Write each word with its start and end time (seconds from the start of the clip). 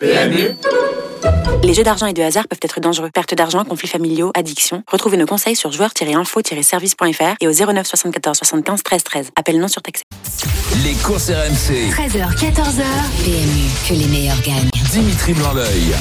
PMU 0.00 0.54
Les 1.62 1.74
jeux 1.74 1.82
d'argent 1.82 2.06
et 2.06 2.12
de 2.12 2.22
hasard 2.22 2.46
peuvent 2.48 2.60
être 2.62 2.80
dangereux. 2.80 3.10
Perte 3.12 3.34
d'argent, 3.34 3.64
conflits 3.64 3.88
familiaux, 3.88 4.30
addiction. 4.34 4.82
Retrouvez 4.90 5.16
nos 5.16 5.26
conseils 5.26 5.56
sur 5.56 5.72
joueurs-info-service.fr 5.72 7.36
et 7.40 7.48
au 7.48 7.52
09 7.52 7.86
74 7.86 8.36
75 8.38 8.82
13 8.82 9.04
13. 9.04 9.30
Appel 9.36 9.58
non 9.58 9.68
surtaxé. 9.68 10.04
Les 10.84 10.94
courses 10.94 11.30
RMC. 11.30 11.90
13h, 11.90 12.36
14h. 12.36 12.84
PMU, 13.24 13.68
que 13.88 13.94
les 13.94 14.06
meilleurs 14.06 14.40
gagnent. 14.42 14.70
Dimitri 14.92 15.34
blanc 15.34 15.52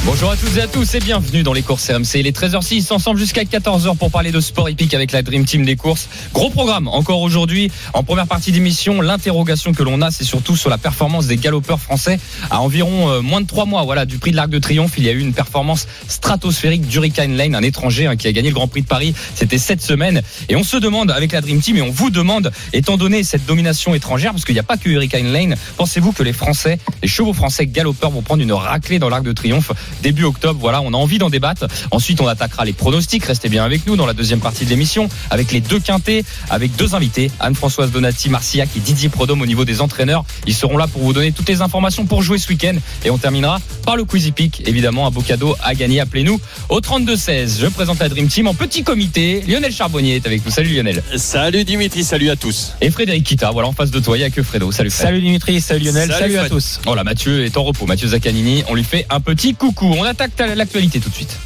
Bonjour 0.05 0.31
à 0.31 0.37
toutes 0.37 0.55
et 0.55 0.61
à 0.61 0.67
tous 0.67 0.95
et 0.95 0.99
bienvenue 0.99 1.43
dans 1.43 1.51
les 1.51 1.61
courses 1.61 1.89
RMC. 1.89 2.21
Les 2.23 2.31
13h06 2.31 2.93
ensemble 2.93 3.19
jusqu'à 3.19 3.43
14h 3.43 3.97
pour 3.97 4.11
parler 4.11 4.31
de 4.31 4.39
sport 4.39 4.69
hippique 4.69 4.93
avec 4.93 5.11
la 5.11 5.23
Dream 5.23 5.43
Team 5.43 5.65
des 5.65 5.75
courses. 5.75 6.07
Gros 6.33 6.49
programme 6.49 6.87
encore 6.87 7.21
aujourd'hui. 7.21 7.69
En 7.93 8.03
première 8.03 8.27
partie 8.27 8.53
d'émission, 8.53 9.01
l'interrogation 9.01 9.73
que 9.73 9.83
l'on 9.83 10.01
a, 10.01 10.11
c'est 10.11 10.23
surtout 10.23 10.55
sur 10.55 10.69
la 10.69 10.77
performance 10.77 11.27
des 11.27 11.35
galopeurs 11.35 11.81
français 11.81 12.19
à 12.49 12.61
environ 12.61 13.09
euh, 13.09 13.21
moins 13.21 13.41
de 13.41 13.47
3 13.47 13.65
mois. 13.65 13.83
Voilà, 13.83 14.05
du 14.05 14.19
prix 14.19 14.31
de 14.31 14.37
l'Arc 14.37 14.49
de 14.49 14.59
Triomphe, 14.59 14.93
il 14.97 15.03
y 15.03 15.09
a 15.09 15.11
eu 15.11 15.19
une 15.19 15.33
performance 15.37 15.87
stratosphérique 16.07 16.87
d'Hurricane 16.87 17.37
Lane, 17.37 17.53
un 17.53 17.61
étranger 17.61 18.07
hein, 18.07 18.15
qui 18.15 18.27
a 18.27 18.31
gagné 18.31 18.49
le 18.49 18.55
Grand 18.55 18.67
Prix 18.67 18.81
de 18.81 18.87
Paris. 18.87 19.13
C'était 19.35 19.59
cette 19.59 19.83
semaine. 19.83 20.23
Et 20.49 20.55
on 20.55 20.63
se 20.63 20.77
demande 20.77 21.11
avec 21.11 21.31
la 21.31 21.41
Dream 21.41 21.61
Team 21.61 21.77
et 21.77 21.83
on 21.83 21.91
vous 21.91 22.09
demande, 22.09 22.51
étant 22.73 22.97
donné 22.97 23.23
cette 23.23 23.45
domination 23.45 23.93
étrangère, 23.93 24.31
parce 24.31 24.45
qu'il 24.45 24.55
n'y 24.55 24.59
a 24.59 24.63
pas 24.63 24.77
que 24.77 24.89
Hurricane 24.89 25.31
Lane, 25.31 25.55
pensez-vous 25.77 26.11
que 26.11 26.23
les 26.23 26.33
Français, 26.33 26.79
les 27.03 27.07
chevaux 27.07 27.33
français 27.33 27.67
galopeurs 27.67 28.09
vont 28.09 28.23
prendre 28.23 28.41
une 28.41 28.51
raclée 28.51 28.97
dans 28.97 29.09
l'Arc 29.09 29.23
de 29.23 29.31
Triomphe 29.31 29.71
début 30.01 30.23
octobre? 30.23 30.59
Voilà, 30.59 30.81
on 30.81 30.91
a 30.93 30.97
envie 30.97 31.19
d'en 31.19 31.29
débattre. 31.29 31.67
Ensuite, 31.91 32.19
on 32.19 32.27
attaquera 32.27 32.65
les 32.65 32.73
pronostics. 32.73 33.23
Restez 33.23 33.49
bien 33.49 33.63
avec 33.63 33.85
nous 33.85 33.95
dans 33.95 34.07
la 34.07 34.13
deuxième 34.13 34.39
partie 34.39 34.65
de 34.65 34.71
l'émission 34.71 35.07
avec 35.29 35.51
les 35.51 35.61
deux 35.61 35.79
quintés, 35.79 36.25
avec 36.49 36.75
deux 36.75 36.95
invités, 36.95 37.29
Anne-Françoise 37.39 37.91
Donati, 37.91 38.29
Marciac 38.29 38.69
et 38.75 38.79
Didier 38.79 39.09
Prodome 39.09 39.41
au 39.41 39.45
niveau 39.45 39.65
des 39.65 39.81
entraîneurs. 39.81 40.25
Ils 40.47 40.55
seront 40.55 40.77
là 40.77 40.87
pour 40.87 41.03
vous 41.03 41.13
donner 41.13 41.31
toutes 41.31 41.49
les 41.49 41.61
informations 41.61 42.05
pour 42.05 42.23
jouer 42.23 42.39
ce 42.39 42.49
week-end. 42.49 42.75
Et 43.05 43.11
on 43.11 43.19
terminera 43.19 43.59
par 43.85 43.95
le 43.97 44.05
Quizy 44.05 44.31
Peak, 44.31 44.63
évidemment, 44.65 45.05
un 45.05 45.11
beau 45.11 45.21
cadeau 45.27 45.55
à 45.61 45.75
gagner. 45.75 45.99
Appelez-nous 45.99 46.39
au 46.69 46.79
32-16. 46.79 47.59
Je 47.59 47.67
présente 47.67 47.99
la 47.99 48.07
Dream 48.07 48.27
Team 48.27 48.47
en 48.47 48.53
petit 48.53 48.83
comité. 48.83 49.43
Lionel 49.45 49.73
Charbonnier 49.73 50.15
est 50.15 50.25
avec 50.25 50.45
nous. 50.45 50.51
Salut 50.51 50.73
Lionel. 50.73 51.03
Salut 51.17 51.65
Dimitri, 51.65 52.05
salut 52.05 52.29
à 52.29 52.37
tous. 52.37 52.73
Et 52.79 52.89
Frédéric 52.89 53.25
Kita, 53.25 53.51
voilà 53.51 53.67
en 53.67 53.73
face 53.73 53.91
de 53.91 53.99
toi, 53.99 54.15
il 54.17 54.21
n'y 54.21 54.25
a 54.25 54.29
que 54.29 54.41
Fredo. 54.41 54.71
Salut 54.71 54.89
Fred. 54.89 55.07
Salut 55.07 55.21
Dimitri, 55.21 55.59
salut 55.59 55.83
Lionel, 55.83 56.09
salut, 56.09 56.37
à 56.37 56.47
tous. 56.47 56.79
Voilà, 56.85 57.03
Mathieu 57.03 57.43
est 57.43 57.57
en 57.57 57.63
repos. 57.63 57.85
Mathieu 57.85 58.07
Zaccanini, 58.07 58.63
on 58.69 58.75
lui 58.75 58.85
fait 58.85 59.05
un 59.09 59.19
petit 59.19 59.53
coucou. 59.53 59.93
On 59.97 60.03
attaque 60.03 60.31
l'actualité 60.55 61.01
tout 61.01 61.09
de 61.09 61.15
suite. 61.15 61.37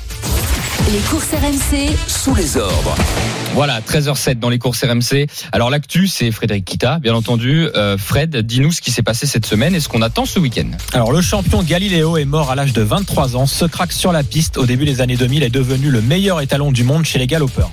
Les 0.92 1.00
courses 1.00 1.30
RMC 1.32 1.96
sous 2.08 2.36
les 2.36 2.58
ordres. 2.58 2.96
Voilà, 3.54 3.80
13h07 3.80 4.40
dans 4.40 4.50
les 4.50 4.60
courses 4.60 4.84
RMC. 4.84 5.28
Alors 5.54 5.70
l'actu, 5.70 6.08
c'est 6.08 6.32
Frédéric 6.32 6.66
Kita, 6.66 7.00
bien 7.00 7.14
entendu. 7.14 7.68
Euh, 7.76 7.98
Fred, 7.98 8.36
dis-nous 8.36 8.72
ce 8.72 8.82
qui 8.82 8.92
s'est 8.92 9.04
passé 9.04 9.26
cette 9.26 9.46
semaine 9.46 9.74
et 9.74 9.80
ce 9.80 9.88
qu'on 9.88 10.02
attend 10.02 10.26
ce 10.26 10.40
week-end. 10.40 10.70
Alors 10.92 11.14
le 11.14 11.22
champion 11.22 11.64
Galileo 11.64 12.18
est 12.18 12.26
mort 12.26 12.52
à 12.52 12.56
l'âge 12.56 12.74
de 12.74 12.82
23 12.82 13.38
ans. 13.38 13.46
Ce 13.46 13.64
crack 13.64 13.94
sur 13.94 14.12
la 14.12 14.24
piste 14.24 14.58
au 14.58 14.66
début 14.66 14.86
des 14.86 15.00
années 15.00 15.16
2000 15.16 15.44
est 15.44 15.50
devenu 15.50 15.92
le 15.92 16.02
meilleur 16.02 16.42
étalon 16.42 16.72
du 16.72 16.84
monde 16.84 17.06
chez 17.06 17.20
les 17.20 17.28
galopeurs. 17.28 17.72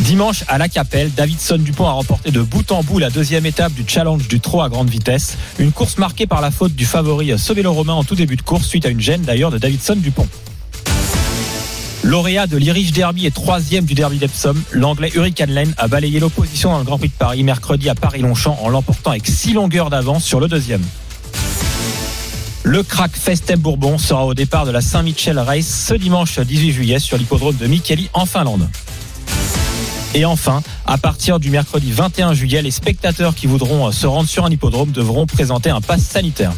Dimanche 0.00 0.44
à 0.48 0.56
la 0.56 0.68
Capelle, 0.68 1.12
Davidson 1.12 1.58
Dupont 1.58 1.86
a 1.86 1.92
remporté 1.92 2.30
de 2.30 2.40
bout 2.40 2.70
en 2.72 2.82
bout 2.82 2.98
la 2.98 3.10
deuxième 3.10 3.44
étape 3.44 3.72
du 3.72 3.84
challenge 3.86 4.28
du 4.28 4.40
trot 4.40 4.62
à 4.62 4.68
grande 4.68 4.88
vitesse. 4.88 5.36
Une 5.58 5.72
course 5.72 5.98
marquée 5.98 6.26
par 6.26 6.40
la 6.40 6.50
faute 6.50 6.74
du 6.74 6.86
favori 6.86 7.38
Sobelo 7.38 7.72
Romain 7.72 7.94
en 7.94 8.04
tout 8.04 8.14
début 8.14 8.36
de 8.36 8.42
course 8.42 8.66
suite 8.66 8.86
à 8.86 8.88
une 8.88 9.00
gêne 9.00 9.22
d'ailleurs 9.22 9.50
de 9.50 9.58
Davidson 9.58 9.96
Dupont. 9.96 10.28
Lauréat 12.06 12.46
de 12.46 12.56
l'Irish 12.56 12.92
Derby 12.92 13.26
et 13.26 13.32
troisième 13.32 13.84
du 13.84 13.94
Derby 13.94 14.18
d'Epsom, 14.18 14.54
l'anglais 14.70 15.10
Hurricane 15.16 15.50
Lane 15.50 15.74
a 15.76 15.88
balayé 15.88 16.20
l'opposition 16.20 16.70
dans 16.70 16.78
le 16.78 16.84
Grand 16.84 16.98
Prix 16.98 17.08
de 17.08 17.14
Paris 17.14 17.42
mercredi 17.42 17.88
à 17.88 17.96
Paris-Longchamp 17.96 18.56
en 18.62 18.68
l'emportant 18.68 19.10
avec 19.10 19.26
six 19.26 19.52
longueurs 19.52 19.90
d'avance 19.90 20.24
sur 20.24 20.38
le 20.38 20.46
deuxième. 20.46 20.82
Le 22.62 22.84
crack 22.84 23.10
Festem 23.16 23.58
Bourbon 23.58 23.98
sera 23.98 24.24
au 24.24 24.34
départ 24.34 24.66
de 24.66 24.70
la 24.70 24.82
Saint-Michel 24.82 25.36
Race 25.40 25.66
ce 25.66 25.94
dimanche 25.94 26.38
18 26.38 26.70
juillet 26.70 26.98
sur 27.00 27.18
l'hippodrome 27.18 27.56
de 27.56 27.66
Micheli 27.66 28.08
en 28.12 28.24
Finlande. 28.24 28.68
Et 30.14 30.24
enfin, 30.24 30.62
à 30.86 30.98
partir 30.98 31.40
du 31.40 31.50
mercredi 31.50 31.90
21 31.90 32.34
juillet, 32.34 32.62
les 32.62 32.70
spectateurs 32.70 33.34
qui 33.34 33.48
voudront 33.48 33.90
se 33.90 34.06
rendre 34.06 34.28
sur 34.28 34.44
un 34.44 34.50
hippodrome 34.50 34.92
devront 34.92 35.26
présenter 35.26 35.70
un 35.70 35.80
pass 35.80 36.02
sanitaire. 36.02 36.52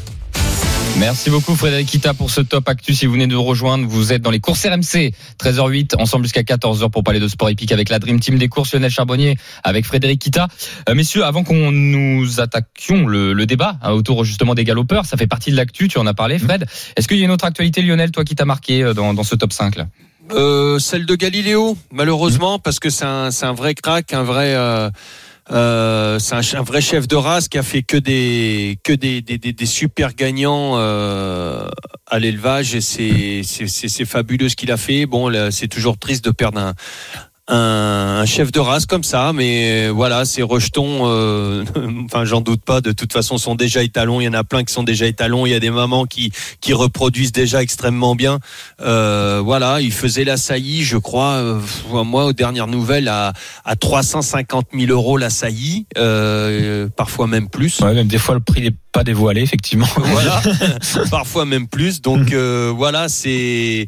Merci 0.97 1.31
beaucoup 1.31 1.55
Frédéric 1.55 1.87
Kita 1.89 2.15
pour 2.15 2.31
ce 2.31 2.41
top 2.41 2.69
actu. 2.69 2.95
Si 2.95 3.07
vous 3.07 3.13
venez 3.13 3.27
de 3.27 3.33
nous 3.33 3.43
rejoindre, 3.43 3.87
vous 3.87 4.13
êtes 4.13 4.23
dans 4.23 4.31
les 4.31 4.41
courses 4.41 4.67
RMC, 4.67 5.13
13h08, 5.39 6.01
ensemble 6.01 6.25
jusqu'à 6.25 6.43
14h 6.43 6.91
pour 6.91 7.05
parler 7.05 7.21
de 7.21 7.29
sport 7.29 7.49
épique 7.49 7.71
avec 7.73 7.89
la 7.89 7.99
Dream 7.99 8.19
Team 8.19 8.39
des 8.39 8.49
courses, 8.49 8.75
Lionel 8.75 8.91
Charbonnier 8.91 9.37
avec 9.63 9.85
Frédéric 9.85 10.21
Kita. 10.21 10.49
Euh, 10.89 10.95
messieurs, 10.95 11.25
avant 11.25 11.45
qu'on 11.45 11.71
nous 11.71 12.41
attaquions 12.41 13.07
le, 13.07 13.47
débat 13.47 13.77
hein, 13.83 13.93
autour 13.93 14.25
justement 14.25 14.55
des 14.55 14.65
galopeurs, 14.65 15.07
ça 15.07 15.17
fait 15.17 15.27
partie 15.27 15.51
de 15.51 15.57
l'actu, 15.57 15.89
tu 15.89 15.99
en 15.99 16.07
as 16.07 16.15
parlé 16.15 16.39
Fred. 16.39 16.67
Est-ce 16.97 17.07
qu'il 17.07 17.19
y 17.19 17.23
a 17.23 17.25
une 17.25 17.31
autre 17.31 17.45
actualité 17.45 17.83
Lionel, 17.83 18.11
toi 18.11 18.25
qui 18.25 18.35
t'as 18.35 18.45
marqué 18.45 18.83
euh, 18.83 18.95
dans, 18.95 19.23
ce 19.23 19.35
top 19.35 19.53
5 19.53 19.77
là? 19.77 19.87
Euh, 20.33 20.79
Celle 20.79 21.07
de 21.07 21.15
Galiléo, 21.15 21.79
malheureusement, 21.93 22.59
parce 22.59 22.81
que 22.81 22.91
c'est 22.91 23.05
un, 23.05 23.53
vrai 23.53 23.75
crack, 23.75 24.13
un 24.13 24.25
vrai... 24.25 24.55
c'est 25.51 26.57
un, 26.57 26.63
vrai 26.63 26.81
chef 26.81 27.09
de 27.09 27.17
race 27.17 27.49
qui 27.49 27.59
a 27.59 27.63
fait 27.63 27.83
que 27.83 27.97
des 27.97 28.79
que 28.85 28.93
des, 28.93 29.67
super 29.67 30.15
gagnants 30.15 30.75
euh, 30.77 31.69
à 32.07 32.19
l'élevage 32.19 32.75
et 32.75 32.81
c'est 32.81 34.05
fabuleux 34.05 34.49
ce 34.49 34.57
qu'il 34.57 34.73
a 34.73 34.77
fait. 34.77 35.07
Bon, 35.07 35.33
c'est 35.51 35.69
toujours 35.69 35.99
triste 35.99 36.25
de 36.25 36.31
perdre 36.31 36.61
un, 36.61 36.75
un, 37.49 38.27
chef 38.27 38.53
de 38.53 38.61
race 38.61 38.87
comme 38.87 39.05
ça, 39.05 39.33
mais 39.33 39.89
voilà, 39.89 40.25
ces 40.25 40.43
rejetons, 40.43 41.01
euh, 41.05 41.65
enfin 42.05 42.25
j'en 42.25 42.41
doute 42.41 42.63
pas, 42.63 42.81
de 42.81 42.93
toute 42.93 43.13
façon 43.13 43.39
sont 43.39 43.55
déjà 43.55 43.83
étalons, 43.83 44.21
il 44.21 44.25
y 44.25 44.29
en 44.29 44.35
a 44.35 44.45
plein 44.45 44.65
qui 44.65 44.73
sont 44.73 44.83
déjà 44.83 45.07
étalons, 45.07 45.47
il 45.47 45.51
y 45.51 45.55
a 45.55 45.61
des 45.61 45.71
mamans 45.71 46.05
qui, 46.05 46.33
qui 46.61 46.73
reproduisent 46.73 47.33
déjà 47.33 47.63
extrêmement 47.63 48.15
bien. 48.15 48.39
Euh, 48.81 49.41
voilà, 49.43 49.81
il 49.81 49.93
faisait 49.93 50.25
la 50.25 50.37
saillie, 50.37 50.83
je 50.83 50.99
crois, 50.99 51.35
euh, 51.37 51.61
moi 52.05 52.27
aux 52.27 52.33
dernières 52.33 52.67
nouvelles, 52.67 53.09
à, 53.09 53.33
à 53.65 53.77
350 53.77 54.67
000 54.75 54.93
euros 54.93 55.17
la 55.17 55.31
saillie, 55.31 55.87
parfois 56.97 57.27
même 57.27 57.49
plus. 57.49 57.81
Ouais, 57.81 57.95
même 57.95 58.09
des 58.09 58.19
fois 58.19 58.35
le 58.35 58.41
prix 58.41 58.61
n'est 58.61 58.77
pas 58.93 59.05
dévoilé, 59.05 59.41
effectivement. 59.41 59.89
Voilà, 59.97 60.43
parfois 61.11 61.45
même 61.45 61.67
plus, 61.67 62.03
donc 62.03 62.33
voilà, 62.33 63.09
c'est... 63.09 63.87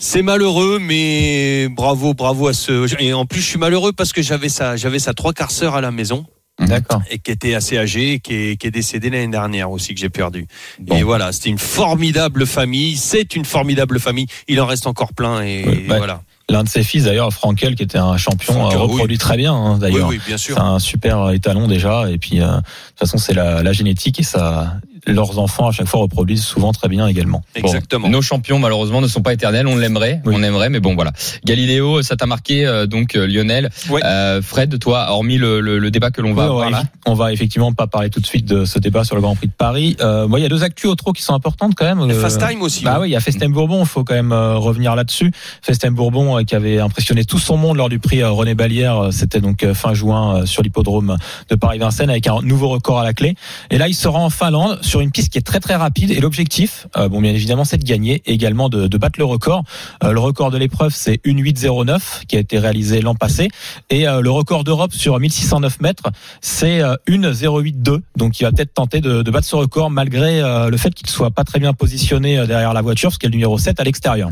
C'est 0.00 0.22
malheureux, 0.22 0.78
mais 0.80 1.68
bravo, 1.68 2.14
bravo 2.14 2.46
à 2.46 2.52
ce. 2.52 2.86
Et 3.02 3.12
en 3.12 3.26
plus, 3.26 3.40
je 3.40 3.46
suis 3.46 3.58
malheureux 3.58 3.92
parce 3.92 4.12
que 4.12 4.22
j'avais 4.22 4.48
sa, 4.48 4.76
j'avais 4.76 5.00
sa 5.00 5.12
trois 5.12 5.32
quarts 5.32 5.50
sœur 5.50 5.74
à 5.74 5.80
la 5.80 5.90
maison. 5.90 6.24
D'accord. 6.60 7.02
Et 7.10 7.18
qui 7.18 7.30
était 7.30 7.54
assez 7.54 7.78
âgée, 7.78 8.14
et 8.14 8.20
qui 8.20 8.34
est, 8.34 8.56
qui 8.56 8.66
est 8.66 8.70
décédée 8.70 9.10
l'année 9.10 9.28
dernière 9.28 9.70
aussi, 9.70 9.94
que 9.94 10.00
j'ai 10.00 10.08
perdu. 10.08 10.46
Et 10.92 11.02
voilà, 11.02 11.32
c'était 11.32 11.50
une 11.50 11.58
formidable 11.58 12.46
famille. 12.46 12.96
C'est 12.96 13.34
une 13.34 13.44
formidable 13.44 13.98
famille. 13.98 14.26
Il 14.46 14.60
en 14.60 14.66
reste 14.66 14.86
encore 14.86 15.12
plein 15.12 15.42
et, 15.42 15.84
voilà. 15.88 16.22
L'un 16.50 16.62
de 16.62 16.68
ses 16.68 16.82
fils, 16.82 17.04
d'ailleurs, 17.04 17.30
Frankel, 17.30 17.74
qui 17.74 17.82
était 17.82 17.98
un 17.98 18.16
champion, 18.16 18.68
reproduit 18.70 19.18
très 19.18 19.36
bien, 19.36 19.52
hein, 19.52 19.78
d'ailleurs. 19.78 20.08
Oui, 20.08 20.18
bien 20.26 20.38
sûr. 20.38 20.56
C'est 20.56 20.62
un 20.62 20.78
super 20.78 21.30
étalon 21.30 21.68
déjà. 21.68 22.10
Et 22.10 22.16
puis, 22.16 22.40
euh, 22.40 22.46
de 22.46 22.56
toute 22.56 22.98
façon, 23.00 23.18
c'est 23.18 23.34
la, 23.34 23.62
la, 23.62 23.72
génétique 23.72 24.18
et 24.18 24.22
ça, 24.22 24.78
leurs 25.06 25.38
enfants 25.38 25.68
à 25.68 25.72
chaque 25.72 25.86
fois 25.86 26.00
reproduisent 26.00 26.44
souvent 26.44 26.72
très 26.72 26.88
bien 26.88 27.06
également. 27.06 27.42
Exactement. 27.54 28.08
nos 28.08 28.22
champions 28.22 28.58
malheureusement 28.58 29.00
ne 29.00 29.06
sont 29.06 29.22
pas 29.22 29.32
éternels, 29.32 29.66
on 29.66 29.76
l'aimerait, 29.76 30.20
on 30.24 30.42
aimerait, 30.42 30.70
mais 30.70 30.80
bon 30.80 30.94
voilà. 30.94 31.12
Galiléo, 31.44 32.02
ça 32.02 32.16
t'a 32.16 32.26
marqué 32.26 32.66
euh, 32.66 32.86
donc 32.86 33.16
euh, 33.16 33.26
Lionel. 33.26 33.70
Euh, 34.04 34.42
Fred, 34.42 34.78
toi, 34.78 35.06
hormis 35.10 35.38
le, 35.38 35.60
le, 35.60 35.90
débat 35.90 36.10
que 36.10 36.20
l'on 36.20 36.34
va 36.34 36.44
avoir 36.44 36.70
là, 36.70 36.82
on 37.06 37.14
va 37.14 37.32
effectivement 37.32 37.72
pas 37.72 37.86
parler 37.86 38.10
tout 38.10 38.20
de 38.20 38.26
suite 38.26 38.44
de 38.46 38.64
ce 38.64 38.78
débat 38.78 39.04
sur 39.04 39.16
le 39.16 39.22
Grand 39.22 39.36
Prix 39.36 39.48
de 39.48 39.52
Paris. 39.52 39.96
Euh, 40.00 40.28
il 40.36 40.42
y 40.42 40.46
a 40.46 40.48
deux 40.48 40.62
actus 40.62 40.90
au 40.90 40.94
trot 40.94 41.12
qui 41.12 41.22
sont 41.22 41.34
importantes 41.34 41.74
quand 41.74 41.84
même. 41.84 42.12
Fast 42.12 42.46
Time 42.46 42.62
aussi. 42.62 42.84
Bah 42.84 42.98
oui, 43.00 43.08
il 43.08 43.12
y 43.12 43.16
a 43.16 43.20
Festem 43.20 43.52
Bourbon, 43.52 43.80
il 43.80 43.86
faut 43.86 44.04
quand 44.04 44.14
même 44.14 44.32
revenir 44.32 44.94
là-dessus. 44.94 45.32
Festem 45.62 45.94
Bourbon 45.94 46.44
qui 46.44 46.54
avait 46.54 46.78
impressionné 46.78 47.24
tout 47.24 47.38
son 47.38 47.56
monde 47.56 47.76
lors 47.76 47.88
du 47.88 47.98
prix 47.98 48.22
René 48.22 48.54
Balière, 48.54 49.08
c'était 49.10 49.40
donc 49.40 49.66
fin 49.72 49.94
juin 49.94 50.46
sur 50.46 50.62
l'hippodrome 50.62 51.16
de 51.48 51.56
Paris-Vincennes 51.56 52.10
avec 52.10 52.26
un 52.26 52.40
nouveau 52.42 52.68
record 52.68 53.00
à 53.00 53.04
la 53.04 53.12
clé. 53.12 53.34
Et 53.70 53.78
là, 53.78 53.88
il 53.88 53.94
sera 53.94 54.18
en 54.18 54.30
Finlande 54.30 54.78
sur 54.88 55.00
une 55.00 55.10
piste 55.10 55.30
qui 55.30 55.38
est 55.38 55.42
très 55.42 55.60
très 55.60 55.76
rapide 55.76 56.10
et 56.10 56.20
l'objectif, 56.20 56.86
euh, 56.96 57.08
bon 57.08 57.20
bien 57.20 57.32
évidemment, 57.32 57.64
c'est 57.64 57.76
de 57.76 57.84
gagner 57.84 58.22
et 58.24 58.32
également 58.32 58.70
de, 58.70 58.88
battre 58.96 59.18
le 59.18 59.26
record. 59.26 59.62
Euh, 60.02 60.12
le 60.12 60.18
record 60.18 60.50
de 60.50 60.56
l'épreuve, 60.56 60.94
c'est 60.94 61.20
une 61.24 61.42
8,09 61.42 62.24
qui 62.26 62.36
a 62.36 62.38
été 62.40 62.58
réalisé 62.58 63.02
l'an 63.02 63.14
passé 63.14 63.48
et 63.90 64.08
euh, 64.08 64.22
le 64.22 64.30
record 64.30 64.64
d'Europe 64.64 64.92
sur 64.94 65.20
1609 65.20 65.80
mètres, 65.80 66.10
c'est 66.40 66.80
une 67.06 67.30
0,82. 67.30 68.00
Donc 68.16 68.40
il 68.40 68.44
va 68.44 68.50
peut-être 68.50 68.72
tenter 68.72 69.00
de, 69.00 69.22
battre 69.30 69.46
ce 69.46 69.56
record 69.56 69.90
malgré 69.90 70.40
le 70.40 70.76
fait 70.78 70.94
qu'il 70.94 71.08
soit 71.08 71.30
pas 71.30 71.44
très 71.44 71.58
bien 71.58 71.74
positionné 71.74 72.46
derrière 72.46 72.72
la 72.72 72.80
voiture, 72.80 73.10
parce 73.10 73.18
qu'il 73.18 73.28
est 73.28 73.32
le 73.32 73.36
numéro 73.36 73.58
7 73.58 73.78
à 73.80 73.84
l'extérieur. 73.84 74.30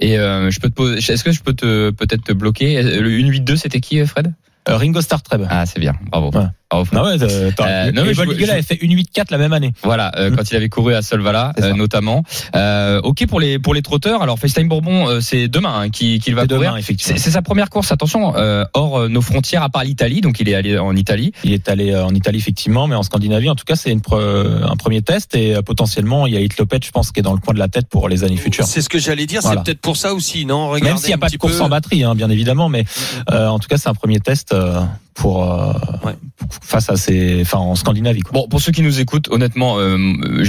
Et 0.00 0.16
je 0.16 0.60
peux 0.60 0.68
te 0.68 0.74
poser, 0.74 0.98
est-ce 0.98 1.22
que 1.22 1.30
je 1.30 1.40
peux 1.42 1.54
te 1.54 1.90
peut-être 1.90 2.24
te 2.24 2.32
bloquer? 2.32 2.80
Une 2.80 3.30
8,2, 3.30 3.56
c'était 3.56 3.80
qui, 3.80 4.04
Fred? 4.04 4.32
Euh, 4.68 4.76
Ringo 4.76 5.00
Starr 5.00 5.22
Treb. 5.22 5.42
Ah, 5.50 5.66
c'est 5.66 5.80
bien. 5.80 5.94
Bravo. 6.10 6.30
Ouais. 6.32 6.46
Bravo, 6.70 6.84
Fred. 6.86 7.00
Ah 7.00 7.04
ouais, 7.04 7.22
euh, 7.22 7.50
t'as- 7.54 7.92
non, 7.92 8.04
mais 8.04 8.48
avait 8.48 8.62
fait 8.62 8.76
une 8.76 8.92
8-4 8.92 9.30
la 9.30 9.36
même 9.36 9.52
année. 9.52 9.72
Voilà, 9.82 10.10
euh, 10.16 10.30
Mm. 10.30 10.36
quand 10.36 10.50
il 10.50 10.56
avait 10.56 10.68
couru 10.70 10.94
à 10.94 11.02
Solvala, 11.02 11.52
euh, 11.60 11.74
notamment. 11.74 12.22
Euh, 12.56 13.00
ok 13.02 13.26
pour 13.26 13.40
les 13.40 13.58
pour 13.58 13.74
les 13.74 13.82
trotteurs. 13.82 14.22
Alors 14.22 14.38
FaceTime 14.38 14.68
Bourbon, 14.68 15.06
euh, 15.08 15.20
c'est 15.20 15.48
demain 15.48 15.74
hein, 15.80 15.90
qui 15.90 16.18
qu'il 16.20 16.34
va 16.34 16.46
courir. 16.46 16.60
demain, 16.70 16.76
effectivement. 16.76 17.18
C'est 17.18 17.30
sa 17.30 17.42
première 17.42 17.68
course. 17.68 17.92
Attention, 17.92 18.34
euh, 18.36 18.64
hors 18.72 19.00
euh, 19.00 19.08
nos 19.08 19.20
frontières, 19.20 19.62
à 19.62 19.68
part 19.68 19.84
l'Italie. 19.84 20.22
Donc 20.22 20.40
il 20.40 20.48
est 20.48 20.54
allé 20.54 20.78
en 20.78 20.96
Italie. 20.96 21.32
Il 21.44 21.52
est 21.52 21.68
allé 21.68 21.90
euh, 21.92 22.06
en 22.06 22.14
Italie 22.14 22.38
effectivement, 22.38 22.86
mais 22.86 22.94
en 22.94 23.02
Scandinavie, 23.02 23.50
en 23.50 23.54
tout 23.54 23.64
cas, 23.66 23.76
c'est 23.76 23.92
un 23.92 24.76
premier 24.76 25.02
test 25.02 25.34
et 25.34 25.56
euh, 25.56 25.62
potentiellement 25.62 26.26
il 26.26 26.32
y 26.32 26.36
a 26.36 26.40
Hitlopet, 26.40 26.78
je 26.84 26.90
pense, 26.90 27.12
qui 27.12 27.20
est 27.20 27.22
dans 27.22 27.34
le 27.34 27.40
coin 27.40 27.52
de 27.52 27.58
la 27.58 27.68
tête 27.68 27.86
pour 27.88 28.08
les 28.08 28.24
années 28.24 28.36
futures. 28.38 28.64
C'est 28.64 28.80
ce 28.80 28.88
que 28.88 28.98
j'allais 28.98 29.26
dire. 29.26 29.40
Voilà. 29.42 29.60
C'est 29.60 29.64
peut-être 29.72 29.80
pour 29.82 29.96
ça 29.98 30.14
aussi, 30.14 30.46
non? 30.46 30.72
Même 30.72 30.80
Regardez 30.82 31.00
s'il 31.00 31.08
n'y 31.08 31.12
a 31.14 31.16
un 31.16 31.18
pas 31.18 31.28
de 31.28 31.36
course 31.36 31.56
peu. 31.58 31.62
en 31.62 31.68
batterie, 31.68 32.02
hein, 32.04 32.14
bien 32.14 32.30
évidemment, 32.30 32.70
mais 32.70 32.84
euh, 33.30 33.48
en 33.48 33.58
tout 33.58 33.68
cas, 33.68 33.76
c'est 33.76 33.88
un 33.90 33.94
premier 33.94 34.20
test 34.20 34.51
euh, 34.52 34.82
pour, 35.14 35.44
euh, 35.50 35.72
Ouais. 36.04 36.14
face 36.62 36.90
à 36.90 36.96
ces, 36.96 37.40
enfin, 37.42 37.58
en 37.58 37.74
Scandinavie. 37.76 38.20
Quoi. 38.22 38.32
Bon, 38.32 38.48
pour 38.48 38.60
ceux 38.60 38.72
qui 38.72 38.82
nous 38.82 39.00
écoutent, 39.00 39.28
honnêtement, 39.30 39.76
euh, 39.78 39.96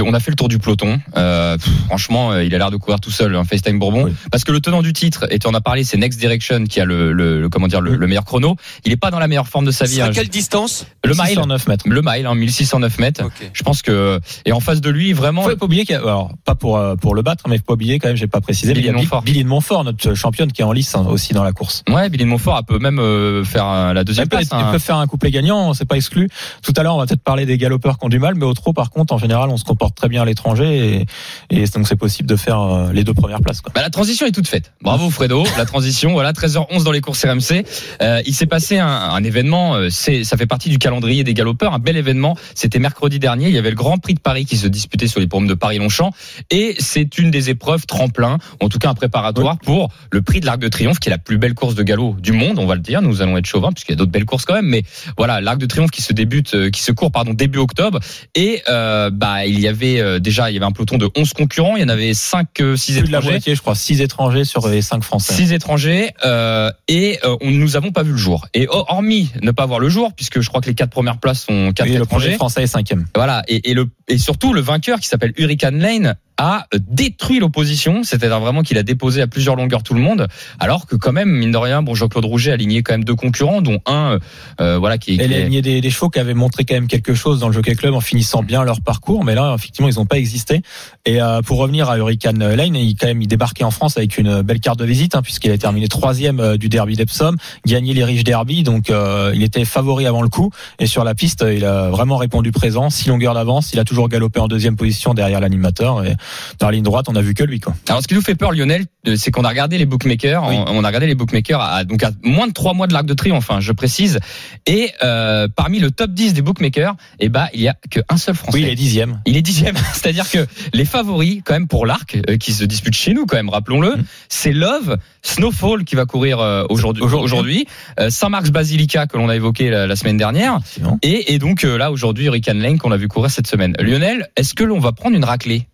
on 0.06 0.13
a 0.13 0.19
fait 0.19 0.31
le 0.31 0.36
tour 0.36 0.48
du 0.48 0.57
peloton. 0.57 1.00
Euh, 1.15 1.57
pff, 1.57 1.71
franchement, 1.86 2.31
euh, 2.31 2.44
il 2.44 2.54
a 2.56 2.57
l'air 2.57 2.71
de 2.71 2.77
courir 2.77 3.00
tout 3.00 3.12
seul, 3.12 3.36
un 3.36 3.44
FaceTime 3.44 3.77
Bourbon, 3.80 4.06
Oui. 4.06 4.13
parce 4.31 4.44
que 4.44 4.51
le 4.51 4.60
tenant 4.62 4.81
du 4.81 4.94
titre, 4.94 5.27
et 5.30 5.39
tu 5.39 5.48
en 5.48 5.54
as 5.54 5.62
parlé, 5.62 5.83
c'est 5.83 5.98
Next 5.98 6.19
Direction 6.19 6.63
qui 6.65 6.80
a 6.81 6.86
le, 6.86 7.13
le, 7.13 7.42
le- 7.42 7.50
comment 7.50 7.68
dire 7.68 7.81
le, 7.81 7.98
meilleur 8.07 8.25
chrono. 8.25 8.56
Il 8.86 8.92
est 8.92 8.98
pas 8.98 9.12
dans 9.12 9.19
la 9.19 9.27
meilleure 9.27 9.48
forme 9.48 9.65
de 9.65 9.71
sa 9.71 9.86
vie. 9.86 9.95
C'est 9.95 10.01
à 10.01 10.06
hein. 10.06 10.12
quelle 10.13 10.30
distance? 10.30 10.88
Le 11.04 11.13
mile, 11.13 11.27
609 11.27 11.68
mètres. 11.68 11.86
le 11.88 12.01
mile, 12.01 12.25
hein, 12.25 12.36
1609 12.36 12.98
mètres. 13.00 13.21
Je 13.54 13.63
pense 13.63 13.81
que 13.81 14.19
et 14.45 14.51
en 14.51 14.60
face 14.60 14.81
de 14.81 14.89
lui, 14.89 15.13
vraiment. 15.13 15.44
Faut 15.44 15.56
pas 15.56 15.65
oublier 15.65 15.86
qu'il 15.86 15.94
y 15.95 15.98
a- 15.98 16.01
alors 16.01 16.31
pas 16.45 16.56
pour 16.56 16.77
euh, 16.77 16.95
pour 16.95 17.15
le 17.15 17.21
battre, 17.21 17.45
mais 17.50 17.57
faut 17.57 17.63
pas 17.63 17.74
oublier 17.74 18.00
quand 18.00 18.07
même, 18.07 18.18
j'ai 18.18 18.27
pas 18.27 18.42
précisé, 18.42 18.74
Billy 18.74 18.88
mais 18.88 18.92
il 18.92 18.95
y 18.95 18.98
a 18.98 19.01
Montfort. 19.01 19.21
Billy 19.24 19.44
de 19.44 19.50
Montfort, 19.50 19.83
notre 19.83 20.13
championne 20.15 20.51
qui 20.51 20.62
est 20.62 20.65
en 20.65 20.71
lice 20.71 20.95
hein, 20.95 21.06
aussi 21.10 21.33
dans 21.33 21.44
la 21.44 21.51
course. 21.51 21.83
Ouais, 21.89 22.10
Billy 22.10 22.24
de 22.24 22.30
Montfort 22.30 22.57
elle 22.60 22.65
peut 22.65 22.80
même 22.81 23.00
euh, 23.00 23.44
faire 23.44 23.68
euh, 23.68 23.94
la 23.94 24.04
deuxième 24.04 24.27
place. 24.27 24.50
Elle 24.60 24.66
hein. 24.68 24.72
peut 24.72 24.80
faire 24.80 24.98
un 24.98 25.08
couplet 25.08 25.32
gagnant, 25.32 25.74
c'est 25.74 25.86
pas 25.86 25.96
exclu. 25.96 26.30
Tout 26.62 26.74
à 26.78 26.84
l'heure, 26.84 26.96
on 26.96 27.00
va 27.00 27.06
peut-être 27.06 27.24
parler 27.24 27.46
des 27.46 27.58
galopeurs 27.58 27.98
qui 27.98 28.06
ont 28.06 28.10
du 28.10 28.20
mal, 28.20 28.36
mais 28.36 28.46
au 28.46 28.54
trot, 28.54 28.74
par 28.74 28.90
contre, 28.90 29.14
en 29.14 29.18
général, 29.18 29.50
on 29.50 29.58
se 29.58 29.64
comporte 29.64 29.96
très 29.96 30.10
bien 30.10 30.22
à 30.22 30.26
l'étranger 30.26 31.06
et, 31.50 31.62
et 31.64 31.66
donc 31.68 31.88
c'est 31.88 31.96
possible 31.96 32.30
de 32.30 32.36
faire 32.36 32.60
euh, 32.62 32.92
les 32.94 33.04
deux 33.04 33.14
premières 33.14 33.42
places. 33.42 33.62
Quoi. 33.62 33.72
Bah, 33.76 33.82
la 33.82 33.90
transition 33.90 34.26
est 34.26 34.32
toute 34.32 34.48
faite. 34.48 34.74
Bravo 34.82 35.10
Fredo, 35.10 35.44
la 35.58 35.66
transition. 35.66 36.14
Voilà, 36.14 36.32
13h11 36.32 36.84
dans 36.84 36.92
les 36.92 37.02
courses 37.02 37.26
RMC. 37.26 37.66
Euh, 38.02 38.22
il 38.26 38.34
s'est 38.34 38.46
passé 38.46 38.80
un, 38.80 38.88
un 38.88 39.24
événement. 39.24 39.76
euh, 39.76 39.90
C'est, 39.90 40.24
ça 40.24 40.38
fait 40.38 40.46
partie 40.46 40.70
du 40.70 40.78
calendrier 40.78 41.24
des 41.24 41.34
galopeurs. 41.34 41.74
Un 41.74 41.80
bel 41.80 41.98
événement. 41.98 42.36
C'était 42.56 42.80
mercredi 42.80 43.20
dernier. 43.20 43.48
Il 43.48 43.54
y 43.54 43.58
avait 43.58 43.70
le 43.70 43.76
Grand 43.76 43.98
Prix 43.98 44.14
de 44.14 44.20
Paris 44.20 44.46
qui 44.46 44.58
se 44.58 44.68
disputait 44.68 45.08
sur 45.08 45.20
les 45.20 45.28
pommes 45.28 45.48
de 45.48 45.54
Paris-Longchamp, 45.54 46.12
et 46.50 46.76
c'est 46.80 47.18
une 47.18 47.32
des 47.32 47.50
épreuves 47.50 47.86
tremplin, 47.86 48.38
en 48.62 48.70
tout 48.70 48.80
cas 48.80 48.90
un 48.90 48.94
préparatoire 48.94 49.58
pour 49.58 49.90
le 50.12 50.22
Prix 50.22 50.40
de 50.40 50.46
l'Arc 50.46 50.60
de 50.60 50.68
Triomphe, 50.68 51.00
qui 51.00 51.10
est 51.10 51.12
la 51.12 51.18
plus 51.18 51.38
belle 51.38 51.54
course 51.54 51.76
de 51.76 51.84
galop 51.84 52.16
du 52.20 52.32
monde. 52.32 52.60
On 52.60 52.66
va 52.66 52.76
le 52.76 52.82
dire. 52.82 53.02
Nous 53.02 53.22
allons 53.22 53.38
être 53.38 53.46
chauvins 53.46 53.72
puisqu'il 53.72 53.92
y 53.92 53.96
a 53.96 53.98
d'autres 53.98 54.12
belles 54.12 54.26
courses 54.26 54.43
quand 54.45 54.54
même. 54.56 54.66
Mais 54.68 54.84
voilà, 55.18 55.42
l'Arc 55.42 55.57
de 55.57 55.66
Triomphe 55.66 55.92
qui 55.92 56.01
se 56.01 56.13
débute, 56.13 56.54
euh, 56.56 56.69
qui 56.69 56.81
se 56.81 56.92
court 56.92 57.12
pardon 57.12 57.34
début 57.34 57.60
octobre. 57.60 58.00
Et 58.36 58.62
euh, 58.69 59.10
bah 59.10 59.45
il 59.45 59.60
y 59.60 59.68
avait 59.68 60.00
euh, 60.00 60.19
déjà 60.19 60.50
il 60.50 60.54
y 60.54 60.57
avait 60.57 60.66
un 60.66 60.72
peloton 60.72 60.98
de 60.98 61.10
11 61.16 61.34
concurrents. 61.34 61.75
Il 61.75 61.81
y 61.81 61.86
en 61.86 61.90
avait 61.90 62.13
5 62.13 62.48
6 62.75 62.94
Plus 62.94 63.07
de 63.07 63.12
la 63.12 63.18
étrangers. 63.19 63.30
moitié, 63.31 63.56
je 63.56 63.62
crois, 63.62 63.75
6 63.75 64.01
étrangers 64.01 64.44
sur 64.45 64.68
les 64.68 64.81
5 64.81 65.04
français. 65.04 65.34
Six 65.34 65.54
étrangers 65.54 66.12
euh, 66.25 66.72
et 66.88 67.19
euh, 67.25 67.36
on, 67.42 67.51
nous 67.51 67.75
avons 67.75 67.92
pas 67.92 68.04
vu 68.04 68.12
le 68.12 68.18
jour. 68.18 68.45
Et 68.54 68.68
ho- 68.68 68.86
hormis 68.88 69.31
ne 69.42 69.51
pas 69.51 69.66
voir 69.66 69.80
le 69.80 69.90
jour, 69.90 70.13
puisque 70.13 70.42
je 70.42 70.48
crois 70.50 70.62
que 70.62 70.68
les 70.68 70.75
quatre 70.75 70.89
premières 70.92 71.18
places 71.19 71.46
sont 71.46 71.72
quatre 71.74 71.88
le 71.89 71.94
premier 72.06 72.24
étrangers. 72.24 72.36
français 72.36 72.63
est 72.63 72.68
cinquième. 72.68 73.06
Voilà. 73.16 73.44
Et, 73.48 73.69
et 73.72 73.74
le 73.74 73.88
et 74.10 74.18
surtout 74.18 74.54
le 74.54 74.60
vainqueur 74.62 75.00
qui 75.00 75.07
s'appelle 75.07 75.31
Hurricane 75.38 75.80
Lane 75.80 76.16
a 76.38 76.66
détruit 76.89 77.39
l'opposition, 77.39 78.04
c'est-à-dire 78.04 78.39
vraiment 78.42 78.63
qu'il 78.63 78.78
a 78.78 78.84
déposé 78.84 79.22
à 79.22 79.28
plusieurs 79.28 79.56
longueurs 79.56 79.81
tout 79.84 79.94
le 79.94 80.01
monde, 80.01 80.28
alors 80.60 80.88
que 80.88 80.96
quand 80.98 81.13
même 81.13 81.30
mine 81.30 81.51
de 81.51 81.57
rien, 81.57 81.81
bon 81.84 81.96
Jean-Claude 81.96 82.25
Rouget 82.25 82.51
a 82.51 82.56
aligné 82.56 82.84
quand 82.84 82.94
même 82.96 83.06
deux 83.06 83.16
concurrents, 83.16 83.62
dont 83.62 83.80
un, 83.86 84.19
euh, 84.62 84.78
voilà 84.78 84.98
qui, 84.98 85.18
qui 85.18 85.24
Elle 85.24 85.34
a 85.34 85.38
est- 85.38 85.42
aligné 85.42 85.62
des, 85.62 85.82
des 85.82 85.90
chevaux 85.90 86.10
qui 86.10 86.20
avaient 86.20 86.34
montré 86.34 86.66
quand 86.66 86.76
même 86.76 86.88
quelque 86.88 87.14
chose 87.14 87.40
dans 87.40 87.48
le 87.48 87.54
Jockey 87.54 87.76
Club 87.76 87.94
en 87.94 88.02
finissant 88.02 88.44
bien 88.44 88.64
leur 88.64 88.82
parcours, 88.82 89.24
mais 89.24 89.36
là 89.36 89.54
effectivement 89.56 89.88
ils 89.90 89.96
n'ont 89.96 90.06
pas 90.06 90.18
existé. 90.18 90.62
Et 91.06 91.22
euh, 91.22 91.42
pour 91.42 91.58
revenir 91.60 91.90
à 91.90 91.98
Hurricane 91.98 92.54
Lane, 92.54 92.76
il 92.76 92.96
quand 92.96 93.08
même 93.08 93.22
il 93.22 93.28
débarquait 93.28 93.64
en 93.64 93.72
France 93.72 93.98
avec 93.98 94.18
une 94.18 94.42
belle 94.42 94.60
carte 94.60 94.80
de 94.80 94.86
visite 94.86 95.16
hein, 95.16 95.22
puisqu'il 95.22 95.52
a 95.52 95.58
terminé 95.58 95.88
troisième 95.88 96.40
euh, 96.40 96.58
du 96.58 96.70
Derby 96.70 96.96
d'Epsom, 96.96 97.36
gagné 97.66 97.94
les 97.94 98.04
riches 98.04 98.24
Derby, 98.24 98.64
donc 98.64 98.90
euh, 98.90 99.32
il 99.36 99.44
était 99.44 99.66
favori 99.66 100.06
avant 100.06 100.22
le 100.22 100.30
coup. 100.30 100.52
Et 100.80 100.88
sur 100.88 101.04
la 101.04 101.16
piste, 101.16 101.46
il 101.48 101.66
a 101.66 101.90
vraiment 101.90 102.18
répondu 102.18 102.52
présent, 102.52 102.90
six 102.90 103.10
longueurs 103.10 103.34
d'avance. 103.34 103.72
Il 103.74 103.80
a 103.80 103.84
toujours 103.84 104.10
galopé 104.10 104.40
en 104.40 104.48
deuxième 104.48 104.76
position 104.76 105.14
derrière 105.14 105.40
l'animateur 105.40 106.04
et 106.06 106.16
dans 106.60 106.68
la 106.68 106.74
ligne 106.74 106.84
droite, 106.84 107.06
on 107.10 107.16
a 107.16 107.22
vu 107.22 107.34
que 107.34 107.44
lui 107.44 107.60
quoi. 107.60 107.74
Alors, 107.90 108.02
ce 108.02 108.08
qui 108.08 108.14
nous 108.16 108.22
fait 108.22 108.36
peur, 108.36 108.52
Lionel, 108.52 108.86
euh, 109.08 109.16
c'est 109.16 109.32
qu'on 109.32 109.44
a 109.44 109.50
regardé 109.50 109.78
les 109.78 109.86
bookmakers. 109.86 110.46
Oui. 110.48 110.56
On, 110.58 110.78
on 110.78 110.84
a 110.84 110.88
regardé 110.88 111.08
les 111.08 111.16
bookmakers 111.16 111.60
à, 111.62 111.84
donc 111.84 112.04
à 112.04 112.12
moins 112.24 112.48
de 112.48 112.54
trois 112.54 112.74
mois 112.74 112.88
de 112.88 112.94
l'Arc 112.94 113.06
de 113.06 113.14
Triomphe, 113.14 113.50
enfin, 113.50 113.60
je 113.60 113.72
précise. 113.72 114.20
Et 114.66 114.92
euh, 115.04 115.48
parmi 115.56 115.80
le 115.80 115.92
top 115.92 116.12
10 116.12 116.34
des 116.34 116.42
bookmakers, 116.42 116.96
eh 117.20 117.30
ben, 117.30 117.48
il 117.54 117.62
y 117.62 117.68
a 117.68 117.75
qu'un 117.90 118.18
seul 118.18 118.36
Français. 118.36 118.58
Oui, 118.58 118.64
il 118.64 118.70
est 118.70 118.75
dixième. 118.75 119.22
Il 119.25 119.38
est 119.38 119.42
dixième. 119.42 119.75
C'est-à-dire 119.94 120.30
que 120.30 120.46
les 120.74 120.86
favoris, 120.86 121.42
quand 121.46 121.54
même, 121.54 121.68
pour 121.68 121.86
l'arc, 121.86 122.18
euh, 122.30 122.38
qui 122.38 122.54
se 122.54 122.64
disputent 122.66 122.96
chez 122.96 123.14
nous, 123.14 123.25
quand 123.25 123.38
même, 123.38 123.50
rappelons-le, 123.50 123.94
Mm. 123.98 124.06
c'est 124.30 124.54
Love, 124.54 124.98
Snowfall 125.22 125.84
qui 125.84 125.96
va 125.96 126.06
courir 126.06 126.40
euh, 126.40 126.66
aujourd'hui, 126.70 127.68
euh, 128.00 128.10
Saint-Marc's 128.10 128.52
Basilica 128.52 129.08
que 129.08 129.18
l'on 129.18 129.30
a 129.30 129.36
évoqué 129.36 129.70
la, 129.70 129.88
la 129.88 129.96
semaine 129.96 130.18
dernière, 130.18 130.60
et, 131.02 131.34
et 131.34 131.40
donc 131.40 131.64
euh, 131.64 131.78
là 131.78 131.92
aujourd'hui 131.92 132.25
Hurricane 132.25 132.60
Lane 132.60 132.78
qu'on 132.78 132.92
a 132.92 132.98
vu 132.98 133.08
courir 133.08 133.31
cette 133.31 133.48
semaine. 133.48 133.75
Lionel, 133.80 134.30
est-ce 134.36 134.54
que 134.54 134.64
l'on 134.64 134.80
va 134.80 134.92
prendre 134.92 135.16
une 135.16 135.25
raclée? 135.25 135.68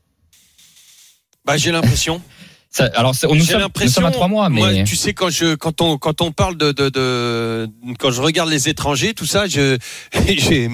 Bah, 1.45 1.57
j'ai 1.57 1.71
l'impression. 1.71 2.21
Ça- 2.71 2.89
Alors 2.93 3.15
c'est- 3.15 3.27
nous 3.27 3.33
J'ai 3.35 3.53
sommes, 3.53 3.67
nous 3.81 3.87
sommes 3.87 4.05
à 4.05 4.11
trois 4.11 4.27
mois, 4.27 4.49
mais 4.49 4.59
Moi, 4.61 4.83
tu 4.83 4.95
sais, 4.95 5.13
quand 5.13 5.29
je, 5.31 5.55
quand 5.55 5.81
on, 5.81 5.97
quand 5.97 6.21
on 6.21 6.31
parle 6.31 6.55
de, 6.55 6.71
de, 6.71 6.89
de, 6.89 7.67
quand 7.97 8.11
je 8.11 8.21
regarde 8.21 8.49
les 8.49 8.69
étrangers, 8.69 9.13
tout 9.15 9.25
ça, 9.25 9.47
je, 9.47 9.77
j'ai, 10.27 10.69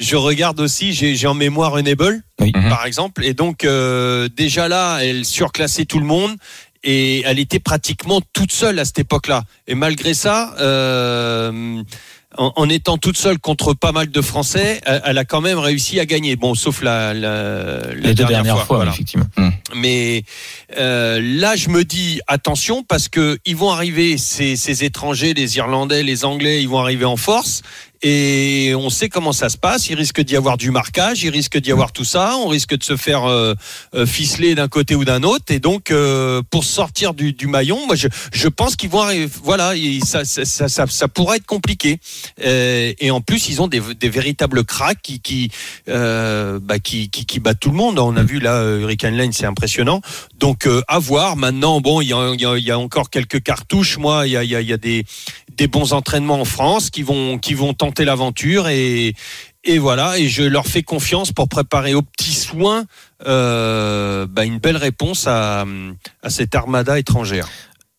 je 0.00 0.16
regarde 0.16 0.58
aussi, 0.58 0.94
j'ai, 0.94 1.26
en 1.26 1.34
mémoire 1.34 1.76
Unable, 1.76 2.22
Oui. 2.40 2.52
Mhm. 2.54 2.68
par 2.70 2.86
exemple, 2.86 3.24
et 3.24 3.34
donc 3.34 3.64
euh, 3.64 4.28
déjà 4.34 4.68
là, 4.68 5.00
elle 5.02 5.24
surclassait 5.26 5.84
tout 5.84 5.98
le 5.98 6.06
monde. 6.06 6.34
Et 6.84 7.22
elle 7.26 7.40
était 7.40 7.58
pratiquement 7.58 8.20
toute 8.32 8.52
seule 8.52 8.78
à 8.78 8.84
cette 8.84 9.00
époque-là. 9.00 9.42
Et 9.66 9.74
malgré 9.74 10.14
ça, 10.14 10.54
euh, 10.60 11.82
en, 12.36 12.52
en 12.56 12.68
étant 12.68 12.98
toute 12.98 13.16
seule 13.16 13.38
contre 13.38 13.72
pas 13.72 13.92
mal 13.92 14.10
de 14.10 14.20
Français, 14.20 14.80
elle, 14.84 15.02
elle 15.06 15.18
a 15.18 15.24
quand 15.24 15.40
même 15.40 15.58
réussi 15.58 15.98
à 15.98 16.04
gagner. 16.04 16.36
Bon, 16.36 16.54
sauf 16.54 16.82
la, 16.82 17.14
la, 17.14 17.78
la 17.78 17.94
Les 17.94 18.08
deux 18.08 18.14
dernière, 18.24 18.42
dernières 18.42 18.66
fois, 18.66 18.76
voilà. 18.76 18.92
effectivement. 18.92 19.26
Mais 19.74 20.24
euh, 20.76 21.20
là, 21.22 21.56
je 21.56 21.70
me 21.70 21.84
dis 21.84 22.20
attention 22.26 22.82
parce 22.82 23.08
que 23.08 23.38
ils 23.46 23.56
vont 23.56 23.70
arriver 23.70 24.18
ces, 24.18 24.56
ces 24.56 24.84
étrangers, 24.84 25.32
les 25.32 25.56
Irlandais, 25.56 26.02
les 26.02 26.24
Anglais, 26.24 26.62
ils 26.62 26.68
vont 26.68 26.78
arriver 26.80 27.04
en 27.06 27.16
force. 27.16 27.62
Et 28.02 28.74
on 28.76 28.90
sait 28.90 29.08
comment 29.08 29.32
ça 29.32 29.48
se 29.48 29.56
passe. 29.56 29.88
Il 29.88 29.96
risque 29.96 30.20
d'y 30.20 30.36
avoir 30.36 30.56
du 30.56 30.70
marquage, 30.70 31.22
il 31.24 31.30
risque 31.30 31.58
d'y 31.58 31.72
avoir 31.72 31.92
tout 31.92 32.04
ça. 32.04 32.36
On 32.36 32.48
risque 32.48 32.76
de 32.76 32.84
se 32.84 32.96
faire 32.96 33.24
euh, 33.24 33.54
euh, 33.94 34.06
ficeler 34.06 34.54
d'un 34.54 34.68
côté 34.68 34.94
ou 34.94 35.04
d'un 35.04 35.22
autre. 35.24 35.46
Et 35.48 35.58
donc, 35.58 35.90
euh, 35.90 36.42
pour 36.50 36.64
sortir 36.64 37.12
du, 37.14 37.32
du 37.32 37.46
maillon, 37.48 37.86
moi, 37.86 37.96
je, 37.96 38.08
je 38.32 38.48
pense 38.48 38.76
qu'ils 38.76 38.90
vont 38.90 39.02
arriver. 39.02 39.28
Voilà, 39.42 39.72
ça, 40.04 40.24
ça, 40.24 40.44
ça, 40.44 40.68
ça, 40.68 40.86
ça 40.86 41.08
pourrait 41.08 41.38
être 41.38 41.46
compliqué. 41.46 41.98
Euh, 42.44 42.92
et 42.98 43.10
en 43.10 43.20
plus, 43.20 43.48
ils 43.48 43.60
ont 43.60 43.66
des, 43.68 43.80
des 43.80 44.08
véritables 44.08 44.64
cracks 44.64 45.02
qui, 45.02 45.20
qui, 45.20 45.50
euh, 45.88 46.60
bah, 46.62 46.78
qui, 46.78 47.10
qui, 47.10 47.26
qui 47.26 47.40
battent 47.40 47.60
tout 47.60 47.70
le 47.70 47.76
monde. 47.76 47.98
On 47.98 48.16
a 48.16 48.22
vu 48.22 48.38
là, 48.38 48.54
euh, 48.54 48.80
Hurricane 48.80 49.16
Lane, 49.16 49.32
c'est 49.32 49.46
impressionnant. 49.46 50.00
Donc, 50.38 50.68
à 50.86 50.98
voir. 50.98 51.36
Maintenant, 51.36 51.80
bon, 51.80 52.00
il 52.00 52.08
y 52.08 52.12
a, 52.12 52.32
y, 52.34 52.46
a, 52.46 52.58
y 52.58 52.70
a 52.70 52.78
encore 52.78 53.10
quelques 53.10 53.42
cartouches. 53.42 53.98
Moi, 53.98 54.26
il 54.28 54.32
y 54.32 54.36
a, 54.36 54.44
y 54.44 54.72
a 54.72 54.76
des, 54.76 55.04
des 55.58 55.68
bons 55.68 55.92
entraînements 55.92 56.40
en 56.40 56.44
France 56.46 56.88
qui 56.88 57.02
vont, 57.02 57.38
qui 57.38 57.52
vont 57.52 57.74
tenter 57.74 58.06
l'aventure 58.06 58.68
et, 58.68 59.14
et 59.64 59.78
voilà. 59.78 60.18
Et 60.18 60.28
je 60.28 60.44
leur 60.44 60.66
fais 60.66 60.82
confiance 60.82 61.32
pour 61.32 61.48
préparer 61.48 61.94
aux 61.94 62.02
petits 62.02 62.32
soins 62.32 62.84
euh, 63.26 64.26
bah, 64.26 64.44
une 64.44 64.58
belle 64.58 64.78
réponse 64.78 65.26
à, 65.26 65.66
à 66.22 66.30
cette 66.30 66.54
armada 66.54 66.98
étrangère. 66.98 67.48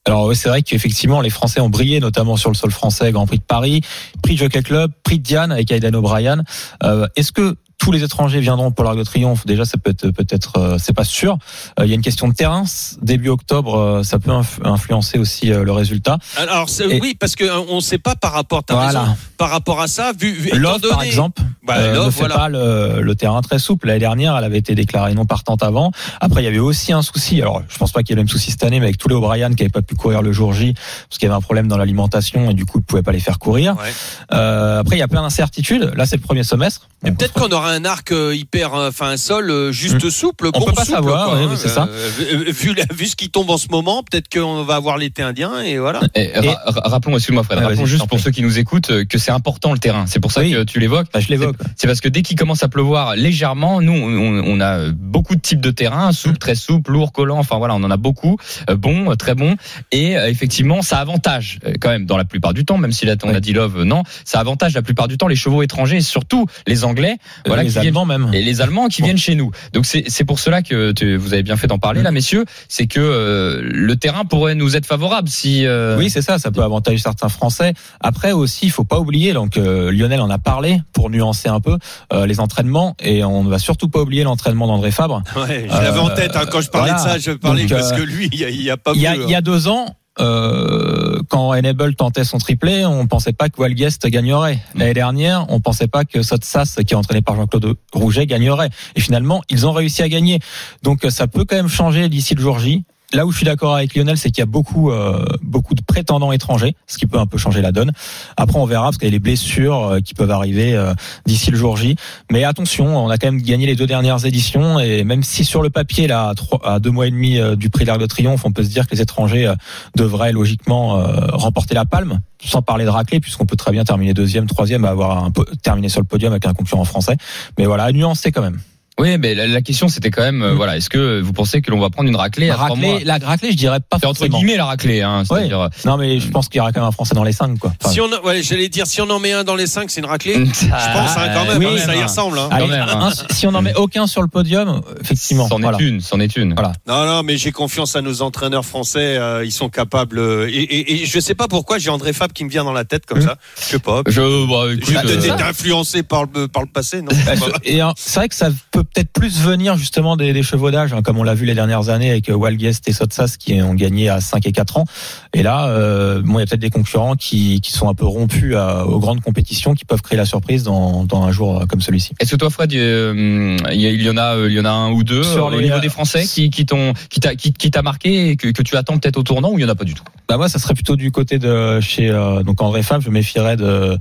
Alors 0.06 0.26
oui, 0.28 0.36
c'est 0.36 0.50
vrai 0.50 0.64
qu'effectivement 0.64 1.22
les 1.22 1.30
Français 1.30 1.60
ont 1.60 1.70
brillé, 1.70 2.00
notamment 2.00 2.38
sur 2.38 2.50
le 2.50 2.56
sol 2.56 2.72
français, 2.72 3.12
Grand 3.12 3.28
Prix 3.28 3.40
de 3.40 3.44
Paris, 3.44 3.82
Prix 4.24 4.34
de 4.36 4.40
Jockey 4.40 4.64
Club, 4.64 4.92
Prix 5.04 5.20
de 5.20 5.24
Diane 5.24 5.52
avec 5.52 5.70
Aidan 5.72 5.94
O'Brien. 5.94 6.44
Euh, 6.84 7.06
Est-ce 7.16 7.32
que 7.32 7.58
tous 7.80 7.92
les 7.92 8.04
étrangers 8.04 8.40
viendront 8.42 8.72
pour 8.72 8.84
l'Arc 8.86 8.98
de 8.98 9.04
Triomphe 9.04 9.46
Déjà, 9.46 9.66
ça 9.66 9.78
peut 9.78 9.90
être 9.90 10.10
peut-être, 10.12 10.58
euh, 10.58 10.78
c'est 10.78 10.94
pas 10.94 11.04
sûr. 11.06 11.38
Euh, 11.80 11.86
Il 11.86 11.90
y 11.90 11.94
a 11.94 11.96
une 11.96 12.02
question 12.02 12.28
de 12.28 12.34
terrain. 12.34 12.64
Début 13.02 13.30
octobre, 13.30 13.76
euh, 13.80 14.04
ça 14.04 14.20
peut 14.20 14.32
inf- 14.32 14.60
influencer 14.64 15.18
aussi 15.18 15.52
euh, 15.52 15.64
le 15.64 15.72
résultat. 15.72 16.18
Alors 16.38 16.68
Et- 16.82 17.00
oui, 17.02 17.16
parce 17.20 17.36
que 17.36 17.46
euh, 17.46 17.62
on 17.70 17.78
ne 17.78 17.82
sait 17.82 17.98
pas 17.98 18.16
par 18.16 18.34
rapport, 18.34 18.64
Voilà. 18.70 19.16
par 19.38 19.50
rapport 19.50 19.80
à 19.82 19.88
ça, 19.88 20.12
vu, 20.20 20.32
vu 20.34 20.50
par 20.90 21.02
exemple, 21.04 21.42
Bah, 21.66 21.94
Love, 21.94 22.08
ne 22.08 22.12
fait 22.12 22.20
voilà. 22.20 22.36
pas 22.36 22.50
le, 22.50 23.02
le 23.02 23.16
terrain 23.16 23.42
très 23.42 23.60
souple. 23.60 23.88
L'année 23.88 24.00
dernière, 24.00 24.36
elle 24.38 24.44
avait 24.44 24.58
été 24.58 24.76
déclarée 24.76 25.14
non 25.14 25.26
partante 25.26 25.64
avant. 25.64 25.92
Après, 26.20 26.42
il 26.42 26.46
y 26.46 26.48
avait 26.48 26.60
aussi 26.60 26.92
un 26.94 27.02
souci. 27.02 27.42
Alors, 27.42 27.62
je 27.70 27.78
pense 27.78 27.92
pas 27.92 28.02
qu'il 28.04 28.10
y 28.10 28.14
ait 28.14 28.16
le 28.18 28.22
même 28.24 28.28
souci 28.30 28.52
cette 28.52 28.64
année, 28.64 28.80
mais 28.80 28.88
avec 28.88 28.98
tous 28.98 29.08
les 29.08 29.16
O'Brien 29.16 29.50
qui 29.54 29.64
n'avaient 29.64 29.70
pas 29.70 29.82
pu 29.82 29.96
courir 29.96 30.22
le 30.22 30.32
jour 30.34 30.52
J 30.54 30.74
parce 30.74 31.18
qu'il 31.18 31.24
y 31.24 31.26
avait 31.28 31.36
un 31.38 31.42
problème 31.42 31.68
dans 31.68 31.78
l'alimentation 31.78 32.50
et 32.50 32.54
du 32.54 32.66
coup, 32.66 32.80
ils 32.80 32.82
ne 32.82 32.86
pouvaient 32.86 33.04
pas 33.04 33.12
les 33.14 33.20
faire 33.20 33.40
courir. 33.40 33.76
Ouais. 33.78 33.94
Euh, 34.34 34.80
après, 34.82 34.96
il 34.98 35.00
y 35.00 35.04
a 35.04 35.08
plein 35.08 35.22
d'incertitudes. 35.22 35.92
Là, 35.96 36.06
c'est 36.06 36.18
le 36.18 36.22
premier 36.22 36.44
semestre. 36.44 36.88
Peut-être 37.04 37.34
qu'on 37.34 37.50
aura 37.50 37.69
un 37.70 37.86
arc 37.86 38.12
euh, 38.12 38.36
hyper, 38.36 38.74
euh, 38.74 38.90
enfin 38.90 39.10
un 39.10 39.18
sol 39.18 39.50
euh, 39.50 39.72
juste 39.72 40.10
souple, 40.10 40.48
On 40.54 40.60
bon 40.60 40.66
peut 40.66 40.74
pas 40.74 40.86
souple, 40.86 40.96
savoir, 40.98 41.30
quoi, 41.30 41.38
hein. 41.40 41.50
c'est 41.56 41.70
ça. 41.70 41.88
Vu- 42.18 42.76
vu, 42.94 43.06
ce 43.08 43.16
qui 43.16 43.30
tombe 43.30 43.50
en 43.50 43.58
ce 43.58 43.68
moment, 43.70 44.04
peut-être 44.04 44.28
qu'on 44.30 44.64
va 44.64 44.76
avoir 44.76 44.98
l'été 44.98 45.22
indien 45.22 45.62
et 45.62 45.78
voilà. 45.78 46.02
Et, 46.16 46.32
ra- 46.36 46.62
ra- 46.66 46.82
rappelons, 46.90 47.16
excuse-moi 47.16 47.44
Fred, 47.44 47.60
rappelons 47.60 47.86
juste 47.86 48.08
pour 48.08 48.20
ceux 48.20 48.32
qui 48.32 48.42
nous 48.42 48.60
écoutent 48.60 49.06
que 49.06 49.18
c'est 49.18 49.32
important 49.32 49.72
le 49.74 49.80
terrain. 49.80 50.06
C'est 50.08 50.20
pour 50.20 50.32
ça 50.32 50.42
Oui. 50.42 50.52
que 50.52 50.64
tu 50.64 50.80
l'évoques. 50.80 51.08
Bah, 51.14 51.20
je 51.20 51.28
l'évoque. 51.30 51.56
C'est 51.76 51.88
parce 51.88 52.02
que 52.02 52.10
dès 52.10 52.22
qu'il 52.22 52.38
commence 52.38 52.64
à 52.64 52.68
pleuvoir 52.70 53.16
légèrement, 53.16 53.82
nous 53.82 53.94
on, 53.94 54.44
on 54.46 54.62
a 54.62 54.90
beaucoup 54.92 55.36
de 55.36 55.42
types 55.42 55.62
de 55.62 55.72
terrain, 55.72 56.12
souple, 56.12 56.38
très 56.38 56.56
souple, 56.56 56.92
lourd, 56.92 57.12
collant. 57.12 57.38
Enfin 57.40 57.58
voilà, 57.58 57.76
on 57.76 57.84
en 57.84 57.92
a 57.92 57.98
beaucoup, 57.98 58.38
bon, 58.78 59.16
très 59.16 59.36
bon. 59.36 59.56
Et 59.92 60.14
effectivement, 60.14 60.82
ça 60.82 60.98
avantage 61.00 61.60
quand 61.82 61.90
même 61.90 62.06
dans 62.06 62.18
la 62.18 62.26
plupart 62.26 62.54
du 62.54 62.66
temps, 62.66 62.78
même 62.78 62.92
si 62.92 63.06
là 63.06 63.16
on 63.24 63.34
a 63.34 63.40
dit 63.40 63.54
love, 63.54 63.84
non, 63.84 64.04
ça 64.26 64.40
avantage 64.40 64.74
la 64.74 64.82
plupart 64.82 65.08
du 65.08 65.18
temps 65.18 65.28
les 65.28 65.36
chevaux 65.36 65.62
étrangers, 65.64 65.98
et 65.98 66.02
surtout 66.02 66.46
les 66.68 66.84
Anglais, 66.84 67.18
voilà, 67.46 67.59
les 67.64 67.70
qui 67.70 67.74
viennent- 67.74 67.88
Allemands 67.88 68.06
même. 68.06 68.30
et 68.34 68.42
les 68.42 68.62
Allemands 68.62 68.88
qui 68.88 69.02
Bon. 69.02 69.06
viennent 69.08 69.18
chez 69.18 69.36
nous. 69.36 69.52
Donc 69.74 69.86
c'est 69.86 70.04
c'est 70.08 70.24
pour 70.26 70.40
cela 70.40 70.62
que 70.62 70.92
tu- 70.92 71.16
vous 71.18 71.34
avez 71.34 71.44
bien 71.44 71.58
fait 71.58 71.68
d'en 71.68 71.78
parler 71.80 72.02
là, 72.02 72.12
messieurs. 72.12 72.46
C'est 72.68 72.88
que 72.88 73.00
euh, 73.00 73.62
le 73.64 73.96
terrain 73.96 74.26
pourrait 74.26 74.56
nous 74.56 74.76
être 74.76 74.86
favorable 74.86 75.30
si. 75.30 75.66
euh, 75.66 75.98
Oui, 75.98 76.10
c'est 76.10 76.22
ça, 76.22 76.40
ça 76.40 76.52
peut 76.52 76.64
avantager 76.64 76.98
certains 76.98 77.30
Français. 77.30 77.74
Après 78.00 78.32
aussi, 78.32 78.66
il 78.66 78.72
faut 78.72 78.84
pas 78.84 79.00
oublier, 79.00 79.34
donc 79.34 79.58
euh, 79.58 79.92
Lionel 79.92 80.22
en 80.22 80.30
a 80.30 80.38
parlé 80.38 80.82
pour 80.94 81.10
nuancer 81.10 81.50
un 81.50 81.60
peu 81.60 81.78
euh, 82.14 82.26
les 82.26 82.40
entraînements, 82.40 82.96
et 83.02 83.24
on 83.24 83.44
ne 83.44 83.50
va 83.50 83.60
surtout 83.60 83.90
pas 83.90 84.00
oublier 84.02 84.24
l'entraînement 84.24 84.68
d'André 84.68 84.92
Fabre. 84.92 85.24
Ouais, 85.36 85.68
je 85.70 85.76
Euh, 85.76 85.82
l'avais 85.82 86.00
en 86.00 86.10
tête 86.10 86.36
hein, 86.36 86.46
quand 86.50 86.62
je 86.62 86.70
parlais 86.70 86.92
voilà. 86.92 87.16
de 87.18 87.22
ça. 87.22 87.32
Je 87.32 87.36
parlais 87.38 87.62
Donc, 87.66 87.72
parce 87.78 87.92
euh, 87.92 87.98
que 87.98 88.02
lui, 88.02 88.30
il 88.32 88.40
y 88.40 88.46
a, 88.46 88.50
il 88.50 88.62
y 88.62 88.70
a 88.70 88.78
pas 88.78 88.92
Il 88.96 89.02
y 89.02 89.08
a, 89.08 89.16
mieux, 89.16 89.24
il 89.26 89.30
y 89.30 89.36
a 89.36 89.42
deux 89.42 89.68
ans. 89.68 89.96
Euh, 90.20 91.22
quand 91.30 91.52
Enable 91.54 91.96
tentait 91.96 92.24
son 92.24 92.38
triplé, 92.38 92.86
on 92.86 93.08
pensait 93.08 93.34
pas 93.34 93.50
que 93.50 93.60
Walguest 93.60 94.06
gagnerait. 94.08 94.60
L'année 94.76 94.94
dernière, 94.94 95.46
on 95.50 95.60
pensait 95.60 95.88
pas 95.88 96.06
que 96.06 96.22
Sotsas, 96.22 96.76
qui 96.86 96.94
est 96.94 96.98
entraîné 96.98 97.22
par 97.22 97.36
Jean-Claude 97.36 97.76
Rouget, 97.94 98.26
gagnerait. 98.26 98.70
Et 98.96 99.02
finalement, 99.02 99.42
ils 99.50 99.66
ont 99.66 99.72
réussi 99.72 100.02
à 100.02 100.10
gagner. 100.10 100.40
Donc 100.84 101.06
ça 101.10 101.28
peut 101.28 101.46
quand 101.46 101.56
même 101.56 101.70
changer 101.70 102.10
d'ici 102.10 102.36
le 102.36 102.42
jour 102.42 102.60
J. 102.60 102.84
Là 103.14 103.26
où 103.26 103.32
je 103.32 103.38
suis 103.38 103.46
d'accord 103.46 103.76
avec 103.76 103.96
Lionel, 103.96 104.18
c'est 104.18 104.30
qu'il 104.30 104.42
y 104.42 104.44
a 104.44 104.46
beaucoup, 104.46 104.92
euh, 104.92 105.26
beaucoup 105.42 105.74
de 105.74 105.82
prétendants 105.82 106.32
étrangers, 106.32 106.76
ce 106.86 106.98
qui 106.98 107.08
peut 107.08 107.18
un 107.18 107.26
peu 107.26 107.40
changer 107.40 107.62
la 107.62 107.72
donne. 107.72 107.92
Après, 108.38 108.60
on 108.60 108.66
verra 108.66 108.86
parce 108.86 108.98
qu'il 108.98 109.08
y 109.08 109.12
a 109.12 109.12
les 109.12 109.20
blessures 109.20 109.84
euh, 109.84 110.00
qui 110.00 110.14
peuvent 110.14 110.30
arriver 110.30 110.76
euh, 110.76 110.94
d'ici 111.26 111.50
le 111.50 111.58
jour 111.58 111.76
J. 111.76 111.96
Mais 112.32 112.44
attention, 112.44 112.86
on 112.86 113.10
a 113.10 113.18
quand 113.18 113.28
même 113.28 113.42
gagné 113.42 113.66
les 113.66 113.76
deux 113.76 113.88
dernières 113.88 114.26
éditions 114.26 114.80
et 114.80 115.04
même 115.04 115.24
si 115.24 115.44
sur 115.44 115.64
le 115.64 115.70
papier, 115.70 116.08
là, 116.08 116.30
à, 116.30 116.36
trois, 116.36 116.60
à 116.64 116.80
deux 116.80 116.92
mois 116.92 117.08
et 117.08 117.12
demi 117.12 117.40
euh, 117.40 117.56
du 117.56 117.70
prix 117.70 117.84
de 117.84 117.88
l'Arc 117.88 118.00
de 118.00 118.06
Triomphe, 118.06 118.46
on 118.46 118.52
peut 118.52 118.64
se 118.64 118.70
dire 118.70 118.88
que 118.88 118.96
les 118.96 119.02
étrangers 119.02 119.48
euh, 119.48 119.56
devraient 119.96 120.32
logiquement 120.32 120.98
euh, 120.98 121.28
remporter 121.32 121.74
la 121.74 121.86
palme, 121.86 122.22
sans 122.44 122.62
parler 122.62 122.86
de 122.86 122.90
raclée, 122.90 123.20
puisqu'on 123.20 123.46
peut 123.46 123.56
très 123.56 123.72
bien 123.72 123.84
terminer 123.84 124.14
deuxième, 124.14 124.46
troisième, 124.46 124.86
avoir 124.86 125.24
un 125.24 125.32
terminé 125.64 125.90
sur 125.90 126.00
le 126.00 126.06
podium 126.06 126.32
avec 126.32 126.46
un 126.46 126.54
concurrent 126.54 126.86
français. 126.86 127.18
Mais 127.58 127.66
voilà, 127.66 127.86
à 127.86 127.92
nuancer 127.92 128.32
quand 128.32 128.42
même. 128.42 128.60
Oui, 129.00 129.18
mais 129.18 129.34
la, 129.34 129.48
la 129.48 129.62
question 129.62 129.88
c'était 129.88 130.12
quand 130.12 130.22
même, 130.22 130.42
euh, 130.44 130.54
Mm. 130.54 130.56
voilà, 130.58 130.78
est-ce 130.78 130.90
que 130.90 131.22
vous 131.22 131.34
pensez 131.34 131.62
que 131.62 131.72
l'on 131.72 131.80
va 131.80 131.90
prendre 131.90 132.10
une 132.10 132.16
raclée 132.16 132.50
à 132.50 132.56
trois 132.56 132.76
mois 132.76 132.92
Raclée, 132.94 133.06
la 133.06 133.18
raclée, 133.18 133.52
je 133.52 133.58
dirais 133.58 133.80
pas 133.80 133.98
C'est 134.00 134.06
entre 134.06 134.28
guillemets 134.28 134.58
la 134.58 134.66
raclée, 134.66 135.02
hein. 135.02 135.24
Ouais. 135.32 135.52
Euh, 135.52 135.70
Non, 135.86 135.98
mais 135.98 136.20
je 136.20 136.28
pense 136.30 136.48
qu'il 136.50 136.58
y 136.58 136.62
aura 136.62 136.72
quand 136.72 136.82
même 136.82 136.90
un 136.90 136.92
français 136.92 137.16
dans 137.16 137.24
les 137.24 137.32
cinq, 137.32 137.58
quoi. 137.60 137.72
Enfin, 137.82 137.94
Si 137.94 138.02
on, 138.02 138.10
ouais, 138.26 138.44
j'allais 138.44 138.70
dire, 138.70 138.86
si 138.88 139.02
on 139.02 139.10
en 139.10 139.20
met 139.20 139.32
un 139.34 139.44
dans 139.44 139.56
les 139.56 139.68
cinq, 139.68 139.90
c'est 139.90 140.02
une 140.02 140.06
raclée. 140.08 140.34
Je 140.36 140.40
Je 140.52 140.68
pense 140.68 141.18
hein, 141.18 141.30
quand 141.34 141.46
même, 141.46 141.58
oui, 141.60 141.68
hein, 141.80 141.86
ça 141.86 141.96
y 141.96 142.04
ressemble. 142.04 142.38
Hein. 142.40 142.50
allez, 142.52 142.66
quand 142.66 142.72
même, 142.72 142.82
un- 142.82 143.02
hein. 143.08 143.12
un- 143.30 143.34
si 143.34 143.48
on 143.48 143.52
n'en 143.52 143.62
met 143.62 143.74
aucun 143.76 144.06
sur 144.08 144.22
le 144.22 144.28
podium, 144.28 144.82
effectivement. 145.02 145.48
C'en 145.48 145.60
voilà. 145.60 145.78
est 145.80 145.84
une, 145.84 146.02
c'en 146.02 146.20
est 146.20 146.36
une. 146.36 146.54
Voilà. 146.54 146.74
Non, 146.88 147.06
non, 147.06 147.24
mais 147.24 147.38
j'ai 147.38 147.52
confiance 147.52 147.96
à 147.96 148.02
nos 148.02 148.22
entraîneurs 148.22 148.66
français. 148.66 149.18
euh, 149.18 149.46
ils 149.46 149.52
sont 149.52 149.70
capables. 149.70 150.20
euh, 150.20 150.48
et, 150.50 150.52
et, 150.62 151.02
et 151.04 151.06
je 151.06 151.20
sais 151.20 151.36
pas 151.36 151.48
pourquoi 151.48 151.78
j'ai 151.78 151.90
André 151.90 152.12
Fab 152.14 152.34
qui 152.34 152.44
me 152.44 152.50
vient 152.50 152.64
dans 152.64 152.74
la 152.74 152.84
tête 152.86 153.06
comme 153.06 153.20
Mhm. 153.20 153.26
ça. 153.26 153.36
Je 153.60 153.64
sais 153.66 153.80
pas. 153.80 154.02
Je, 154.08 154.22
bah, 154.50 154.74
écoute, 154.74 154.86
J'ai 154.90 154.98
euh, 154.98 155.02
peut-être 155.02 155.24
été 155.36 155.44
influencé 155.44 156.04
par 156.04 156.26
le, 156.26 156.48
par 156.48 156.64
le 156.64 156.68
passé, 156.70 157.02
non 157.02 157.12
Et 157.64 157.80
c'est 157.96 158.16
vrai 158.20 158.30
que 158.30 158.36
ça 158.36 158.50
peut 158.72 158.84
peut-être 158.94 159.12
plus 159.12 159.42
venir 159.42 159.78
justement 159.78 160.16
des, 160.18 160.34
des 160.34 160.44
chevaudages, 160.44 160.94
hein, 160.94 161.02
comme 161.02 161.18
on 161.18 161.24
l'a 161.24 161.34
vu 161.36 161.46
les 161.46 161.56
dernières 161.56 161.90
années 161.90 162.10
avec 162.10 162.30
euh, 162.30 162.34
Walguest 162.34 162.88
et 162.88 162.94
Sotsas 162.94 163.36
qui 163.40 163.62
ont 163.62 163.74
gagné 163.74 164.10
à 164.10 164.22
5 164.22 164.46
et 164.48 164.52
4 164.52 164.78
ans. 164.78 164.86
Et 165.34 165.44
là, 165.44 165.68
euh, 165.68 166.22
bon, 166.24 166.40
il 166.40 166.42
y 166.42 166.44
a 166.44 166.46
peut-être 166.46 166.60
des 166.62 166.70
concurrents 166.70 167.16
qui, 167.16 167.62
qui 167.62 167.72
sont 167.72 167.88
un 167.90 167.94
peu 167.94 168.06
rompus 168.06 168.56
à- 168.56 168.86
aux 168.86 169.00
grandes 169.00 169.22
compétitions, 169.22 169.74
qui 169.74 169.86
peuvent 169.86 170.02
créer 170.02 170.18
la 170.18 170.26
surprise 170.26 170.64
dans, 170.64 171.04
dans 171.06 171.24
un 171.24 171.32
jour 171.32 171.62
euh, 171.62 171.66
comme 171.66 171.82
celui-ci. 171.82 172.14
Est-ce 172.20 172.32
que 172.32 172.36
toi, 172.36 172.50
Fred, 172.50 172.74
euh, 172.74 173.58
il 173.72 173.82
y, 173.82 174.10
en 174.10 174.18
a, 174.18 174.38
il 174.48 174.54
y 174.54 174.60
en 174.60 174.66
a 174.66 174.72
un 174.72 174.92
ou 174.92 175.04
deux 175.04 175.24
Sur 175.24 175.46
euh, 175.46 175.50
au 175.50 175.58
les, 175.60 175.66
niveau 175.66 175.80
des 175.80 175.90
Français 175.90 176.26
qui, 176.26 176.50
qui 176.50 176.66
t'ont, 176.66 176.94
qui 177.10 177.20
t'a, 177.20 177.36
qui, 177.36 177.54
qui 177.54 177.72
t'a 177.72 177.82
marqué 177.82 178.30
et 178.30 178.36
que, 178.38 178.50
que 178.50 178.62
tu 178.64 178.76
attends 178.76 178.98
peut-être 178.98 179.18
au 179.18 179.24
tournant 179.24 179.52
ou 179.52 179.60
il 179.60 179.62
y 179.62 179.66
en 179.66 179.70
a 179.70 179.76
pas 179.76 179.84
du 179.84 179.94
tout? 179.94 180.04
Bah 180.28 180.38
moi, 180.38 180.48
ça 180.50 180.60
serait 180.60 180.74
plutôt 180.76 180.96
du 180.96 181.12
côté 181.12 181.40
de 181.40 181.80
chez 181.82 182.10
euh, 182.10 182.44
donc 182.44 182.62
André 182.62 182.84
Fab. 182.84 183.02
Je 183.02 183.10
méfierais 183.10 183.58
de 183.58 183.98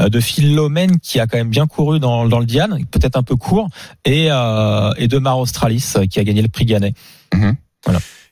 de 0.00 0.20
Philomène 0.20 0.98
qui 0.98 1.20
a 1.20 1.26
quand 1.26 1.36
même 1.38 1.48
bien 1.50 1.66
couru 1.66 2.00
dans, 2.00 2.26
dans 2.26 2.38
le 2.38 2.46
Diane, 2.46 2.78
peut-être 2.90 3.16
un 3.16 3.22
peu 3.22 3.36
court, 3.36 3.68
et 4.04 4.29
euh, 4.30 4.92
et 4.96 5.08
de 5.08 5.18
Mar 5.18 5.38
Australis 5.38 5.84
euh, 5.96 6.06
qui 6.06 6.18
a 6.20 6.24
gagné 6.24 6.42
le 6.42 6.48
prix 6.48 6.64
Gannet. 6.64 6.94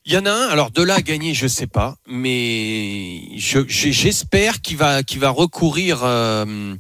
Il 0.07 0.15
y 0.15 0.17
en 0.17 0.25
a 0.25 0.31
un. 0.31 0.49
Alors 0.49 0.71
de 0.71 0.83
là 0.83 0.95
à 0.95 1.03
gagner, 1.03 1.35
je 1.35 1.47
sais 1.47 1.67
pas, 1.67 1.97
mais 2.09 3.21
je- 3.37 3.67
j'espère 3.69 4.63
qu'il 4.63 4.77
va, 4.79 5.03
qu'il 5.03 5.19
va 5.21 5.29
recourir 5.31 6.01
euh, 6.03 6.75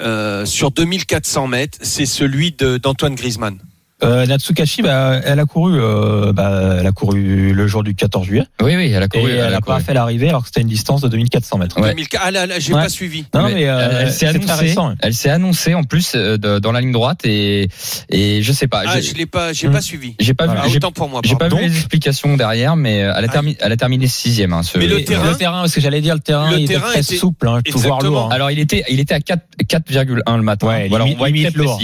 euh, 0.00 0.44
sur 0.44 0.70
2400 0.70 1.46
mètres. 1.46 1.78
C'est 1.82 2.04
celui 2.06 2.52
d'Antoine 2.52 3.14
Griezmann. 3.14 3.58
Euh, 4.04 4.26
Natsukashi, 4.26 4.82
bah, 4.82 5.20
elle 5.24 5.40
a 5.40 5.44
couru, 5.44 5.72
euh, 5.80 6.32
bah, 6.32 6.76
elle 6.78 6.86
a 6.86 6.92
couru 6.92 7.52
le 7.52 7.66
jour 7.66 7.82
du 7.82 7.96
14 7.96 8.26
juillet. 8.26 8.44
Oui, 8.62 8.76
oui, 8.76 8.92
elle 8.94 9.02
a 9.02 9.06
Et 9.06 9.08
couru. 9.08 9.30
elle 9.32 9.50
n'a 9.50 9.60
pas 9.60 9.72
couru. 9.74 9.82
fait 9.84 9.94
l'arrivée 9.94 10.28
alors 10.28 10.42
que 10.42 10.46
c'était 10.48 10.60
une 10.60 10.68
distance 10.68 11.00
de 11.00 11.08
2400 11.08 11.58
mètres. 11.58 11.80
Ouais. 11.80 11.88
2004 11.90 12.22
Ah 12.24 12.30
là, 12.30 12.46
là, 12.46 12.60
j'ai 12.60 12.72
Ouais. 12.74 12.82
pas 12.82 12.88
suivi. 12.88 13.24
Non, 13.34 13.42
Mais 13.48 13.54
mais, 13.54 13.68
euh, 13.68 14.02
elle, 14.02 14.12
s'est 14.12 14.26
annoncée, 14.26 14.74
elle 15.02 15.14
s'est 15.14 15.30
annoncée 15.30 15.74
en 15.74 15.82
plus 15.82 16.12
euh, 16.14 16.36
de- 16.38 16.60
dans 16.60 16.70
la 16.70 16.80
ligne 16.80 16.92
droite 16.92 17.20
et 17.24 17.68
et 18.10 18.40
je 18.42 18.52
sais 18.52 18.68
pas. 18.68 18.82
Ah, 18.86 19.00
je 19.00 19.14
l'ai 19.14 19.26
pas, 19.26 19.52
j'ai 19.52 19.66
Hmm. 19.68 19.72
pas 19.72 19.80
suivi. 19.80 20.14
j'ai 20.20 20.34
pas 20.34 20.44
Voilà. 20.46 20.60
Ah, 20.62 20.66
vu, 20.66 20.70
j'ai, 20.70 20.76
autant 20.76 20.92
pour 20.92 21.08
moi. 21.08 21.20
j'ai 21.24 21.34
pas 21.34 21.48
vu 21.48 21.58
les 21.60 21.66
explications 21.76 22.36
derrière, 22.36 22.76
mais 22.76 23.02
euh, 23.02 23.12
elle 23.16 23.24
a, 23.24 23.28
Ah. 23.28 23.32
terminé, 23.32 23.56
elle 23.60 23.72
a 23.72 23.76
terminé 23.76 24.06
sixième. 24.06 24.52
Hein, 24.52 24.62
ce- 24.62 24.78
Mais 24.78 24.86
le 24.86 25.00
Et 25.00 25.04
terrain- 25.04 25.28
le 25.28 25.36
terrain, 25.36 25.60
parce 25.62 25.74
que 25.74 25.80
j'allais 25.80 26.00
dire 26.00 26.14
le 26.14 26.20
terrain, 26.20 26.50
Le 26.52 26.58
il 26.58 26.64
était 26.64 26.74
très 26.78 27.00
était- 27.00 27.16
souple, 27.16 27.48
hein, 27.48 27.60
tout 27.68 27.78
voir 27.78 28.00
lourd. 28.02 28.28
hein. 28.30 28.34
Alors 28.34 28.50
il 28.52 28.60
était, 28.60 28.84
il 28.88 29.00
était 29.00 29.14
à 29.14 29.20
4 29.20 29.42
4,1 29.66 30.36
le 30.36 30.42
matin. 30.44 30.68
Ouais, 30.68 30.88
voilà, 30.88 31.04
limite- 31.04 31.18
on 31.18 31.22
va 31.22 31.28
être 31.30 31.34
limite 31.34 31.52
très 31.54 31.62
lourd, 31.64 31.76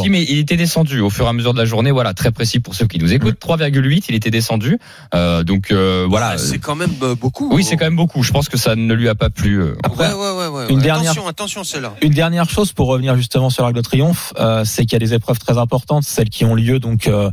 précis, 0.00 0.10
mais 0.10 0.22
il 0.28 0.38
était 0.38 0.56
descendu 0.56 1.00
au 1.00 1.08
fur 1.08 1.24
et 1.26 1.28
à 1.28 1.32
mesure 1.32 1.51
de 1.52 1.58
la 1.58 1.64
journée. 1.64 1.90
Voilà, 1.90 2.14
très 2.14 2.30
précis 2.30 2.60
pour 2.60 2.74
ceux 2.74 2.86
qui 2.86 2.98
nous 2.98 3.12
écoutent. 3.12 3.38
3,8, 3.40 4.04
il 4.08 4.14
était 4.14 4.30
descendu. 4.30 4.78
Euh, 5.14 5.42
donc 5.42 5.70
euh, 5.70 6.06
voilà. 6.08 6.30
Ah, 6.34 6.38
c'est 6.38 6.58
quand 6.58 6.74
même 6.74 6.90
euh, 7.02 7.14
beaucoup. 7.14 7.50
Oui, 7.52 7.64
c'est 7.64 7.76
quand 7.76 7.84
même 7.84 7.96
beaucoup. 7.96 8.22
Je 8.22 8.32
pense 8.32 8.48
que 8.48 8.56
ça 8.58 8.76
ne 8.76 8.94
lui 8.94 9.08
a 9.08 9.14
pas 9.14 9.30
plu. 9.30 9.62
Après, 9.84 10.12
ouais, 10.12 10.14
ouais, 10.14 10.30
ouais, 10.30 10.46
ouais, 10.48 10.66
une 10.70 10.78
dernière- 10.80 11.10
Attention, 11.12 11.28
attention, 11.28 11.64
celle-là. 11.64 11.94
Une 12.02 12.12
dernière 12.12 12.48
chose 12.48 12.72
pour 12.72 12.86
revenir 12.88 13.16
justement 13.16 13.50
sur 13.50 13.62
l'Arc 13.64 13.74
de 13.74 13.80
Triomphe, 13.80 14.32
euh, 14.38 14.64
c'est 14.64 14.82
qu'il 14.84 14.92
y 14.94 14.96
a 14.96 15.06
des 15.06 15.14
épreuves 15.14 15.38
très 15.38 15.58
importantes, 15.58 16.04
celles 16.04 16.28
qui 16.30 16.44
ont 16.44 16.54
lieu 16.54 16.78
donc 16.78 17.06
euh, 17.06 17.30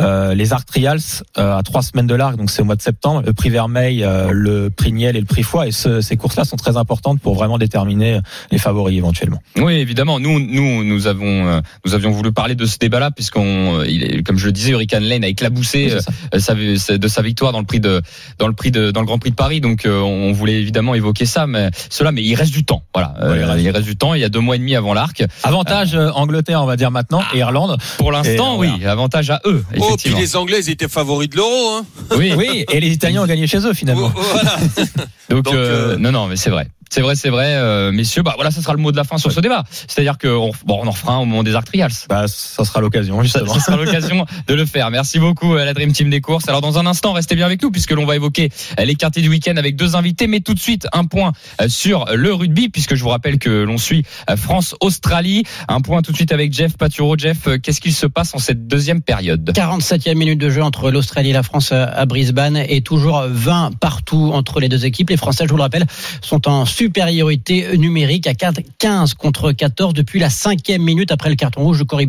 euh, 0.00 0.34
les 0.34 0.52
Arc 0.52 0.66
Trials 0.66 1.00
euh, 1.38 1.56
à 1.56 1.62
trois 1.62 1.82
semaines 1.82 2.06
de 2.06 2.14
l'Arc, 2.14 2.36
donc 2.36 2.50
c'est 2.50 2.62
au 2.62 2.64
mois 2.64 2.76
de 2.76 2.82
septembre, 2.82 3.22
le 3.24 3.32
prix 3.32 3.50
Vermeil, 3.50 4.02
euh, 4.04 4.30
le 4.32 4.70
prix 4.70 4.92
Niel 4.92 5.16
et 5.16 5.20
le 5.20 5.26
prix 5.26 5.42
Foix, 5.42 5.66
et 5.66 5.72
ce- 5.72 6.00
ces 6.00 6.16
courses-là 6.16 6.44
sont 6.44 6.56
très 6.56 6.76
importantes 6.76 7.20
pour 7.20 7.34
vraiment 7.34 7.58
déterminer 7.58 8.20
les 8.50 8.58
favoris 8.58 8.96
éventuellement. 8.96 9.42
Oui, 9.56 9.74
évidemment. 9.74 10.20
Nous, 10.20 10.38
nous, 10.38 10.84
nous 10.84 11.06
avons, 11.06 11.46
euh, 11.48 11.60
nous 11.84 11.94
avions 11.94 12.10
voulu 12.10 12.32
parler 12.32 12.54
de 12.54 12.66
ce 12.66 12.78
débat-là 12.78 13.10
puisqu'on, 13.10 13.40
euh, 13.80 13.86
il 13.88 14.02
est, 14.04 14.22
comme 14.22 14.38
je 14.38 14.46
le 14.46 14.52
disais, 14.52 14.70
Hurricane 14.70 15.04
Lane 15.04 15.24
a 15.24 15.28
éclaboussé 15.28 15.86
Oui, 15.86 15.92
euh, 16.34 16.38
sa- 16.38 16.54
sa- 16.78 16.98
de 16.98 17.08
sa 17.08 17.22
victoire 17.22 17.52
dans 17.52 17.60
le 17.60 17.66
prix 17.66 17.80
de, 17.80 18.02
dans 18.38 18.46
le 18.46 18.52
prix 18.54 18.70
de, 18.70 18.90
dans 18.90 19.00
le 19.00 19.06
Grand 19.06 19.18
Prix 19.18 19.30
de 19.30 19.36
Paris. 19.36 19.60
Donc, 19.60 19.86
euh, 19.86 20.00
on 20.00 20.32
voulait 20.32 20.54
évidemment 20.60 20.94
évoquer 20.94 21.26
ça, 21.26 21.46
mais 21.46 21.70
cela, 21.90 22.12
mais 22.12 22.22
il 22.22 22.34
reste 22.34 22.52
du 22.52 22.64
temps. 22.64 22.82
Voilà, 22.94 23.14
Ouais, 23.20 23.36
il 23.38 23.42
Euh, 23.42 23.46
reste 23.46 23.58
il 23.58 23.62
du 23.64 23.70
reste 23.70 23.86
du 23.86 23.96
temps. 23.96 24.14
Il 24.14 24.20
y 24.20 24.24
a 24.24 24.28
deux 24.28 24.40
mois 24.40 24.56
et 24.56 24.58
demi 24.58 24.74
avant 24.76 24.94
l'arc. 24.94 25.22
Avantage 25.42 25.94
euh, 25.94 26.10
Angleterre, 26.14 26.62
on 26.62 26.66
va 26.66 26.76
dire 26.76 26.90
maintenant, 26.90 27.22
et 27.34 27.38
Irlande. 27.38 27.76
Pour 27.98 28.12
l'instant, 28.12 28.58
oui, 28.58 28.68
voilà. 28.76 28.92
avantage 28.92 29.30
à 29.30 29.40
eux. 29.46 29.64
Oh, 29.78 29.96
puis 30.02 30.14
les 30.14 30.36
Anglais, 30.36 30.60
ils 30.60 30.70
étaient 30.70 30.88
favoris 30.88 31.28
de 31.30 31.36
l'euro. 31.36 31.76
Hein. 31.78 31.86
Oui. 32.16 32.32
Oui, 32.36 32.64
et 32.72 32.80
les 32.80 32.88
Italiens 32.90 33.22
ont 33.22 33.26
gagné 33.26 33.46
chez 33.46 33.58
eux 33.66 33.74
finalement. 33.74 34.12
Oh, 34.14 34.20
voilà. 34.32 34.56
Donc, 35.30 35.44
Donc, 35.44 35.54
euh, 35.54 35.94
euh, 35.94 35.96
non, 35.98 36.12
non, 36.12 36.26
mais 36.28 36.36
c'est 36.36 36.50
vrai. 36.50 36.68
C'est 36.90 37.00
vrai, 37.00 37.16
c'est 37.16 37.30
vrai, 37.30 37.54
euh, 37.56 37.92
messieurs. 37.92 38.22
Bah 38.22 38.32
voilà, 38.36 38.50
ça 38.50 38.62
sera 38.62 38.72
le 38.72 38.78
mot 38.78 38.92
de 38.92 38.96
la 38.96 39.04
fin 39.04 39.18
sur 39.18 39.32
ce 39.32 39.40
débat. 39.40 39.64
C'est-à-dire 39.70 40.18
que 40.18 40.28
on, 40.28 40.52
bon, 40.64 40.80
on 40.82 40.86
en 40.86 40.90
refera 40.90 41.14
un 41.14 41.18
au 41.18 41.24
moment 41.24 41.42
des 41.42 41.54
Arc 41.54 41.66
Trials. 41.66 41.90
Bah, 42.08 42.26
ça 42.28 42.64
sera 42.64 42.80
l'occasion 42.80 43.16
Ça, 43.18 43.22
justement. 43.24 43.54
ça 43.54 43.60
sera 43.60 43.76
l'occasion 43.76 44.24
de 44.46 44.54
le 44.54 44.64
faire. 44.64 44.90
Merci 44.90 45.18
beaucoup 45.18 45.54
à 45.54 45.64
la 45.64 45.74
Dream 45.74 45.92
Team 45.92 46.10
des 46.10 46.20
courses. 46.20 46.48
Alors 46.48 46.60
dans 46.60 46.78
un 46.78 46.86
instant, 46.86 47.12
restez 47.12 47.34
bien 47.34 47.46
avec 47.46 47.62
nous 47.62 47.70
puisque 47.70 47.90
l'on 47.90 48.06
va 48.06 48.16
évoquer 48.16 48.50
euh, 48.78 48.84
les 48.84 48.94
quartiers 48.94 49.22
du 49.22 49.28
week-end 49.28 49.56
avec 49.56 49.76
deux 49.76 49.96
invités. 49.96 50.26
Mais 50.26 50.40
tout 50.40 50.54
de 50.54 50.58
suite, 50.58 50.86
un 50.92 51.04
point 51.04 51.32
euh, 51.60 51.68
sur 51.68 52.06
le 52.14 52.32
rugby 52.32 52.68
puisque 52.68 52.94
je 52.94 53.02
vous 53.02 53.10
rappelle 53.10 53.38
que 53.38 53.50
l'on 53.50 53.78
suit 53.78 54.04
euh, 54.30 54.36
France-Australie. 54.36 55.44
Un 55.68 55.80
point 55.80 56.02
tout 56.02 56.12
de 56.12 56.16
suite 56.16 56.32
avec 56.32 56.52
Jeff 56.52 56.76
Paturo. 56.76 57.16
Jeff, 57.18 57.46
euh, 57.46 57.58
qu'est-ce 57.58 57.80
qu'il 57.80 57.94
se 57.94 58.06
passe 58.06 58.34
en 58.34 58.38
cette 58.38 58.66
deuxième 58.66 59.02
période? 59.02 59.50
47e 59.54 60.14
minute 60.14 60.38
de 60.38 60.50
jeu 60.50 60.62
entre 60.62 60.90
l'Australie 60.90 61.30
et 61.30 61.34
la 61.34 61.42
France 61.42 61.72
à 61.72 62.06
Brisbane 62.06 62.56
et 62.56 62.80
toujours 62.80 63.24
20 63.28 63.72
partout 63.80 64.30
entre 64.32 64.60
les 64.60 64.68
deux 64.68 64.86
équipes. 64.86 65.10
Les 65.10 65.16
Français, 65.16 65.44
je 65.44 65.50
vous 65.50 65.56
le 65.56 65.62
rappelle, 65.62 65.86
sont 66.22 66.48
en 66.48 66.64
supériorité 66.76 67.76
numérique 67.78 68.26
à 68.26 68.34
4 68.34 68.60
15 68.78 69.14
contre 69.14 69.52
14 69.52 69.94
depuis 69.94 70.20
la 70.20 70.28
cinquième 70.28 70.82
minute 70.82 71.10
après 71.10 71.30
le 71.30 71.34
carton 71.36 71.62
rouge 71.62 71.78
de 71.78 71.84
Cory. 71.84 72.06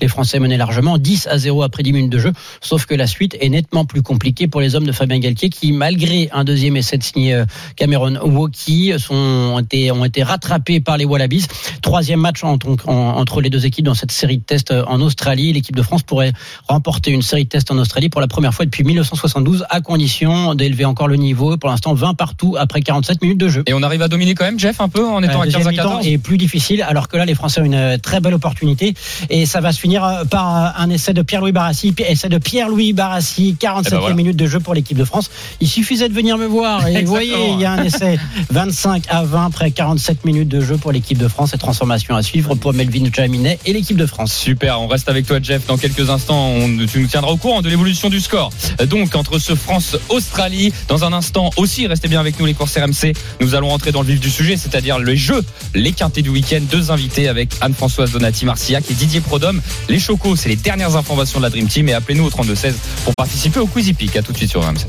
Les 0.00 0.08
Français 0.08 0.38
menaient 0.38 0.56
largement 0.56 0.96
10 0.98 1.26
à 1.30 1.36
0 1.36 1.62
après 1.62 1.82
10 1.82 1.92
minutes 1.92 2.10
de 2.12 2.18
jeu, 2.18 2.32
sauf 2.62 2.86
que 2.86 2.94
la 2.94 3.06
suite 3.06 3.36
est 3.40 3.48
nettement 3.50 3.84
plus 3.84 4.02
compliquée 4.02 4.48
pour 4.48 4.60
les 4.62 4.74
hommes 4.74 4.86
de 4.86 4.92
Fabien 4.92 5.18
Galtier 5.18 5.50
qui, 5.50 5.72
malgré 5.72 6.28
un 6.32 6.44
deuxième 6.44 6.76
essai 6.76 6.96
de 6.98 7.02
signé 7.02 7.34
euh, 7.34 7.44
Cameron 7.76 8.16
Woki, 8.22 8.92
sont, 8.98 9.14
ont, 9.14 9.58
été, 9.58 9.90
ont 9.92 10.04
été 10.04 10.22
rattrapés 10.22 10.80
par 10.80 10.96
les 10.96 11.04
Wallabies. 11.04 11.46
Troisième 11.82 12.20
match 12.20 12.42
entre, 12.42 12.68
en- 12.88 13.16
entre 13.18 13.40
les 13.42 13.50
deux 13.50 13.66
équipes 13.66 13.84
dans 13.84 13.94
cette 13.94 14.12
série 14.12 14.38
de 14.38 14.42
tests 14.42 14.72
en 14.86 15.00
Australie. 15.02 15.52
L'équipe 15.52 15.76
de 15.76 15.82
France 15.82 16.02
pourrait 16.04 16.32
remporter 16.68 17.10
une 17.10 17.22
série 17.22 17.44
de 17.44 17.50
tests 17.50 17.70
en 17.70 17.76
Australie 17.78 18.08
pour 18.08 18.22
la 18.22 18.28
première 18.28 18.54
fois 18.54 18.64
depuis 18.64 18.82
1972 18.82 19.64
à 19.68 19.80
condition 19.82 20.54
d'élever 20.54 20.86
encore 20.86 21.08
le 21.08 21.16
niveau. 21.16 21.56
Pour 21.58 21.68
l'instant, 21.68 21.92
20 21.92 22.14
partout 22.14 22.56
après 22.58 22.80
47 22.80 23.20
minutes 23.22 23.38
de 23.38 23.48
jeu. 23.48 23.62
Et 23.66 23.74
on 23.74 23.82
arrive 23.90 24.02
à 24.02 24.08
dominer 24.08 24.34
quand 24.34 24.44
même, 24.44 24.58
Jeff, 24.58 24.80
un 24.80 24.88
peu 24.88 25.06
en 25.06 25.22
étant 25.22 25.40
à 25.40 25.44
15 25.44 25.52
deuxième 25.54 25.66
à 25.66 25.70
mi-temps 25.70 25.82
14 25.82 26.06
est 26.06 26.18
plus 26.18 26.38
difficile, 26.38 26.82
alors 26.82 27.08
que 27.08 27.16
là, 27.16 27.24
les 27.24 27.34
Français 27.34 27.60
ont 27.60 27.64
une 27.64 27.74
euh, 27.74 27.98
très 27.98 28.20
belle 28.20 28.34
opportunité. 28.34 28.94
Et 29.28 29.46
ça 29.46 29.60
va 29.60 29.72
se 29.72 29.80
finir 29.80 30.04
euh, 30.04 30.24
par 30.24 30.56
euh, 30.56 30.68
un 30.82 30.90
essai 30.90 31.12
de 31.12 31.22
Pierre-Louis 31.22 31.52
Barassi. 31.52 31.94
Essai 31.98 32.28
de 32.28 32.38
Pierre-Louis 32.38 32.92
Barassi, 32.92 33.56
47e 33.60 33.82
Eh 33.86 33.90
ben 33.90 33.98
voilà. 33.98 34.14
minute 34.14 34.36
de 34.36 34.46
jeu 34.46 34.60
pour 34.60 34.74
l'équipe 34.74 34.96
de 34.96 35.04
France. 35.04 35.30
Il 35.60 35.68
suffisait 35.68 36.08
de 36.08 36.14
venir 36.14 36.38
me 36.38 36.46
voir. 36.46 36.86
Et 36.86 37.02
vous 37.02 37.08
voyez, 37.10 37.34
il 37.52 37.60
y 37.60 37.64
a 37.64 37.72
un 37.72 37.82
essai 37.84 38.18
25 38.50 39.04
à 39.08 39.24
20 39.24 39.46
après 39.46 39.70
47 39.70 40.24
minutes 40.24 40.48
de 40.48 40.60
jeu 40.60 40.76
pour 40.76 40.92
l'équipe 40.92 41.18
de 41.18 41.28
France. 41.28 41.52
Et 41.54 41.58
transformation 41.58 42.14
à 42.16 42.22
suivre 42.22 42.54
pour 42.54 42.72
Melvin 42.72 43.04
Jaminet 43.12 43.58
et 43.66 43.72
l'équipe 43.72 43.96
de 43.96 44.06
France. 44.06 44.32
Super, 44.32 44.80
on 44.80 44.86
reste 44.86 45.08
avec 45.08 45.26
toi 45.26 45.38
Jeff 45.42 45.66
dans 45.66 45.76
quelques 45.76 46.08
instants. 46.10 46.48
On- 46.48 46.86
tu 46.86 47.00
nous 47.00 47.06
tiendras 47.06 47.32
au 47.32 47.36
courant 47.36 47.60
de 47.62 47.68
l'évolution 47.68 48.08
du 48.08 48.20
score. 48.20 48.50
Donc 48.88 49.14
entre 49.16 49.38
ce 49.38 49.54
France-Australie, 49.54 50.72
dans 50.88 51.04
un 51.04 51.12
instant 51.12 51.50
aussi, 51.56 51.86
restez 51.86 52.08
bien 52.08 52.20
avec 52.20 52.38
nous 52.38 52.46
les 52.46 52.54
courses 52.54 52.76
RMC. 52.76 53.12
Nous 53.40 53.54
allons 53.54 53.70
rentrer 53.80 53.92
dans 53.92 54.02
le 54.02 54.08
vif 54.08 54.20
du 54.20 54.28
sujet, 54.28 54.58
c'est-à-dire 54.58 54.98
les 54.98 55.16
jeux, 55.16 55.42
les 55.74 55.92
quintés 55.92 56.20
du 56.20 56.28
week-end. 56.28 56.60
Deux 56.70 56.90
invités 56.90 57.28
avec 57.28 57.48
Anne-Françoise 57.62 58.10
Donati 58.12 58.44
Marcillac 58.44 58.84
et 58.90 58.94
Didier 58.94 59.22
Prodhomme. 59.22 59.62
Les 59.88 59.98
chocos, 59.98 60.36
c'est 60.36 60.50
les 60.50 60.56
dernières 60.56 60.96
informations 60.96 61.38
de 61.38 61.44
la 61.44 61.50
Dream 61.50 61.66
Team 61.66 61.88
et 61.88 61.94
appelez-nous 61.94 62.26
au 62.26 62.30
32-16 62.30 62.74
pour 63.04 63.14
participer 63.16 63.58
au 63.58 63.66
Quizy 63.66 63.94
Peak. 63.94 64.16
À 64.16 64.22
tout 64.22 64.32
de 64.32 64.36
suite 64.36 64.50
sur 64.50 64.62
RMC. 64.62 64.80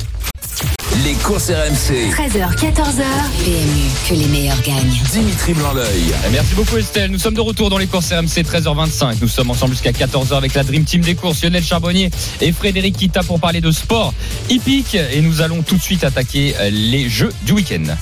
Les 1.05 1.13
courses 1.13 1.49
RMC. 1.49 2.11
13h, 2.11 2.53
14h. 2.57 3.03
PMU, 3.45 4.09
que 4.09 4.13
les 4.13 4.27
meilleurs 4.27 4.61
gagnent. 4.61 4.99
Dimitri 5.13 5.53
Blanc-L'œil. 5.53 6.13
Merci 6.33 6.53
beaucoup 6.53 6.75
Estelle. 6.75 7.11
Nous 7.11 7.19
sommes 7.19 7.33
de 7.33 7.39
retour 7.39 7.69
dans 7.69 7.77
les 7.77 7.87
courses 7.87 8.11
RMC 8.11 8.43
13h25. 8.43 9.15
Nous 9.21 9.29
sommes 9.29 9.51
ensemble 9.51 9.71
jusqu'à 9.71 9.91
14h 9.91 10.35
avec 10.35 10.53
la 10.53 10.63
Dream 10.63 10.83
Team 10.83 10.99
des 10.99 11.15
courses, 11.15 11.41
Lionel 11.43 11.63
Charbonnier 11.63 12.11
et 12.41 12.51
Frédéric 12.51 12.97
Kita 12.97 13.23
pour 13.23 13.39
parler 13.39 13.61
de 13.61 13.71
sport 13.71 14.13
hippique. 14.49 14.97
Et 15.13 15.21
nous 15.21 15.41
allons 15.41 15.61
tout 15.61 15.77
de 15.77 15.81
suite 15.81 16.03
attaquer 16.03 16.55
euh, 16.59 16.69
les 16.69 17.07
jeux 17.07 17.31
du 17.45 17.53
week-end. 17.53 17.95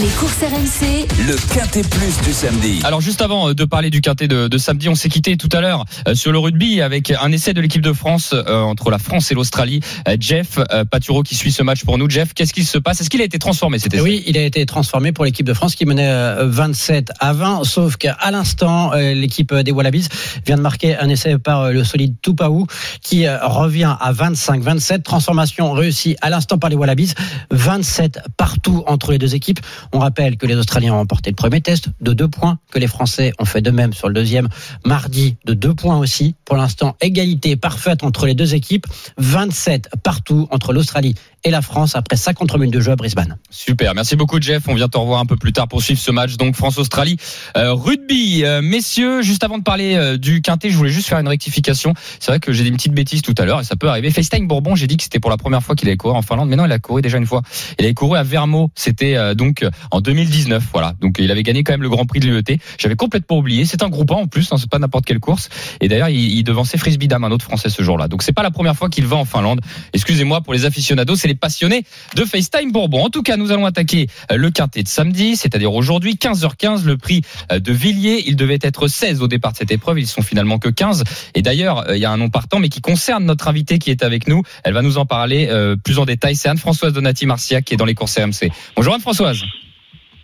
Les 0.00 0.08
courses 0.18 0.38
RMC, 0.38 1.06
Le 1.26 1.36
Quintet 1.52 1.82
Plus 1.82 2.18
du 2.22 2.32
samedi. 2.32 2.80
Alors 2.82 3.02
juste 3.02 3.20
avant 3.20 3.50
euh, 3.50 3.54
de 3.54 3.66
parler 3.66 3.90
du 3.90 4.00
quintet 4.00 4.26
de, 4.26 4.48
de 4.48 4.58
samedi, 4.58 4.88
on 4.88 4.94
s'est 4.94 5.10
quitté 5.10 5.36
tout 5.36 5.50
à 5.52 5.60
l'heure 5.60 5.84
euh, 6.08 6.14
sur 6.14 6.32
le 6.32 6.38
rugby 6.38 6.80
avec 6.80 7.10
un 7.10 7.30
essai 7.30 7.52
de 7.52 7.60
l'équipe 7.60 7.82
de 7.82 7.92
France 7.92 8.32
euh, 8.32 8.62
entre 8.62 8.90
la 8.90 8.98
France 8.98 9.30
et 9.30 9.34
l'Australie. 9.34 9.80
Euh, 10.08 10.16
Jeff 10.18 10.58
euh, 10.58 10.86
Paturo 10.86 11.22
qui 11.22 11.34
suit 11.34 11.52
ce 11.52 11.62
match 11.62 11.84
pour 11.84 11.98
nous. 11.98 12.08
Jeff, 12.08 12.32
qu'est-ce 12.32 12.54
qui 12.54 12.64
se 12.64 12.78
passe? 12.78 13.02
Est-ce 13.02 13.10
qu'il 13.10 13.20
a 13.20 13.24
été 13.24 13.38
transformé 13.38 13.78
cet 13.78 13.92
essai? 13.92 14.02
Oui, 14.02 14.22
il 14.26 14.38
a 14.38 14.44
été 14.44 14.64
transformé 14.64 15.12
pour 15.12 15.26
l'équipe 15.26 15.44
de 15.44 15.52
France 15.52 15.74
qui 15.74 15.84
menait 15.84 16.08
euh, 16.08 16.46
27 16.48 17.12
à 17.20 17.34
20, 17.34 17.64
sauf 17.64 17.96
qu'à 17.96 18.16
l'instant, 18.30 18.94
euh, 18.94 19.12
l'équipe 19.12 19.54
des 19.54 19.72
Wallabies 19.72 20.08
vient 20.46 20.56
de 20.56 20.62
marquer 20.62 20.96
un 20.96 21.10
essai 21.10 21.36
par 21.36 21.70
le 21.70 21.84
solide 21.84 22.14
Tupaou 22.22 22.66
qui 23.02 23.28
revient 23.28 23.94
à 24.00 24.10
25-27. 24.14 25.02
Transformation 25.02 25.72
réussie 25.72 26.16
à 26.22 26.30
l'instant 26.30 26.56
par 26.56 26.70
les 26.70 26.76
Wallabies. 26.76 27.12
27 27.50 28.20
partout 28.38 28.84
entre 28.86 29.12
les 29.12 29.18
deux 29.18 29.34
équipes. 29.34 29.60
On 29.92 29.98
rappelle 29.98 30.36
que 30.36 30.46
les 30.46 30.56
Australiens 30.56 30.94
ont 30.94 30.98
remporté 30.98 31.30
le 31.30 31.36
premier 31.36 31.60
test 31.60 31.88
de 32.00 32.12
deux 32.12 32.28
points, 32.28 32.58
que 32.70 32.78
les 32.78 32.86
Français 32.86 33.32
ont 33.38 33.44
fait 33.44 33.60
de 33.60 33.70
même 33.70 33.92
sur 33.92 34.08
le 34.08 34.14
deuxième 34.14 34.48
mardi 34.84 35.36
de 35.44 35.54
deux 35.54 35.74
points 35.74 35.98
aussi. 35.98 36.34
Pour 36.44 36.56
l'instant, 36.56 36.96
égalité 37.00 37.56
parfaite 37.56 38.02
entre 38.04 38.26
les 38.26 38.34
deux 38.34 38.54
équipes. 38.54 38.86
27 39.18 39.90
partout 40.02 40.48
entre 40.50 40.72
l'Australie 40.72 41.14
et 41.44 41.50
la 41.50 41.62
France 41.62 41.96
après 41.96 42.16
50 42.16 42.54
minutes 42.54 42.74
de 42.74 42.80
jeu 42.80 42.92
à 42.92 42.96
Brisbane. 42.96 43.38
Super, 43.50 43.94
merci 43.94 44.16
beaucoup 44.16 44.40
Jeff. 44.40 44.64
On 44.68 44.74
vient 44.74 44.88
te 44.88 44.96
revoir 44.96 45.20
un 45.20 45.26
peu 45.26 45.36
plus 45.36 45.52
tard 45.52 45.68
pour 45.68 45.82
suivre 45.82 46.00
ce 46.00 46.10
match. 46.10 46.36
Donc 46.36 46.54
France-Australie, 46.56 47.16
Euh, 47.56 47.72
rugby. 47.74 48.44
Euh, 48.44 48.62
messieurs, 48.62 49.22
juste 49.22 49.44
avant 49.44 49.58
de 49.58 49.62
parler 49.62 49.94
euh, 49.94 50.16
du 50.16 50.40
quintet, 50.42 50.70
je 50.70 50.76
voulais 50.76 50.90
juste 50.90 51.08
faire 51.08 51.18
une 51.18 51.28
rectification. 51.28 51.94
C'est 52.20 52.30
vrai 52.30 52.40
que 52.40 52.52
j'ai 52.52 52.62
dit 52.62 52.68
une 52.70 52.76
petite 52.76 52.94
bêtise 52.94 53.22
tout 53.22 53.34
à 53.38 53.44
l'heure 53.44 53.60
et 53.60 53.64
ça 53.64 53.76
peut 53.76 53.88
arriver. 53.88 54.10
FaceTime 54.10 54.46
Bourbon, 54.46 54.74
j'ai 54.76 54.86
dit 54.86 54.96
que 54.96 55.02
c'était 55.02 55.20
pour 55.20 55.30
la 55.30 55.36
première 55.36 55.62
fois 55.62 55.74
qu'il 55.74 55.88
allait 55.88 55.96
courir 55.96 56.16
en 56.16 56.22
Finlande, 56.22 56.48
mais 56.48 56.56
non, 56.56 56.64
il 56.66 56.72
a 56.72 56.78
couru 56.78 57.02
déjà 57.02 57.18
une 57.18 57.26
fois. 57.26 57.42
Il 57.78 57.84
avait 57.84 57.94
couru 57.94 58.16
à 58.16 58.22
Vermo, 58.22 58.70
c'était 58.74 59.16
euh, 59.16 59.34
donc 59.34 59.64
en 59.90 60.00
2019. 60.00 60.64
Voilà, 60.72 60.94
donc 61.00 61.16
il 61.18 61.30
avait 61.30 61.42
gagné 61.42 61.64
quand 61.64 61.72
même 61.72 61.82
le 61.82 61.88
Grand 61.88 62.06
Prix 62.06 62.20
de 62.20 62.26
l'UET. 62.26 62.58
J'avais 62.78 62.96
complètement 62.96 63.38
oublié. 63.38 63.64
C'est 63.64 63.82
un 63.82 63.88
groupe 63.88 64.10
1 64.10 64.14
en 64.14 64.26
plus, 64.26 64.52
hein, 64.52 64.56
c'est 64.58 64.70
pas 64.70 64.78
n'importe 64.78 65.04
quelle 65.04 65.20
course. 65.20 65.48
Et 65.80 65.88
d'ailleurs, 65.88 66.08
il, 66.08 66.38
il 66.38 66.44
devançait 66.44 66.78
Frisbee 66.78 67.08
Dam, 67.08 67.24
un 67.24 67.30
autre 67.30 67.44
Français 67.44 67.68
ce 67.68 67.82
jour-là. 67.82 68.08
Donc 68.08 68.22
c'est 68.22 68.32
pas 68.32 68.42
la 68.42 68.50
première 68.50 68.76
fois 68.76 68.88
qu'il 68.88 69.06
va 69.06 69.16
en 69.16 69.24
Finlande. 69.24 69.60
Excusez-moi 69.92 70.40
pour 70.40 70.52
les 70.52 70.64
aficionados, 70.64 71.16
les 71.32 71.38
passionnés 71.38 71.84
de 72.14 72.24
FaceTime 72.24 72.72
Bourbon. 72.72 73.04
En 73.04 73.10
tout 73.10 73.22
cas, 73.22 73.36
nous 73.36 73.52
allons 73.52 73.66
attaquer 73.66 74.08
euh, 74.30 74.36
le 74.36 74.50
quintet 74.50 74.82
de 74.82 74.88
samedi, 74.88 75.36
c'est-à-dire 75.36 75.72
aujourd'hui, 75.72 76.14
15h15, 76.14 76.84
le 76.84 76.96
prix 76.96 77.22
euh, 77.50 77.58
de 77.58 77.72
Villiers. 77.72 78.22
Il 78.26 78.36
devait 78.36 78.58
être 78.60 78.88
16 78.88 79.22
au 79.22 79.28
départ 79.28 79.52
de 79.52 79.56
cette 79.56 79.70
épreuve, 79.70 79.98
ils 79.98 80.06
sont 80.06 80.22
finalement 80.22 80.58
que 80.58 80.68
15. 80.68 81.04
Et 81.34 81.42
d'ailleurs, 81.42 81.88
euh, 81.88 81.96
il 81.96 82.02
y 82.02 82.04
a 82.04 82.10
un 82.10 82.18
nom 82.18 82.30
partant, 82.30 82.58
mais 82.58 82.68
qui 82.68 82.80
concerne 82.80 83.24
notre 83.24 83.48
invitée 83.48 83.78
qui 83.78 83.90
est 83.90 84.02
avec 84.02 84.28
nous. 84.28 84.42
Elle 84.64 84.74
va 84.74 84.82
nous 84.82 84.98
en 84.98 85.06
parler 85.06 85.48
plus 85.84 85.98
en 85.98 86.04
détail. 86.04 86.36
C'est 86.36 86.48
Anne-Françoise 86.48 86.92
Donati 86.92 87.26
Marciac 87.26 87.64
qui 87.64 87.74
est 87.74 87.76
dans 87.76 87.84
les 87.84 87.94
courses 87.94 88.18
RMC. 88.18 88.50
Bonjour 88.76 88.94
Anne-Françoise. 88.94 89.42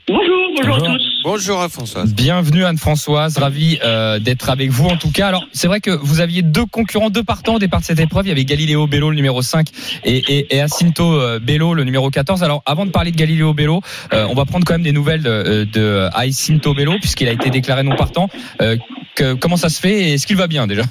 Bonjour, 0.09 0.51
bonjour, 0.57 0.75
Bonjour. 0.79 0.89
à 0.91 0.93
tous. 0.95 1.21
Bonjour 1.23 1.61
à 1.61 1.69
Françoise. 1.69 2.15
Bienvenue 2.15 2.65
Anne-Françoise, 2.65 3.37
ravi 3.37 3.79
euh, 3.85 4.19
d'être 4.19 4.49
avec 4.49 4.71
vous 4.71 4.87
en 4.89 4.97
tout 4.97 5.11
cas. 5.13 5.29
Alors 5.29 5.47
c'est 5.53 5.67
vrai 5.69 5.81
que 5.81 5.91
vous 5.91 6.21
aviez 6.21 6.41
deux 6.43 6.65
concurrents, 6.65 7.11
deux 7.11 7.23
partants 7.25 7.57
au 7.57 7.59
départ 7.59 7.81
de 7.81 7.85
cette 7.85 8.01
épreuve. 8.01 8.25
Il 8.27 8.29
y 8.31 8.33
avait 8.33 8.45
Galileo 8.47 8.87
Bello 8.87 9.11
le 9.11 9.17
numéro 9.17 9.43
5 9.43 9.67
et, 10.05 10.17
et, 10.17 10.47
et 10.55 10.59
Jacinto 10.61 11.05
euh, 11.21 11.39
Bello 11.41 11.75
le 11.75 11.85
numéro 11.85 12.09
14. 12.11 12.43
Alors 12.43 12.63
avant 12.65 12.87
de 12.87 12.91
parler 12.91 13.11
de 13.11 13.17
Galileo 13.17 13.53
Bello, 13.53 13.83
euh, 14.15 14.27
on 14.31 14.35
va 14.35 14.47
prendre 14.47 14.65
quand 14.65 14.75
même 14.75 14.83
des 14.83 14.93
nouvelles 14.93 15.23
de, 15.23 15.65
de 15.65 16.09
Jacinto 16.17 16.73
Bello 16.73 16.95
puisqu'il 16.99 17.29
a 17.29 17.33
été 17.33 17.51
déclaré 17.51 17.83
non 17.83 17.95
partant. 17.97 18.29
Euh, 18.63 18.77
que- 19.15 19.35
comment 19.35 19.57
ça 19.57 19.69
se 19.69 19.81
fait 19.81 19.93
et 19.93 20.13
est-ce 20.15 20.27
qu'il 20.27 20.37
va 20.37 20.47
bien 20.47 20.67
déjà? 20.67 20.83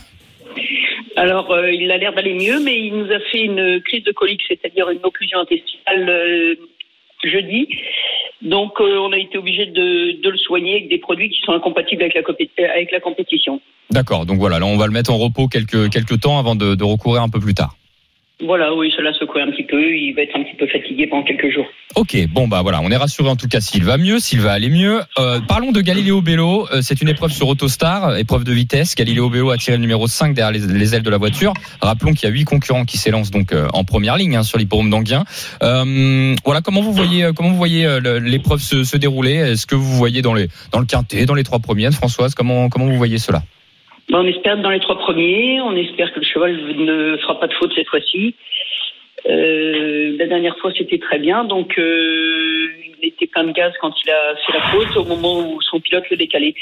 Alors, 1.16 1.52
euh, 1.52 1.72
il 1.72 1.90
a 1.92 1.98
l'air 1.98 2.14
d'aller 2.14 2.36
mieux, 2.36 2.60
mais 2.64 2.78
il 2.78 2.94
nous 2.96 3.12
a 3.12 3.20
fait 3.32 3.42
une 3.42 3.82
crise 3.84 4.04
de 4.04 4.12
colique, 4.12 4.42
c'est-à-dire 4.48 4.88
une 4.92 5.00
occlusion 5.04 5.40
intestinale 5.40 6.08
euh, 6.08 6.54
jeudi. 7.24 7.68
Donc, 8.42 8.74
euh, 8.80 8.98
on 9.00 9.12
a 9.12 9.18
été 9.18 9.38
obligé 9.38 9.66
de, 9.66 10.30
le 10.30 10.38
soigner 10.38 10.76
avec 10.76 10.90
des 10.90 11.00
produits 11.00 11.30
qui 11.30 11.42
sont 11.42 11.54
incompatibles 11.54 12.04
avec 12.04 12.92
la, 12.92 13.00
compétition. 13.00 13.62
D'accord, 13.90 14.26
donc 14.26 14.38
voilà, 14.38 14.60
là 14.60 14.66
on 14.66 14.78
va 14.78 14.86
le 14.86 14.92
mettre 14.92 15.12
en 15.12 15.18
repos 15.18 15.48
quelques, 15.48 15.90
quelques 15.90 16.20
temps 16.20 16.38
avant 16.38 16.56
de 16.56 16.84
recourir 16.84 17.22
un 17.22 17.30
peu 17.30 17.40
plus 17.40 17.54
tard. 17.54 17.77
Voilà, 18.46 18.72
oui, 18.76 18.94
cela 18.96 19.14
secoué 19.14 19.42
un 19.42 19.50
petit 19.50 19.64
peu. 19.64 19.82
Il 19.82 20.14
va 20.14 20.22
être 20.22 20.36
un 20.36 20.44
petit 20.44 20.56
peu 20.56 20.68
fatigué 20.68 21.08
pendant 21.08 21.24
quelques 21.24 21.52
jours. 21.52 21.66
Ok, 21.96 22.16
bon 22.30 22.48
bah 22.48 22.62
voilà, 22.62 22.82
on 22.84 22.92
est 22.92 22.96
rassuré 22.98 23.28
en 23.30 23.36
tout 23.36 23.48
cas 23.48 23.62
s'il 23.62 23.84
va 23.84 23.98
mieux, 23.98 24.20
s'il 24.20 24.42
va 24.42 24.52
aller 24.52 24.70
mieux. 24.70 25.02
Euh, 25.18 25.40
parlons 25.48 25.72
de 25.72 25.82
Galileo 25.82 26.22
Bello, 26.22 26.68
Euh, 26.72 26.82
c'est 26.84 27.02
une 27.02 27.10
épreuve 27.10 27.32
sur 27.32 27.48
Autostar, 27.48 28.16
épreuve 28.18 28.44
de 28.44 28.54
vitesse. 28.54 28.94
Galileo 28.94 29.32
Bello 29.32 29.50
a 29.50 29.58
tiré 29.58 29.78
le 29.78 29.82
numéro 29.82 30.06
5 30.06 30.36
derrière 30.36 30.52
les, 30.52 30.72
les 30.72 30.94
ailes 30.94 31.02
de 31.02 31.10
la 31.10 31.18
voiture. 31.18 31.54
Rappelons 31.82 32.14
qu'il 32.14 32.30
y 32.30 32.32
a 32.32 32.34
huit 32.34 32.44
concurrents 32.44 32.86
qui 32.86 33.00
s'élancent 33.00 33.32
donc 33.32 33.54
euh, 33.54 33.68
en 33.74 33.84
première 33.84 34.18
ligne 34.18 34.36
hein, 34.36 34.44
sur 34.44 34.60
l'hippodrome 34.60 34.92
d'Anguien. 34.92 35.24
Voilà, 35.60 36.62
comment 36.64 36.82
vous 36.82 36.94
voyez 36.94 37.32
comment 37.36 37.50
vous 37.50 37.58
voyez 37.58 37.88
l'épreuve 38.22 38.60
se, 38.60 38.98
dérouler? 38.98 39.34
Est-ce 39.34 39.66
que 39.66 39.76
vous 39.76 39.96
voyez 39.96 40.22
dans 40.22 40.36
le 40.36 40.48
quintet, 40.88 41.26
dans 41.26 41.34
les 41.34 41.44
trois 41.44 41.60
premiers, 41.60 41.92
Françoise 41.92 42.36
Comment 42.36 42.70
comment 42.70 42.86
vous 42.86 42.98
voyez 42.98 43.18
cela? 43.18 43.42
Ben, 44.10 44.20
on 44.20 44.28
espère 44.28 44.54
être 44.54 44.62
dans 44.62 44.70
les 44.70 44.80
trois 44.80 44.98
premiers. 44.98 45.60
On 45.62 45.76
espère 45.76 46.14
que 46.14 46.20
le 46.20 46.26
cheval 46.26 46.56
ne 46.56 47.18
fera 47.18 47.40
pas 47.40 47.48
de 47.48 47.54
faute 47.54 47.72
cette 47.76 47.88
fois-ci. 47.90 48.36
Euh, 49.30 50.16
la 50.18 50.28
dernière 50.28 50.58
fois, 50.60 50.72
c'était 50.78 51.00
très 51.00 51.20
bien. 51.20 51.44
Donc, 51.44 51.78
euh, 51.78 52.68
il 53.02 53.10
était 53.10 53.28
plein 53.28 53.44
de 53.44 53.52
gaz 53.52 53.74
quand 53.82 53.92
il 54.06 54.10
a 54.10 54.36
fait 54.46 54.54
la 54.54 54.62
faute 54.72 54.96
au 54.98 55.06
moment 55.06 55.40
où 55.40 55.62
son 55.62 55.80
pilote 55.80 56.06
le 56.10 56.18
décalait. 56.18 56.56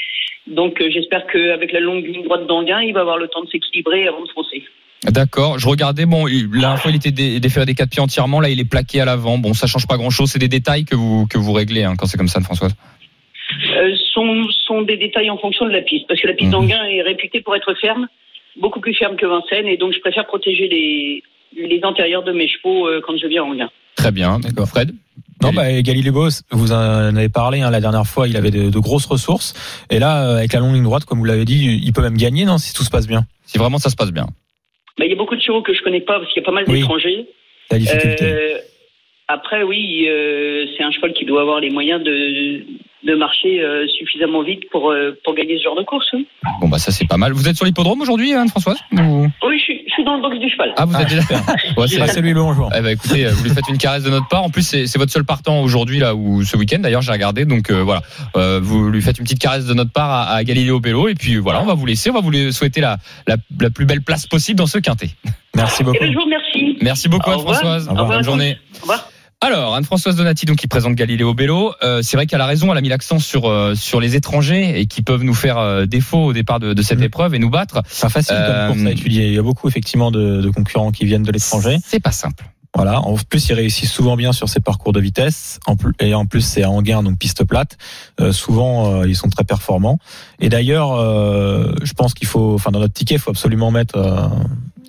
Donc, 0.46 0.80
euh, 0.80 0.88
j'espère 0.90 1.26
qu'avec 1.26 1.72
la 1.72 1.80
longue 1.80 2.04
ligne 2.04 2.24
droite 2.24 2.46
d'Anguin, 2.46 2.80
il 2.82 2.92
va 2.94 3.00
avoir 3.00 3.18
le 3.18 3.28
temps 3.28 3.42
de 3.42 3.48
s'équilibrer 3.48 4.08
avant 4.08 4.22
de 4.22 4.28
foncer. 4.30 4.64
D'accord, 5.04 5.58
je 5.58 5.68
regardais, 5.68 6.06
bon, 6.06 6.24
la 6.52 6.76
fois 6.78 6.90
il 6.90 6.96
était 6.96 7.10
dé- 7.10 7.38
déféré 7.38 7.66
des 7.66 7.74
quatre 7.74 7.90
pieds 7.90 8.00
entièrement, 8.00 8.40
là 8.40 8.48
il 8.48 8.58
est 8.58 8.68
plaqué 8.68 9.00
à 9.00 9.04
l'avant. 9.04 9.38
Bon, 9.38 9.52
ça 9.52 9.66
change 9.66 9.86
pas 9.86 9.98
grand 9.98 10.10
chose, 10.10 10.30
c'est 10.30 10.38
des 10.38 10.48
détails 10.48 10.84
que 10.84 10.96
vous 10.96 11.26
que 11.26 11.36
vous 11.38 11.52
réglez 11.52 11.84
hein, 11.84 11.94
quand 11.96 12.06
c'est 12.06 12.16
comme 12.16 12.28
ça, 12.28 12.40
Françoise. 12.40 12.74
Sont, 14.16 14.48
sont 14.66 14.80
des 14.82 14.96
détails 14.96 15.28
en 15.30 15.36
fonction 15.36 15.66
de 15.66 15.70
la 15.72 15.82
piste. 15.82 16.06
Parce 16.08 16.20
que 16.20 16.26
la 16.26 16.32
piste 16.32 16.48
Mhm. 16.52 16.60
d'Anguin 16.60 16.84
est 16.86 17.02
réputée 17.02 17.42
pour 17.42 17.54
être 17.54 17.74
ferme, 17.74 18.08
beaucoup 18.58 18.80
plus 18.80 18.94
ferme 18.94 19.16
que 19.16 19.26
Vincennes. 19.26 19.66
Et 19.66 19.76
donc, 19.76 19.92
je 19.92 20.00
préfère 20.00 20.26
protéger 20.26 20.68
les, 20.68 21.22
les 21.68 21.80
antérieurs 21.84 22.22
de 22.24 22.32
mes 22.32 22.48
chevaux 22.48 22.86
euh, 22.88 23.02
quand 23.06 23.14
je 23.18 23.26
viens 23.26 23.42
à 23.42 23.46
Anguin. 23.46 23.70
Très 23.94 24.10
bien, 24.12 24.38
d'accord. 24.40 24.66
Fred? 24.68 24.90
Non, 25.42 25.52
bah, 25.52 25.82
Galileo, 25.82 26.28
vous 26.50 26.72
en 26.72 27.14
avez 27.14 27.28
parlé 27.28 27.60
hein, 27.60 27.70
la 27.70 27.80
dernière 27.82 28.06
fois, 28.06 28.26
il 28.26 28.38
avait 28.38 28.50
de, 28.50 28.70
de 28.70 28.78
grosses 28.78 29.04
ressources. 29.04 29.52
Et 29.90 29.98
là, 29.98 30.30
euh, 30.32 30.38
avec 30.38 30.54
la 30.54 30.60
longue 30.60 30.72
ligne 30.74 30.82
droite, 30.84 31.04
comme 31.04 31.18
vous 31.18 31.24
l'avez 31.26 31.44
dit, 31.44 31.78
il 31.84 31.92
peut 31.92 32.00
même 32.02 32.16
gagner, 32.16 32.46
non, 32.46 32.56
si 32.56 32.72
tout 32.72 32.84
se 32.84 32.90
passe 32.90 33.06
bien? 33.06 33.26
Si 33.44 33.58
vraiment 33.58 33.76
ça 33.78 33.90
se 33.90 33.96
passe 33.96 34.12
bien. 34.12 34.26
Bah, 34.98 35.04
il 35.04 35.10
y 35.10 35.12
a 35.12 35.16
beaucoup 35.16 35.36
de 35.36 35.42
chevaux 35.42 35.60
que 35.60 35.74
je 35.74 35.82
connais 35.82 36.00
pas 36.00 36.18
parce 36.18 36.32
qu'il 36.32 36.40
y 36.40 36.44
a 36.44 36.46
pas 36.46 36.52
mal 36.52 36.64
Oui. 36.68 36.78
d'étrangers. 36.80 37.26
La 37.70 37.78
difficulté. 37.78 38.24
Euh, 38.24 38.58
Après, 39.28 39.62
oui, 39.62 40.06
euh, 40.08 40.64
c'est 40.76 40.84
un 40.84 40.90
cheval 40.90 41.12
qui 41.12 41.24
doit 41.26 41.42
avoir 41.42 41.60
les 41.60 41.68
moyens 41.70 42.02
de, 42.02 42.62
de 43.04 43.14
marcher 43.14 43.60
euh, 43.60 43.86
suffisamment 43.98 44.42
vite 44.42 44.68
pour, 44.70 44.90
euh, 44.90 45.16
pour 45.24 45.34
gagner 45.34 45.58
ce 45.58 45.64
genre 45.64 45.76
de 45.76 45.82
course. 45.84 46.06
hein. 46.14 46.22
Bon, 46.60 46.68
bah 46.68 46.78
ça 46.78 46.90
c'est 46.92 47.06
pas 47.06 47.16
mal. 47.18 47.32
Vous 47.32 47.48
êtes 47.48 47.56
sur 47.56 47.64
l'hippodrome 47.64 48.00
aujourd'hui, 48.00 48.32
Anne-Françoise 48.34 48.78
Ou- 48.92 49.26
Oui, 49.46 49.58
je 49.58 49.62
suis, 49.62 49.82
je 49.86 49.92
suis 49.92 50.04
dans 50.04 50.16
le 50.16 50.22
box 50.22 50.38
du 50.38 50.48
cheval. 50.50 50.72
Ah, 50.76 50.86
vous 50.86 50.96
êtes 51.00 51.08
déjà. 51.08 51.22
Ouais, 51.76 51.86
c'est- 51.88 51.98
Passez-lui 51.98 52.32
le 52.32 52.40
bonjour. 52.40 52.70
Eh 52.76 52.80
ben 52.80 52.88
écoutez, 52.90 53.26
euh, 53.26 53.30
vous 53.30 53.44
lui 53.44 53.50
faites 53.50 53.68
une 53.68 53.78
caresse 53.78 54.02
de 54.04 54.10
notre 54.10 54.28
part. 54.28 54.42
En 54.44 54.50
plus, 54.50 54.62
c'est 54.66 54.86
c'est 54.86 54.98
votre 54.98 55.12
seul 55.12 55.24
partant 55.24 55.60
aujourd'hui 55.60 55.98
là 55.98 56.14
ou 56.14 56.42
ce 56.42 56.56
week-end 56.56 56.78
d'ailleurs, 56.80 57.02
j'ai 57.02 57.12
regardé. 57.12 57.44
Donc 57.44 57.70
euh, 57.70 57.82
voilà, 57.82 58.00
Euh, 58.36 58.60
vous 58.62 58.88
lui 58.90 59.02
faites 59.02 59.18
une 59.18 59.24
petite 59.24 59.40
caresse 59.40 59.66
de 59.66 59.74
notre 59.74 59.92
part 59.92 60.10
à, 60.10 60.22
à 60.34 60.42
Galiléo 60.44 60.80
Bello 60.80 61.08
et 61.08 61.14
puis 61.14 61.36
voilà, 61.36 61.62
on 61.62 61.66
va 61.66 61.74
vous 61.74 61.86
laisser, 61.86 62.10
on 62.10 62.14
va 62.14 62.20
vous 62.20 62.30
lui 62.30 62.52
souhaiter 62.52 62.80
la, 62.80 62.96
la, 63.28 63.36
la 63.60 63.70
plus 63.70 63.84
belle 63.86 64.02
place 64.02 64.26
possible 64.26 64.58
dans 64.58 64.66
ce 64.66 64.78
quintet. 64.78 65.10
Merci 65.54 65.78
Eh 65.80 65.84
beaucoup. 65.84 65.98
bien, 65.98 66.08
je 66.10 66.14
vous 66.16 66.24
remercie. 66.24 66.78
Merci 66.82 67.08
beaucoup 67.08 67.30
Au 67.30 67.36
revoir. 67.38 67.56
Anne-Françoise. 67.56 67.88
Au 67.88 67.90
revoir. 67.92 68.08
Bonne 68.08 68.24
journée. 68.24 68.56
Au 68.78 68.80
revoir. 68.82 69.08
Alors, 69.42 69.74
Anne-Françoise 69.74 70.16
Donati, 70.16 70.46
donc, 70.46 70.56
qui 70.56 70.66
présente 70.66 70.94
Galiléo 70.94 71.34
Bello, 71.34 71.74
euh, 71.82 72.00
c'est 72.02 72.16
vrai 72.16 72.26
qu'elle 72.26 72.40
a 72.40 72.46
raison, 72.46 72.72
elle 72.72 72.78
a 72.78 72.80
mis 72.80 72.88
l'accent 72.88 73.18
sur, 73.18 73.44
euh, 73.46 73.74
sur 73.74 74.00
les 74.00 74.16
étrangers 74.16 74.80
et 74.80 74.86
qui 74.86 75.02
peuvent 75.02 75.22
nous 75.24 75.34
faire 75.34 75.58
euh, 75.58 75.84
défaut 75.84 76.24
au 76.24 76.32
départ 76.32 76.58
de, 76.58 76.72
de 76.72 76.82
cette 76.82 76.98
Mhm. 76.98 77.04
épreuve 77.04 77.34
et 77.34 77.38
nous 77.38 77.50
battre. 77.50 77.82
Pas 78.00 78.08
facile 78.08 78.34
Euh, 78.38 78.68
comme 78.68 78.76
course 78.78 78.88
à 78.88 78.92
étudier. 78.92 79.26
Il 79.26 79.34
y 79.34 79.38
a 79.38 79.42
beaucoup 79.42 79.68
effectivement 79.68 80.10
de, 80.10 80.40
de 80.40 80.50
concurrents 80.50 80.90
qui 80.90 81.04
viennent 81.04 81.22
de 81.22 81.30
l'étranger. 81.32 81.76
C'est 81.84 82.00
pas 82.00 82.12
simple. 82.12 82.46
Voilà. 82.74 83.00
En 83.00 83.14
plus, 83.16 83.48
ils 83.48 83.54
réussissent 83.54 83.92
souvent 83.92 84.16
bien 84.16 84.32
sur 84.32 84.48
ces 84.48 84.60
parcours 84.60 84.92
de 84.92 85.00
vitesse. 85.00 85.60
En 85.66 85.76
plus, 85.76 85.92
et 86.00 86.14
en 86.14 86.24
plus, 86.26 86.40
c'est 86.40 86.62
à 86.62 86.70
Anguin, 86.70 87.02
donc 87.02 87.18
piste 87.18 87.44
plate. 87.44 87.76
Euh, 88.20 88.32
souvent, 88.32 89.00
euh, 89.02 89.08
ils 89.08 89.16
sont 89.16 89.28
très 89.28 89.44
performants. 89.44 89.98
Et 90.40 90.48
d'ailleurs, 90.48 90.92
euh, 90.92 91.74
je 91.82 91.92
pense 91.92 92.12
qu'il 92.14 92.26
faut, 92.26 92.54
enfin, 92.54 92.70
dans 92.70 92.80
notre 92.80 92.92
ticket, 92.94 93.14
il 93.14 93.20
faut 93.20 93.30
absolument 93.30 93.70
mettre 93.70 93.96
euh, 93.96 94.28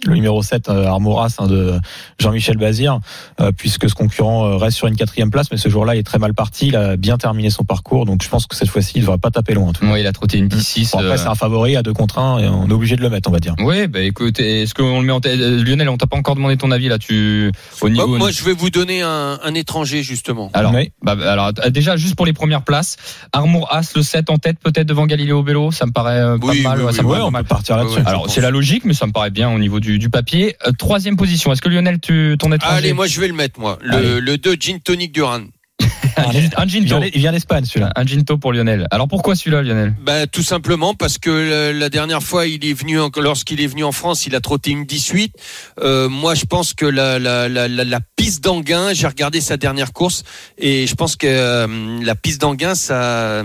le 0.06 0.14
numéro 0.14 0.42
7, 0.44 0.70
euh, 0.70 0.86
Armoras, 0.86 1.36
hein, 1.40 1.48
de 1.48 1.74
Jean-Michel 2.20 2.58
Bazir, 2.58 3.00
euh, 3.42 3.52
puisque 3.52 3.90
ce 3.90 3.96
concurrent 3.96 4.46
euh, 4.48 4.56
reste 4.58 4.78
sur 4.78 4.88
une 4.88 4.96
quatrième 4.96 5.32
place, 5.32 5.48
mais 5.52 5.58
ce 5.58 5.70
jour-là, 5.70 5.96
il 5.96 6.00
est 6.00 6.04
très 6.04 6.20
mal 6.20 6.34
parti. 6.34 6.68
Il 6.68 6.76
a 6.76 6.98
bien 6.98 7.18
terminé 7.18 7.50
son 7.50 7.64
parcours, 7.64 8.06
donc 8.06 8.24
je 8.24 8.30
pense 8.30 8.46
que 8.48 8.56
cette 8.56 8.70
fois-ci, 8.70 8.94
il 8.96 9.00
ne 9.00 9.02
devra 9.06 9.18
pas 9.18 9.32
taper 9.32 9.54
loin. 9.54 9.70
en 9.70 9.74
tout 9.74 9.86
cas. 9.86 9.92
Ouais, 9.92 10.02
il 10.02 10.08
a 10.08 10.12
trotté 10.14 10.38
une 10.38 10.48
10-6. 10.48 10.92
Bon, 10.92 11.00
après, 11.00 11.12
euh, 11.12 11.18
c'est 11.18 11.28
un 11.28 11.36
favori 11.36 11.76
à 11.76 11.84
deux 11.84 11.94
contre 11.94 12.20
un, 12.20 12.38
et 12.40 12.48
on 12.48 12.68
est 12.70 12.74
obligé 12.74 12.96
de 12.96 13.02
le 13.02 13.10
mettre, 13.10 13.30
on 13.30 13.34
va 13.34 13.40
dire. 13.40 13.56
Oui, 13.60 13.88
bah 13.88 14.02
écoute, 14.02 14.40
est-ce 14.40 14.74
qu'on 14.74 15.00
le 15.02 15.06
met 15.06 15.12
en 15.14 15.20
tête 15.20 15.40
Lionel, 15.40 15.90
on 15.90 15.98
t'a 15.98 16.08
pas 16.08 16.18
encore 16.18 16.36
demandé 16.36 16.58
ton 16.58 16.72
avis 16.72 16.88
là, 16.90 16.98
tu 17.00 17.52
au 17.82 17.90
niveau. 17.90 18.08
Moi, 18.08 18.18
moi, 18.20 18.32
je 18.32 18.44
vais 18.44 18.54
vous 18.54 18.70
donner 18.70 19.02
un, 19.02 19.40
un 19.44 19.54
étranger 19.56 20.04
justement. 20.04 20.50
Alors, 20.54 20.74
Oui. 20.74 20.92
bah, 21.02 21.16
bah, 21.16 21.32
alors 21.32 21.52
euh, 21.66 21.70
déjà 21.70 21.98
juste 21.98 22.16
pour 22.16 22.26
les 22.26 22.34
premières 22.34 22.62
places, 22.64 22.98
Armour 23.34 23.68
As 23.74 23.96
le 23.96 24.04
7 24.04 24.30
en 24.30 24.38
tête 24.38 24.58
peut-être 24.64 24.88
devant 24.88 25.06
Galiléo 25.06 25.44
Bello, 25.44 25.72
ça 25.72 25.86
me 25.86 25.92
paraît 25.92 26.20
euh, 26.20 26.38
pas 26.38 26.48
Oui, 26.48 26.62
mal. 26.62 26.78
oui, 26.78 26.84
ouais, 26.86 26.90
oui, 26.92 26.96
ça 26.96 27.02
me 27.04 27.08
Ouais, 27.08 27.14
paraît 27.14 27.22
pas 27.24 27.28
on 27.28 27.32
mal. 27.32 27.44
peut 27.44 27.48
partir 27.50 27.78
là-dessus. 27.78 28.02
Alors 28.06 28.30
c'est 28.30 28.42
la 28.42 28.52
logique, 28.52 28.86
mais 28.86 28.94
ça 28.94 29.08
me 29.08 29.12
paraît 29.12 29.32
bien 29.32 29.50
au 29.50 29.58
niveau 29.60 29.80
du, 29.80 29.87
du 29.98 30.10
papier. 30.10 30.56
Euh, 30.68 30.72
troisième 30.78 31.16
position. 31.16 31.52
Est-ce 31.54 31.62
que 31.62 31.70
Lionel, 31.70 32.00
tu 32.00 32.36
ton 32.38 32.52
étranger 32.52 32.76
Allez, 32.78 32.94
moi 32.94 33.08
je 33.08 33.20
vais 33.22 33.28
le 33.28 33.34
mettre 33.34 33.60
moi. 33.60 33.80
Le, 33.82 34.20
le 34.20 34.38
2 34.38 34.56
Gin 34.60 34.80
Tonic 34.82 35.12
Duran. 35.14 35.42
un, 36.18 36.32
gin- 36.32 36.50
un 36.58 36.64
Il 36.66 36.70
ginto, 36.70 37.00
vient, 37.00 37.10
il 37.14 37.20
vient 37.20 37.32
d'Espagne, 37.32 37.64
celui-là. 37.64 37.92
un 37.96 38.04
ginto 38.06 38.38
pour 38.40 38.52
Lionel. 38.52 38.88
Alors 38.90 39.08
pourquoi 39.08 39.36
celui-là, 39.36 39.62
Lionel? 39.62 39.94
Bah, 40.02 40.26
tout 40.26 40.42
simplement 40.42 40.96
parce 40.96 41.20
que 41.20 41.30
la, 41.30 41.72
la 41.74 41.90
dernière 41.90 42.24
fois, 42.24 42.48
il 42.48 42.66
est 42.66 42.74
venu 42.74 43.00
en- 43.00 43.12
lorsqu'il 43.18 43.62
est 43.62 43.68
venu 43.68 43.84
en 43.84 43.92
France, 43.92 44.26
il 44.26 44.34
a 44.36 44.42
trotté 44.42 44.72
une 44.72 44.86
18. 44.86 45.34
Euh, 45.80 46.10
moi, 46.10 46.34
je 46.34 46.46
pense 46.46 46.74
que 46.74 46.86
la, 46.88 47.20
la, 47.20 47.48
la, 47.48 47.68
la, 47.68 47.84
la 47.84 48.00
piste 48.16 48.44
d'Anguin, 48.44 48.94
j'ai 48.94 49.06
regardé 49.06 49.40
sa 49.40 49.58
dernière 49.58 49.94
course 49.94 50.24
et 50.58 50.88
je 50.88 50.96
pense 50.96 51.16
que 51.16 51.28
euh, 51.30 51.68
la 52.04 52.16
piste 52.16 52.42
d'Anguin, 52.42 52.74
ça, 52.74 52.96
euh, 52.96 53.44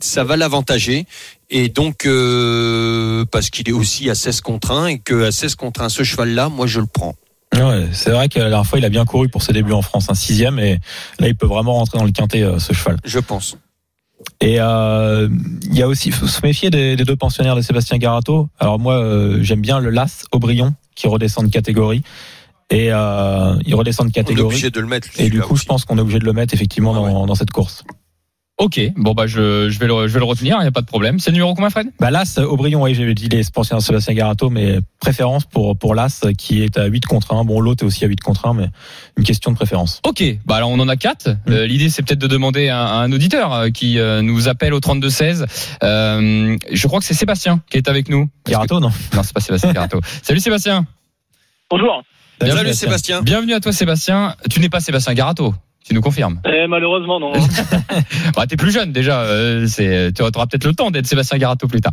ça 0.00 0.24
va 0.24 0.36
l'avantager. 0.36 1.06
Et 1.50 1.68
donc, 1.68 2.06
euh, 2.06 3.24
parce 3.30 3.50
qu'il 3.50 3.68
est 3.68 3.72
aussi 3.72 4.08
à 4.08 4.14
16 4.14 4.40
contre 4.40 4.70
1 4.70 4.86
et 4.86 4.98
que 5.00 5.24
à 5.24 5.32
16 5.32 5.56
contre 5.56 5.82
1, 5.82 5.88
ce 5.88 6.02
cheval-là, 6.04 6.48
moi, 6.48 6.66
je 6.66 6.80
le 6.80 6.86
prends. 6.86 7.14
Ouais, 7.54 7.88
c'est 7.92 8.10
vrai 8.10 8.28
que 8.28 8.38
la 8.38 8.48
dernière 8.48 8.66
fois, 8.66 8.78
il 8.78 8.84
a 8.84 8.88
bien 8.88 9.04
couru 9.04 9.28
pour 9.28 9.42
ses 9.42 9.52
débuts 9.52 9.72
en 9.72 9.82
France, 9.82 10.06
un 10.08 10.14
sixième, 10.14 10.60
et 10.60 10.78
là, 11.18 11.26
il 11.26 11.34
peut 11.34 11.46
vraiment 11.48 11.74
rentrer 11.74 11.98
dans 11.98 12.04
le 12.04 12.12
quintet, 12.12 12.42
euh, 12.42 12.60
ce 12.60 12.72
cheval. 12.72 12.96
Je 13.04 13.18
pense. 13.18 13.58
Et 14.40 14.60
euh, 14.60 15.28
il 15.64 15.76
y 15.76 15.82
a 15.82 15.88
aussi, 15.88 16.12
faut 16.12 16.28
se 16.28 16.40
méfier 16.44 16.70
des, 16.70 16.94
des 16.94 17.04
deux 17.04 17.16
pensionnaires 17.16 17.56
de 17.56 17.62
Sébastien 17.62 17.98
Garato. 17.98 18.48
Alors 18.60 18.78
moi, 18.78 18.94
euh, 19.02 19.38
j'aime 19.42 19.60
bien 19.62 19.80
le 19.80 19.90
Las 19.90 20.26
Aubryon 20.30 20.74
qui 20.94 21.08
redescend 21.08 21.46
de 21.46 21.50
catégorie, 21.50 22.02
et 22.70 22.92
euh, 22.92 23.56
il 23.66 23.74
redescend 23.74 24.06
de 24.06 24.10
On 24.10 24.12
est 24.12 24.22
catégorie. 24.24 24.54
obligé 24.54 24.70
de 24.70 24.78
le 24.80 24.86
mettre. 24.86 25.08
Et 25.18 25.28
du 25.30 25.40
coup, 25.40 25.56
je 25.56 25.64
pense 25.64 25.84
qu'on 25.84 25.98
est 25.98 26.02
obligé 26.02 26.20
de 26.20 26.24
le 26.26 26.32
mettre 26.32 26.54
effectivement 26.54 26.92
Ouais, 27.02 27.10
dans, 27.12 27.26
dans 27.26 27.34
cette 27.34 27.50
course. 27.50 27.82
Ok, 28.62 28.78
bon 28.96 29.14
bah 29.14 29.26
je, 29.26 29.70
je 29.70 29.78
vais 29.78 29.86
le 29.86 30.06
je 30.06 30.12
vais 30.12 30.18
le 30.18 30.26
retenir, 30.26 30.58
il 30.60 30.64
y 30.64 30.66
a 30.66 30.70
pas 30.70 30.82
de 30.82 30.86
problème. 30.86 31.18
C'est 31.18 31.30
le 31.30 31.34
numéro 31.36 31.54
combien, 31.54 31.70
Fred? 31.70 31.86
Bah 31.98 32.10
Las 32.10 32.36
Aubryon, 32.36 32.82
oui, 32.82 32.94
j'ai 32.94 33.14
dit 33.14 33.30
les 33.30 33.40
pensionnaires 33.52 33.80
de 33.80 33.84
Sébastien 33.86 34.12
Garato, 34.12 34.50
mais 34.50 34.80
préférence 35.00 35.46
pour 35.46 35.78
pour 35.78 35.94
Las 35.94 36.26
qui 36.36 36.62
est 36.62 36.76
à 36.76 36.84
8 36.84 37.06
contre 37.06 37.32
1. 37.34 37.44
Bon, 37.44 37.58
l'autre 37.60 37.84
est 37.84 37.86
aussi 37.86 38.04
à 38.04 38.08
8 38.08 38.20
contre 38.20 38.46
1, 38.46 38.52
mais 38.52 38.66
une 39.16 39.24
question 39.24 39.50
de 39.50 39.56
préférence. 39.56 40.02
Ok, 40.06 40.22
bah 40.44 40.56
alors 40.56 40.68
on 40.68 40.78
en 40.78 40.88
a 40.90 40.96
quatre. 40.96 41.30
Euh, 41.48 41.66
L'idée 41.66 41.88
c'est 41.88 42.02
peut-être 42.02 42.18
de 42.18 42.26
demander 42.26 42.68
à, 42.68 42.82
à 42.84 42.96
un 42.98 43.10
auditeur 43.12 43.54
euh, 43.54 43.68
qui 43.70 43.98
euh, 43.98 44.20
nous 44.20 44.46
appelle 44.48 44.74
au 44.74 44.80
32 44.80 45.08
16. 45.08 45.46
Euh, 45.82 46.56
je 46.70 46.86
crois 46.86 46.98
que 46.98 47.06
c'est 47.06 47.14
Sébastien 47.14 47.62
qui 47.70 47.78
est 47.78 47.88
avec 47.88 48.10
nous. 48.10 48.28
Garato, 48.46 48.78
non 48.78 48.90
que- 48.90 49.16
Non, 49.16 49.22
c'est 49.22 49.32
pas 49.32 49.40
Sébastien 49.40 49.72
Garato. 49.72 50.00
Salut 50.22 50.40
Sébastien. 50.40 50.84
Bonjour. 51.70 52.02
Salut 52.42 52.74
Sébastien. 52.74 53.22
Bienvenue 53.22 53.54
à 53.54 53.60
toi 53.60 53.72
Sébastien. 53.72 54.34
Tu 54.50 54.60
n'es 54.60 54.68
pas 54.68 54.80
Sébastien 54.80 55.14
Garato. 55.14 55.54
Tu 55.86 55.94
nous 55.94 56.00
confirmes? 56.02 56.40
Eh, 56.44 56.66
malheureusement, 56.66 57.18
non. 57.18 57.32
Bah, 58.36 58.46
t'es 58.46 58.56
plus 58.56 58.70
jeune 58.70 58.92
déjà. 58.92 59.22
Euh, 59.22 59.66
c'est, 59.66 60.12
tu 60.14 60.22
auras 60.22 60.30
peut-être 60.46 60.64
le 60.66 60.74
temps 60.74 60.90
d'être 60.90 61.06
Sébastien 61.06 61.38
Garato 61.38 61.66
plus 61.66 61.80
tard. 61.80 61.92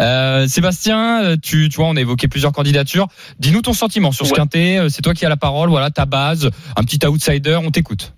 Euh, 0.00 0.46
Sébastien, 0.46 1.22
euh, 1.24 1.36
tu, 1.42 1.68
tu 1.68 1.76
vois, 1.76 1.86
on 1.86 1.96
a 1.96 2.00
évoqué 2.00 2.28
plusieurs 2.28 2.52
candidatures. 2.52 3.06
Dis-nous 3.40 3.60
ton 3.62 3.72
sentiment 3.72 4.12
sur 4.12 4.24
ce 4.26 4.30
Ouais. 4.32 4.36
quintet. 4.38 4.78
Euh, 4.78 4.88
C'est 4.88 5.02
toi 5.02 5.14
qui 5.14 5.26
as 5.26 5.28
la 5.28 5.36
parole. 5.36 5.68
Voilà 5.68 5.90
ta 5.90 6.06
base, 6.06 6.50
un 6.76 6.84
petit 6.84 7.04
outsider. 7.06 7.58
On 7.62 7.70
t'écoute. 7.70 8.14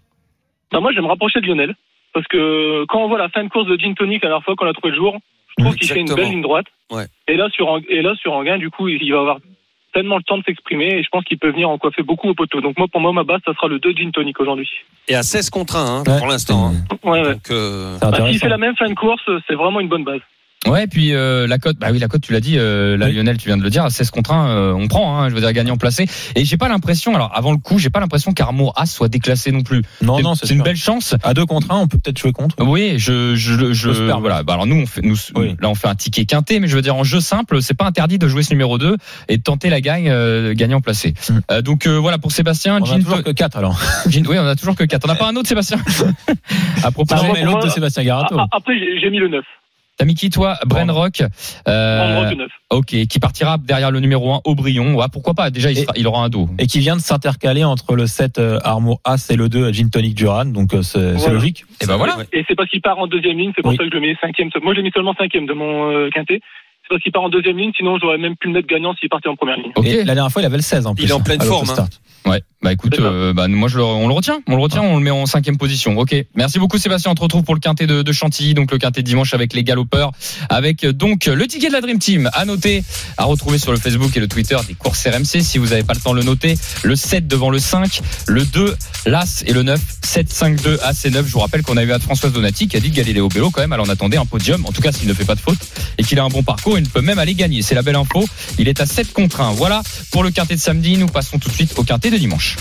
Bah, 0.70 0.80
moi, 0.80 0.90
je 0.92 0.96
vais 0.96 1.02
me 1.02 1.08
rapprocher 1.08 1.40
de 1.40 1.46
Lionel. 1.46 1.74
Parce 2.14 2.26
que 2.28 2.84
quand 2.88 3.02
on 3.04 3.08
voit 3.08 3.18
la 3.18 3.28
fin 3.28 3.42
de 3.44 3.48
course 3.48 3.66
de 3.66 3.76
Gin 3.76 3.94
Tonic 3.94 4.22
la 4.22 4.28
dernière 4.30 4.44
fois 4.44 4.54
qu'on 4.56 4.66
a 4.68 4.72
trouvé 4.72 4.90
le 4.90 4.96
jour, 4.96 5.16
je 5.58 5.64
trouve 5.64 5.76
qu'il 5.76 5.88
fait 5.88 6.00
une 6.00 6.14
belle 6.14 6.30
ligne 6.30 6.42
droite. 6.42 6.66
Ouais. 6.90 7.06
Et 7.28 7.36
là, 7.36 7.48
sur, 7.52 7.78
et 7.90 8.00
là, 8.02 8.14
sur 8.20 8.32
Anguin, 8.32 8.58
du 8.58 8.70
coup, 8.70 8.88
il 8.88 9.12
va 9.12 9.20
avoir 9.20 9.38
tellement 9.96 10.18
le 10.18 10.22
temps 10.22 10.36
de 10.36 10.42
s'exprimer 10.44 10.88
et 10.98 11.02
je 11.02 11.08
pense 11.10 11.24
qu'il 11.24 11.38
peut 11.38 11.50
venir 11.50 11.70
en 11.70 11.78
coiffer 11.78 12.02
beaucoup 12.02 12.28
au 12.28 12.34
poteau. 12.34 12.60
Donc, 12.60 12.76
moi, 12.76 12.86
pour 12.92 13.00
moi, 13.00 13.12
ma 13.14 13.24
base, 13.24 13.40
ça 13.46 13.54
sera 13.54 13.66
le 13.66 13.78
2 13.78 13.92
Gin 13.92 14.12
Tonic 14.12 14.38
aujourd'hui. 14.38 14.68
Et 15.08 15.14
à 15.14 15.22
16 15.22 15.48
contre 15.48 15.76
1 15.76 15.80
hein, 15.86 16.02
Ouais. 16.06 16.18
pour 16.18 16.26
l'instant. 16.26 16.68
hein. 16.68 16.96
Ouais, 17.02 17.22
ouais. 17.22 17.32
Donc, 17.32 17.50
euh, 17.50 17.96
C'est 18.02 18.10
Bah, 18.10 18.32
fait 18.38 18.48
la 18.48 18.58
même 18.58 18.76
fin 18.76 18.88
de 18.88 18.94
course, 18.94 19.22
c'est 19.48 19.54
vraiment 19.54 19.80
une 19.80 19.88
bonne 19.88 20.04
base. 20.04 20.20
Ouais, 20.68 20.84
et 20.84 20.86
puis 20.86 21.14
euh, 21.14 21.46
la 21.46 21.58
cote, 21.58 21.76
bah 21.78 21.88
oui, 21.92 21.98
la 21.98 22.08
cote, 22.08 22.20
tu 22.22 22.32
l'as 22.32 22.40
dit, 22.40 22.58
euh, 22.58 22.96
là, 22.96 23.06
Oui. 23.06 23.12
Lionel, 23.14 23.36
tu 23.38 23.48
viens 23.48 23.56
de 23.56 23.62
le 23.62 23.70
dire, 23.70 23.84
à 23.84 23.90
16 23.90 24.10
contre 24.10 24.32
1, 24.32 24.48
euh, 24.48 24.72
on 24.72 24.88
prend, 24.88 25.18
hein, 25.20 25.28
je 25.28 25.34
veux 25.34 25.40
dire, 25.40 25.52
gagnant 25.52 25.76
placé. 25.76 26.06
Et 26.34 26.44
j'ai 26.44 26.56
pas 26.56 26.68
l'impression, 26.68 27.14
alors 27.14 27.30
avant 27.34 27.52
le 27.52 27.58
coup, 27.58 27.78
j'ai 27.78 27.90
pas 27.90 28.00
l'impression 28.00 28.32
qu'Armour 28.32 28.72
As 28.76 28.86
soit 28.86 29.08
déclassé 29.08 29.52
non 29.52 29.62
plus. 29.62 29.82
Non, 30.02 30.20
non, 30.20 30.34
c'est 30.34 30.50
une 30.50 30.62
belle 30.62 30.76
chance. 30.76 31.14
À 31.22 31.34
2 31.34 31.46
contre 31.46 31.70
1, 31.70 31.76
on 31.76 31.88
peut 31.88 31.98
peut-être 31.98 32.18
jouer 32.18 32.32
contre. 32.32 32.56
Oui, 32.60 32.94
je, 32.98 33.34
je, 33.36 33.72
je, 33.72 33.90
voilà. 33.90 34.42
Bah, 34.42 34.54
alors 34.54 34.66
nous, 34.66 34.76
on 34.76 34.86
fait, 34.86 35.02
nous, 35.02 35.16
Oui. 35.34 35.54
là, 35.60 35.68
on 35.68 35.74
fait 35.74 35.88
un 35.88 35.94
ticket 35.94 36.24
quinté, 36.24 36.60
mais 36.60 36.68
je 36.68 36.76
veux 36.76 36.82
dire 36.82 36.96
en 36.96 37.04
jeu 37.04 37.20
simple, 37.20 37.62
c'est 37.62 37.74
pas 37.76 37.86
interdit 37.86 38.18
de 38.18 38.28
jouer 38.28 38.42
ce 38.42 38.50
numéro 38.52 38.78
2 38.78 38.96
et 39.28 39.36
de 39.38 39.42
tenter 39.42 39.70
la 39.70 39.80
gagne 39.80 40.08
euh, 40.08 40.54
gagnant 40.54 40.80
placé. 40.80 41.14
Mm. 41.28 41.32
Euh, 41.50 41.62
donc 41.62 41.86
euh, 41.86 41.96
voilà 41.96 42.18
pour 42.18 42.32
Sébastien. 42.32 42.78
On 42.80 42.84
a 42.84 42.86
Jean- 42.86 42.98
toujours 43.00 43.22
que 43.22 43.30
4 43.30 43.56
alors. 43.56 43.78
Jean- 44.08 44.26
oui, 44.28 44.36
on 44.38 44.46
a 44.46 44.56
toujours 44.56 44.74
que 44.76 44.84
4 44.84 45.04
On 45.04 45.08
n'a 45.08 45.14
pas 45.14 45.28
un 45.28 45.36
autre 45.36 45.48
Sébastien 45.48 45.78
À 46.82 46.90
propos, 46.90 47.14
l'autre 47.44 47.64
de 47.66 47.70
Sébastien 47.70 48.04
Garato. 48.04 48.36
après, 48.52 48.78
j'ai 48.78 49.00
j'ai 49.00 49.10
mis 49.10 49.18
le 49.18 49.28
9. 49.28 49.44
T'as 49.96 50.04
mis 50.04 50.14
qui 50.14 50.30
toi, 50.30 50.58
Bren 50.66 50.90
Rock, 50.90 51.22
euh, 51.68 52.00
En 52.16 52.20
rock, 52.20 52.30
le 52.30 52.36
9. 52.36 52.48
ok, 52.70 52.86
qui 53.06 53.18
partira 53.18 53.56
derrière 53.58 53.90
le 53.90 54.00
numéro 54.00 54.32
1 54.34 54.40
Aubryon. 54.44 54.94
Ouais, 54.94 55.06
pourquoi 55.12 55.34
pas? 55.34 55.50
Déjà, 55.50 55.70
il, 55.70 55.78
Et- 55.78 55.82
sera- 55.82 55.92
il 55.96 56.06
aura 56.06 56.22
un 56.24 56.28
dos. 56.28 56.48
Et 56.58 56.66
qui 56.66 56.78
vient 56.80 56.96
de 56.96 57.00
s'intercaler 57.00 57.64
entre 57.64 57.94
le 57.96 58.06
7 58.06 58.38
euh, 58.38 58.58
Armour 58.64 59.00
As 59.04 59.30
et 59.30 59.36
le 59.36 59.48
2 59.48 59.72
Gin 59.72 59.90
Tonic 59.90 60.14
Duran. 60.14 60.46
Donc 60.46 60.74
euh, 60.74 60.82
c'est 60.82 60.98
c'est 60.98 61.16
Voilà. 61.18 61.34
logique. 61.34 61.64
Et 61.82 61.86
ben 61.86 61.96
voilà. 61.96 62.16
Et 62.32 62.44
c'est 62.48 62.54
parce 62.54 62.68
qu'il 62.70 62.80
part 62.82 62.98
en 62.98 63.06
deuxième 63.06 63.38
ligne, 63.38 63.52
c'est 63.56 63.62
pour 63.62 63.70
Oui. 63.70 63.76
ça 63.76 63.84
que 63.84 63.90
je 63.90 63.94
le 63.94 64.00
mets 64.00 64.16
cinquième. 64.20 64.50
Moi, 64.62 64.72
je 64.74 64.78
l'ai 64.78 64.82
mis 64.84 64.92
seulement 64.92 65.14
cinquième 65.18 65.46
de 65.46 65.52
mon 65.54 65.90
euh, 65.90 66.10
quintet. 66.10 66.40
C'est 66.82 66.88
parce 66.90 67.02
qu'il 67.02 67.10
part 67.10 67.22
en 67.24 67.28
deuxième 67.28 67.58
ligne, 67.58 67.72
sinon 67.76 67.98
j'aurais 68.00 68.16
même 68.18 68.36
pu 68.36 68.46
le 68.46 68.52
mettre 68.54 68.68
gagnant 68.68 68.94
s'il 68.94 69.08
partait 69.08 69.28
en 69.28 69.34
première 69.34 69.56
ligne. 69.56 69.72
Ok. 69.74 69.84
Et 69.86 70.04
la 70.04 70.14
dernière 70.14 70.30
fois, 70.30 70.40
il 70.40 70.44
avait 70.44 70.56
le 70.56 70.62
16 70.62 70.86
en 70.86 70.94
plus. 70.94 71.02
Il 71.02 71.10
est 71.10 71.12
en 71.12 71.18
hein, 71.18 71.22
pleine 71.24 71.42
à 71.42 71.44
forme, 71.44 71.62
l'autostart. 71.66 71.88
Ouais, 72.26 72.40
bah 72.66 72.72
écoute, 72.72 72.98
euh, 72.98 73.32
bah, 73.32 73.46
moi 73.46 73.68
je 73.68 73.76
le, 73.76 73.84
on 73.84 74.08
le 74.08 74.12
retient, 74.12 74.40
on 74.48 74.56
le 74.56 74.60
retient, 74.60 74.82
on 74.82 74.96
le 74.96 75.02
met 75.04 75.12
en 75.12 75.24
cinquième 75.26 75.56
position. 75.56 75.96
Ok, 75.98 76.16
merci 76.34 76.58
beaucoup 76.58 76.78
Sébastien. 76.78 77.12
On 77.12 77.14
te 77.14 77.22
retrouve 77.22 77.44
pour 77.44 77.54
le 77.54 77.60
quintet 77.60 77.86
de, 77.86 78.02
de 78.02 78.12
Chantilly, 78.12 78.54
donc 78.54 78.72
le 78.72 78.78
quintet 78.78 79.02
de 79.02 79.06
dimanche 79.06 79.34
avec 79.34 79.52
les 79.52 79.62
galopeurs, 79.62 80.10
avec 80.48 80.82
euh, 80.82 80.92
donc 80.92 81.26
le 81.26 81.46
ticket 81.46 81.68
de 81.68 81.72
la 81.72 81.80
Dream 81.80 82.00
Team 82.00 82.28
à 82.32 82.44
noter, 82.44 82.82
à 83.18 83.24
retrouver 83.24 83.58
sur 83.58 83.70
le 83.70 83.78
Facebook 83.78 84.16
et 84.16 84.18
le 84.18 84.26
Twitter 84.26 84.56
des 84.66 84.74
courses 84.74 85.06
RMC. 85.06 85.44
Si 85.44 85.58
vous 85.58 85.68
n'avez 85.68 85.84
pas 85.84 85.94
le 85.94 86.00
temps 86.00 86.12
de 86.12 86.18
le 86.18 86.24
noter, 86.24 86.58
le 86.82 86.96
7 86.96 87.28
devant 87.28 87.50
le 87.50 87.60
5, 87.60 88.00
le 88.26 88.44
2 88.44 88.74
l'As 89.06 89.44
et 89.46 89.52
le 89.52 89.62
9 89.62 89.80
7 90.02 90.32
5 90.32 90.60
2 90.60 90.80
As 90.82 91.04
et 91.04 91.10
9. 91.10 91.24
Je 91.24 91.32
vous 91.32 91.38
rappelle 91.38 91.62
qu'on 91.62 91.76
a 91.76 91.84
eu 91.84 91.92
à 91.92 92.00
Françoise 92.00 92.32
Donati 92.32 92.66
qui 92.66 92.76
a 92.76 92.80
dit 92.80 92.90
que 92.90 92.96
Galiléo 92.96 93.28
Bello 93.28 93.52
quand 93.52 93.60
même, 93.60 93.74
elle 93.74 93.80
en 93.80 93.88
attendait 93.88 94.16
un 94.16 94.26
podium. 94.26 94.66
En 94.66 94.72
tout 94.72 94.82
cas, 94.82 94.90
s'il 94.90 95.06
ne 95.06 95.14
fait 95.14 95.24
pas 95.24 95.36
de 95.36 95.40
faute 95.40 95.60
et 95.98 96.02
qu'il 96.02 96.18
a 96.18 96.24
un 96.24 96.30
bon 96.30 96.42
parcours, 96.42 96.76
il 96.76 96.88
peut 96.88 97.00
même 97.00 97.20
aller 97.20 97.34
gagner. 97.34 97.62
C'est 97.62 97.76
la 97.76 97.82
belle 97.82 97.94
info. 97.94 98.24
Il 98.58 98.66
est 98.66 98.80
à 98.80 98.86
7 98.86 99.12
contre 99.12 99.40
1. 99.40 99.52
Voilà 99.52 99.84
pour 100.10 100.24
le 100.24 100.32
quintet 100.32 100.56
de 100.56 100.60
samedi. 100.60 100.96
Nous 100.96 101.06
passons 101.06 101.38
tout 101.38 101.48
de 101.48 101.54
suite 101.54 101.74
au 101.76 101.84
quintet 101.84 102.10
de 102.10 102.16
dimanche. 102.16 102.55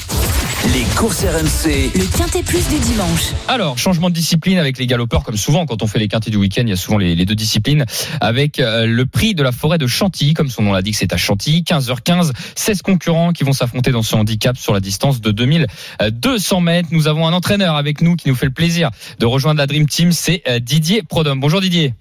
Les 0.74 0.84
courses 0.96 1.24
RMC. 1.24 1.92
Le 1.94 2.18
Quintet 2.18 2.42
Plus 2.42 2.68
du 2.68 2.80
dimanche. 2.80 3.34
Alors, 3.48 3.78
changement 3.78 4.10
de 4.10 4.16
discipline 4.16 4.58
avec 4.58 4.78
les 4.78 4.88
galopeurs, 4.88 5.24
comme 5.24 5.38
souvent 5.38 5.66
quand 5.66 5.84
on 5.84 5.88
fait 5.88 6.00
les 6.00 6.08
quintés 6.08 6.32
du 6.32 6.38
week-end, 6.38 6.64
il 6.64 6.70
y 6.70 6.74
a 6.74 6.76
souvent 6.76 6.98
les, 6.98 7.16
les 7.16 7.26
deux 7.26 7.36
disciplines, 7.36 7.86
avec 8.20 8.60
euh, 8.60 8.86
le 8.88 9.06
prix 9.06 9.36
de 9.36 9.44
la 9.44 9.52
forêt 9.52 9.78
de 9.78 9.86
Chantilly, 9.86 10.34
comme 10.34 10.50
son 10.50 10.64
nom 10.64 10.74
l'indique, 10.74 10.96
c'est 10.96 11.14
à 11.14 11.18
Chantilly, 11.18 11.62
15h15, 11.62 12.32
16 12.56 12.82
concurrents 12.82 13.32
qui 13.32 13.44
vont 13.44 13.54
s'affronter 13.54 13.92
dans 13.92 14.04
ce 14.04 14.16
handicap 14.16 14.58
sur 14.58 14.74
la 14.74 14.80
distance 14.80 15.22
de 15.22 15.32
2200 15.32 16.62
mètres. 16.62 16.90
Nous 16.92 17.08
avons 17.08 17.28
un 17.28 17.34
entraîneur 17.34 17.76
avec 17.76 18.02
nous 18.02 18.16
qui 18.16 18.28
nous 18.28 18.36
fait 18.36 18.48
le 18.48 18.52
plaisir 18.52 18.90
de 19.20 19.26
rejoindre 19.26 19.60
la 19.60 19.68
Dream 19.68 19.88
Team, 19.88 20.12
c'est 20.12 20.42
euh, 20.48 20.60
Didier 20.60 21.04
Prodhomme. 21.04 21.40
Bonjour 21.40 21.62
Didier. 21.62 21.94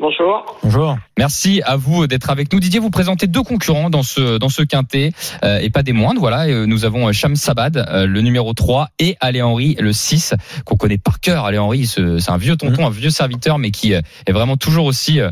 Bonjour. 0.00 0.56
Bonjour. 0.62 0.96
Merci 1.18 1.60
à 1.64 1.76
vous 1.76 2.06
d'être 2.06 2.30
avec 2.30 2.52
nous. 2.52 2.58
Didier, 2.60 2.80
vous 2.80 2.88
présentez 2.90 3.26
deux 3.26 3.42
concurrents 3.42 3.90
dans 3.90 4.02
ce 4.02 4.38
dans 4.38 4.48
ce 4.48 4.62
quintet 4.62 5.12
euh, 5.44 5.58
et 5.58 5.68
pas 5.68 5.82
des 5.82 5.92
moindres. 5.92 6.20
Voilà, 6.20 6.46
euh, 6.46 6.64
nous 6.66 6.86
avons 6.86 7.08
euh, 7.08 7.12
Cham 7.12 7.36
Sabad, 7.36 7.76
euh, 7.76 8.06
le 8.06 8.20
numéro 8.22 8.54
3 8.54 8.88
et 8.98 9.16
Ale 9.20 9.42
Henry 9.42 9.76
le 9.78 9.92
6 9.92 10.34
qu'on 10.64 10.76
connaît 10.76 10.96
par 10.98 11.20
cœur. 11.20 11.44
Ale 11.44 11.58
Henry, 11.58 11.86
ce- 11.86 12.18
c'est 12.18 12.30
un 12.30 12.38
vieux 12.38 12.56
tonton, 12.56 12.86
un 12.86 12.90
vieux 12.90 13.10
serviteur 13.10 13.58
mais 13.58 13.70
qui 13.70 13.92
euh, 13.94 14.00
est 14.26 14.32
vraiment 14.32 14.56
toujours 14.56 14.86
aussi 14.86 15.20
euh, 15.20 15.30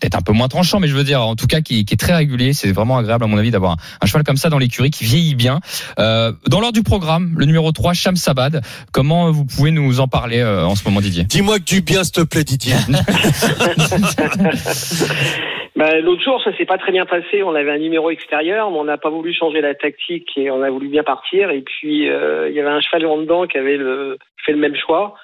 peut-être 0.00 0.16
un 0.16 0.22
peu 0.22 0.32
moins 0.32 0.48
tranchant 0.48 0.80
mais 0.80 0.88
je 0.88 0.94
veux 0.94 1.04
dire 1.04 1.22
en 1.22 1.36
tout 1.36 1.46
cas 1.46 1.60
qui, 1.60 1.84
qui 1.84 1.94
est 1.94 1.96
très 1.96 2.14
régulier, 2.14 2.52
c'est 2.52 2.72
vraiment 2.72 2.98
agréable 2.98 3.24
à 3.24 3.26
mon 3.26 3.38
avis 3.38 3.50
d'avoir 3.50 3.72
un, 3.72 3.76
un 4.02 4.06
cheval 4.06 4.24
comme 4.24 4.36
ça 4.36 4.48
dans 4.48 4.58
l'écurie 4.58 4.90
qui 4.90 5.04
vieillit 5.04 5.34
bien. 5.34 5.60
Euh, 5.98 6.32
dans 6.48 6.60
l'ordre 6.60 6.74
du 6.74 6.82
programme, 6.82 7.34
le 7.36 7.46
numéro 7.46 7.72
3 7.72 7.94
Cham 7.94 8.16
Sabad, 8.16 8.62
comment 8.92 9.30
vous 9.30 9.44
pouvez 9.44 9.70
nous 9.70 10.00
en 10.00 10.08
parler 10.08 10.40
euh, 10.40 10.64
en 10.64 10.74
ce 10.74 10.86
moment 10.86 11.00
Didier? 11.00 11.24
Dis-moi 11.24 11.58
que 11.58 11.64
du 11.64 11.82
bien, 11.82 12.04
s'il 12.04 12.14
te 12.14 12.22
plaît, 12.22 12.44
Didier. 12.44 12.74
Bah, 15.78 16.00
L'autre 16.00 16.24
jour, 16.24 16.42
ça 16.42 16.52
s'est 16.56 16.64
pas 16.64 16.76
très 16.76 16.90
bien 16.90 17.06
passé. 17.06 17.44
On 17.44 17.54
avait 17.54 17.70
un 17.70 17.78
numéro 17.78 18.10
extérieur, 18.10 18.68
mais 18.72 18.78
on 18.78 18.84
n'a 18.84 18.98
pas 18.98 19.10
voulu 19.10 19.32
changer 19.32 19.60
la 19.60 19.76
tactique 19.76 20.28
et 20.36 20.50
on 20.50 20.60
a 20.60 20.70
voulu 20.70 20.88
bien 20.88 21.04
partir. 21.04 21.50
Et 21.50 21.60
puis, 21.60 22.10
euh, 22.10 22.48
il 22.48 22.56
y 22.56 22.60
avait 22.60 22.68
un 22.68 22.80
cheval 22.80 23.06
en 23.06 23.18
dedans 23.18 23.46
qui 23.46 23.58
avait 23.58 23.76
le, 23.76 24.18
fait 24.44 24.50
le 24.50 24.58
même 24.58 24.74
choix. 24.74 25.14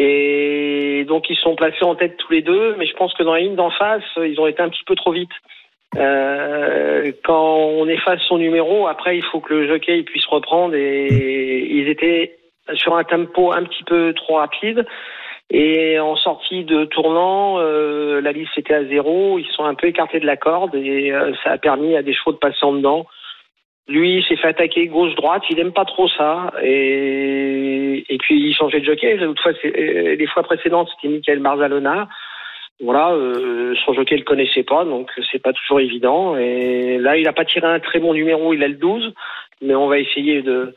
Et 0.00 1.04
donc, 1.08 1.28
ils 1.28 1.36
sont 1.36 1.56
placés 1.56 1.84
en 1.84 1.96
tête 1.96 2.16
tous 2.18 2.32
les 2.32 2.42
deux. 2.42 2.76
Mais 2.78 2.86
je 2.86 2.94
pense 2.94 3.12
que 3.14 3.24
dans 3.24 3.34
la 3.34 3.40
ligne 3.40 3.56
d'en 3.56 3.70
face, 3.70 4.04
ils 4.16 4.40
ont 4.40 4.46
été 4.46 4.62
un 4.62 4.68
petit 4.68 4.84
peu 4.84 4.94
trop 4.94 5.10
vite. 5.10 5.32
Euh, 5.96 7.10
quand 7.24 7.56
on 7.56 7.88
efface 7.88 8.20
son 8.28 8.38
numéro, 8.38 8.86
après, 8.86 9.16
il 9.16 9.24
faut 9.24 9.40
que 9.40 9.52
le 9.52 9.66
jockey 9.66 10.04
puisse 10.04 10.26
reprendre. 10.26 10.76
Et 10.76 11.66
ils 11.68 11.88
étaient 11.88 12.38
sur 12.74 12.94
un 12.94 13.02
tempo 13.02 13.50
un 13.52 13.64
petit 13.64 13.82
peu 13.82 14.12
trop 14.14 14.36
rapide. 14.36 14.86
Et 15.50 15.98
en 15.98 16.14
sortie 16.14 16.64
de 16.64 16.84
tournant, 16.84 17.56
euh, 17.58 18.20
la 18.20 18.30
liste 18.32 18.56
était 18.56 18.74
à 18.74 18.84
zéro. 18.84 19.40
Ils 19.40 19.50
sont 19.56 19.64
un 19.64 19.74
peu 19.74 19.88
écartés 19.88 20.20
de 20.20 20.26
la 20.26 20.36
corde 20.36 20.74
et 20.74 21.10
euh, 21.10 21.32
ça 21.42 21.52
a 21.52 21.58
permis 21.58 21.96
à 21.96 22.02
des 22.02 22.12
chevaux 22.12 22.32
de 22.32 22.36
passer 22.36 22.62
en 22.62 22.74
dedans. 22.74 23.06
Lui, 23.88 24.18
il 24.18 24.24
s'est 24.24 24.36
fait 24.36 24.48
attaquer 24.48 24.86
gauche-droite. 24.86 25.42
Il 25.50 25.58
aime 25.58 25.72
pas 25.72 25.86
trop 25.86 26.08
ça. 26.08 26.52
Et, 26.62 28.04
puis, 28.20 28.48
il 28.48 28.54
changeait 28.54 28.80
de 28.80 28.84
jockey. 28.84 29.18
Euh, 29.18 30.16
les 30.16 30.26
fois 30.26 30.42
précédentes, 30.42 30.90
c'était 30.94 31.12
Michael 31.12 31.40
Marzalona. 31.40 32.08
Voilà, 32.80 33.10
euh, 33.10 33.74
son 33.84 33.92
jockey 33.92 34.16
le 34.16 34.22
connaissait 34.22 34.62
pas, 34.62 34.84
donc 34.84 35.10
c'est 35.32 35.42
pas 35.42 35.52
toujours 35.52 35.80
évident. 35.80 36.36
Et 36.36 36.98
là, 36.98 37.16
il 37.16 37.26
a 37.26 37.32
pas 37.32 37.44
tiré 37.44 37.66
un 37.66 37.80
très 37.80 37.98
bon 37.98 38.14
numéro. 38.14 38.54
Il 38.54 38.62
a 38.62 38.68
le 38.68 38.74
12, 38.74 39.14
mais 39.62 39.74
on 39.74 39.88
va 39.88 39.98
essayer 39.98 40.42
de, 40.42 40.74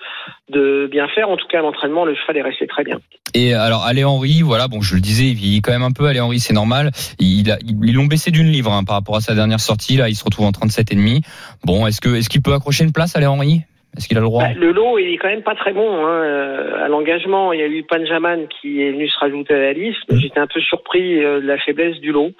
de 0.49 0.87
bien 0.91 1.07
faire. 1.09 1.29
En 1.29 1.37
tout 1.37 1.47
cas, 1.47 1.59
à 1.59 1.61
l'entraînement, 1.61 2.05
le 2.05 2.15
cheval 2.15 2.37
est 2.37 2.41
resté 2.41 2.67
très 2.67 2.83
bien. 2.83 2.99
Et 3.33 3.53
alors, 3.53 3.85
Ale 3.85 4.03
Henry, 4.05 4.41
voilà, 4.41 4.67
bon, 4.67 4.81
je 4.81 4.95
le 4.95 5.01
disais, 5.01 5.25
il 5.25 5.35
vieillit 5.35 5.61
quand 5.61 5.71
même 5.71 5.83
un 5.83 5.91
peu. 5.91 6.05
Ale 6.07 6.19
Henry, 6.21 6.39
c'est 6.39 6.53
normal. 6.53 6.91
Il 7.19 7.49
a- 7.51 7.57
ils 7.61 7.93
l'ont 7.93 8.05
baissé 8.05 8.31
d'une 8.31 8.47
livre 8.47 8.71
hein, 8.71 8.83
par 8.83 8.95
rapport 8.95 9.15
à 9.15 9.21
sa 9.21 9.35
dernière 9.35 9.59
sortie. 9.59 9.97
Là, 9.97 10.09
il 10.09 10.15
se 10.15 10.23
retrouve 10.25 10.45
en 10.45 10.51
37 10.51 10.91
et 10.91 10.95
demi. 10.95 11.21
Bon, 11.65 11.87
est-ce 11.87 12.01
que 12.01 12.09
est-ce 12.15 12.29
qu'il 12.29 12.41
peut 12.41 12.53
accrocher 12.53 12.83
une 12.83 12.91
place, 12.93 13.15
Ale 13.15 13.27
Henry 13.27 13.61
Est-ce 13.97 14.07
qu'il 14.07 14.17
a 14.17 14.21
le 14.21 14.25
droit? 14.27 14.43
Bah, 14.43 14.53
le 14.53 14.71
lot, 14.71 14.97
il 14.97 15.13
est 15.13 15.17
quand 15.17 15.29
même 15.29 15.43
pas 15.43 15.55
très 15.55 15.73
bon. 15.73 16.05
Hein. 16.05 16.23
Euh, 16.23 16.83
À 16.85 16.87
l'engagement, 16.87 17.53
il 17.53 17.59
y 17.59 17.63
a 17.63 17.67
eu 17.67 17.83
Panjaman 17.83 18.47
qui 18.59 18.81
est 18.81 18.91
venu 18.91 19.07
se 19.07 19.17
rajouter 19.19 19.53
à 19.53 19.59
la 19.59 19.73
liste. 19.73 19.99
mais 20.09 20.19
J'étais 20.19 20.39
un 20.39 20.47
peu 20.47 20.59
surpris 20.59 21.23
euh, 21.23 21.39
de 21.41 21.45
la 21.47 21.57
faiblesse 21.57 21.99
du 21.99 22.11
lot. 22.11 22.31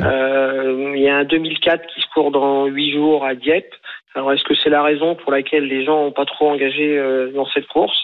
Euh, 0.00 0.92
il 0.96 1.02
y 1.02 1.08
a 1.08 1.16
un 1.18 1.24
2004 1.24 1.86
qui 1.94 2.00
se 2.00 2.06
court 2.12 2.30
dans 2.30 2.66
huit 2.66 2.92
jours 2.92 3.24
à 3.24 3.34
Dieppe. 3.34 3.72
Alors, 4.14 4.32
est-ce 4.32 4.44
que 4.44 4.54
c'est 4.54 4.70
la 4.70 4.82
raison 4.82 5.14
pour 5.16 5.32
laquelle 5.32 5.66
les 5.66 5.84
gens 5.84 6.04
n'ont 6.04 6.12
pas 6.12 6.24
trop 6.24 6.48
engagé 6.48 6.96
euh, 6.98 7.30
dans 7.32 7.46
cette 7.46 7.66
course? 7.66 7.98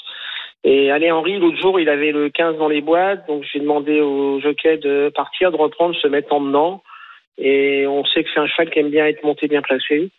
Et 0.64 0.90
allez 0.90 1.10
Henry, 1.10 1.38
l'autre 1.38 1.58
jour, 1.58 1.80
il 1.80 1.88
avait 1.88 2.12
le 2.12 2.28
15 2.28 2.58
dans 2.58 2.68
les 2.68 2.82
boîtes, 2.82 3.26
donc 3.28 3.44
j'ai 3.50 3.60
demandé 3.60 4.00
au 4.00 4.40
jockey 4.40 4.76
de 4.76 5.10
partir, 5.14 5.50
de 5.50 5.56
reprendre, 5.56 5.94
se 5.96 6.08
mettre 6.08 6.32
en 6.32 6.40
menant. 6.40 6.82
Et 7.38 7.86
on 7.86 8.04
sait 8.04 8.22
que 8.22 8.30
c'est 8.34 8.40
un 8.40 8.46
cheval 8.46 8.70
qui 8.70 8.80
aime 8.80 8.90
bien 8.90 9.06
être 9.06 9.24
monté, 9.24 9.48
bien 9.48 9.62
placé. 9.62 10.10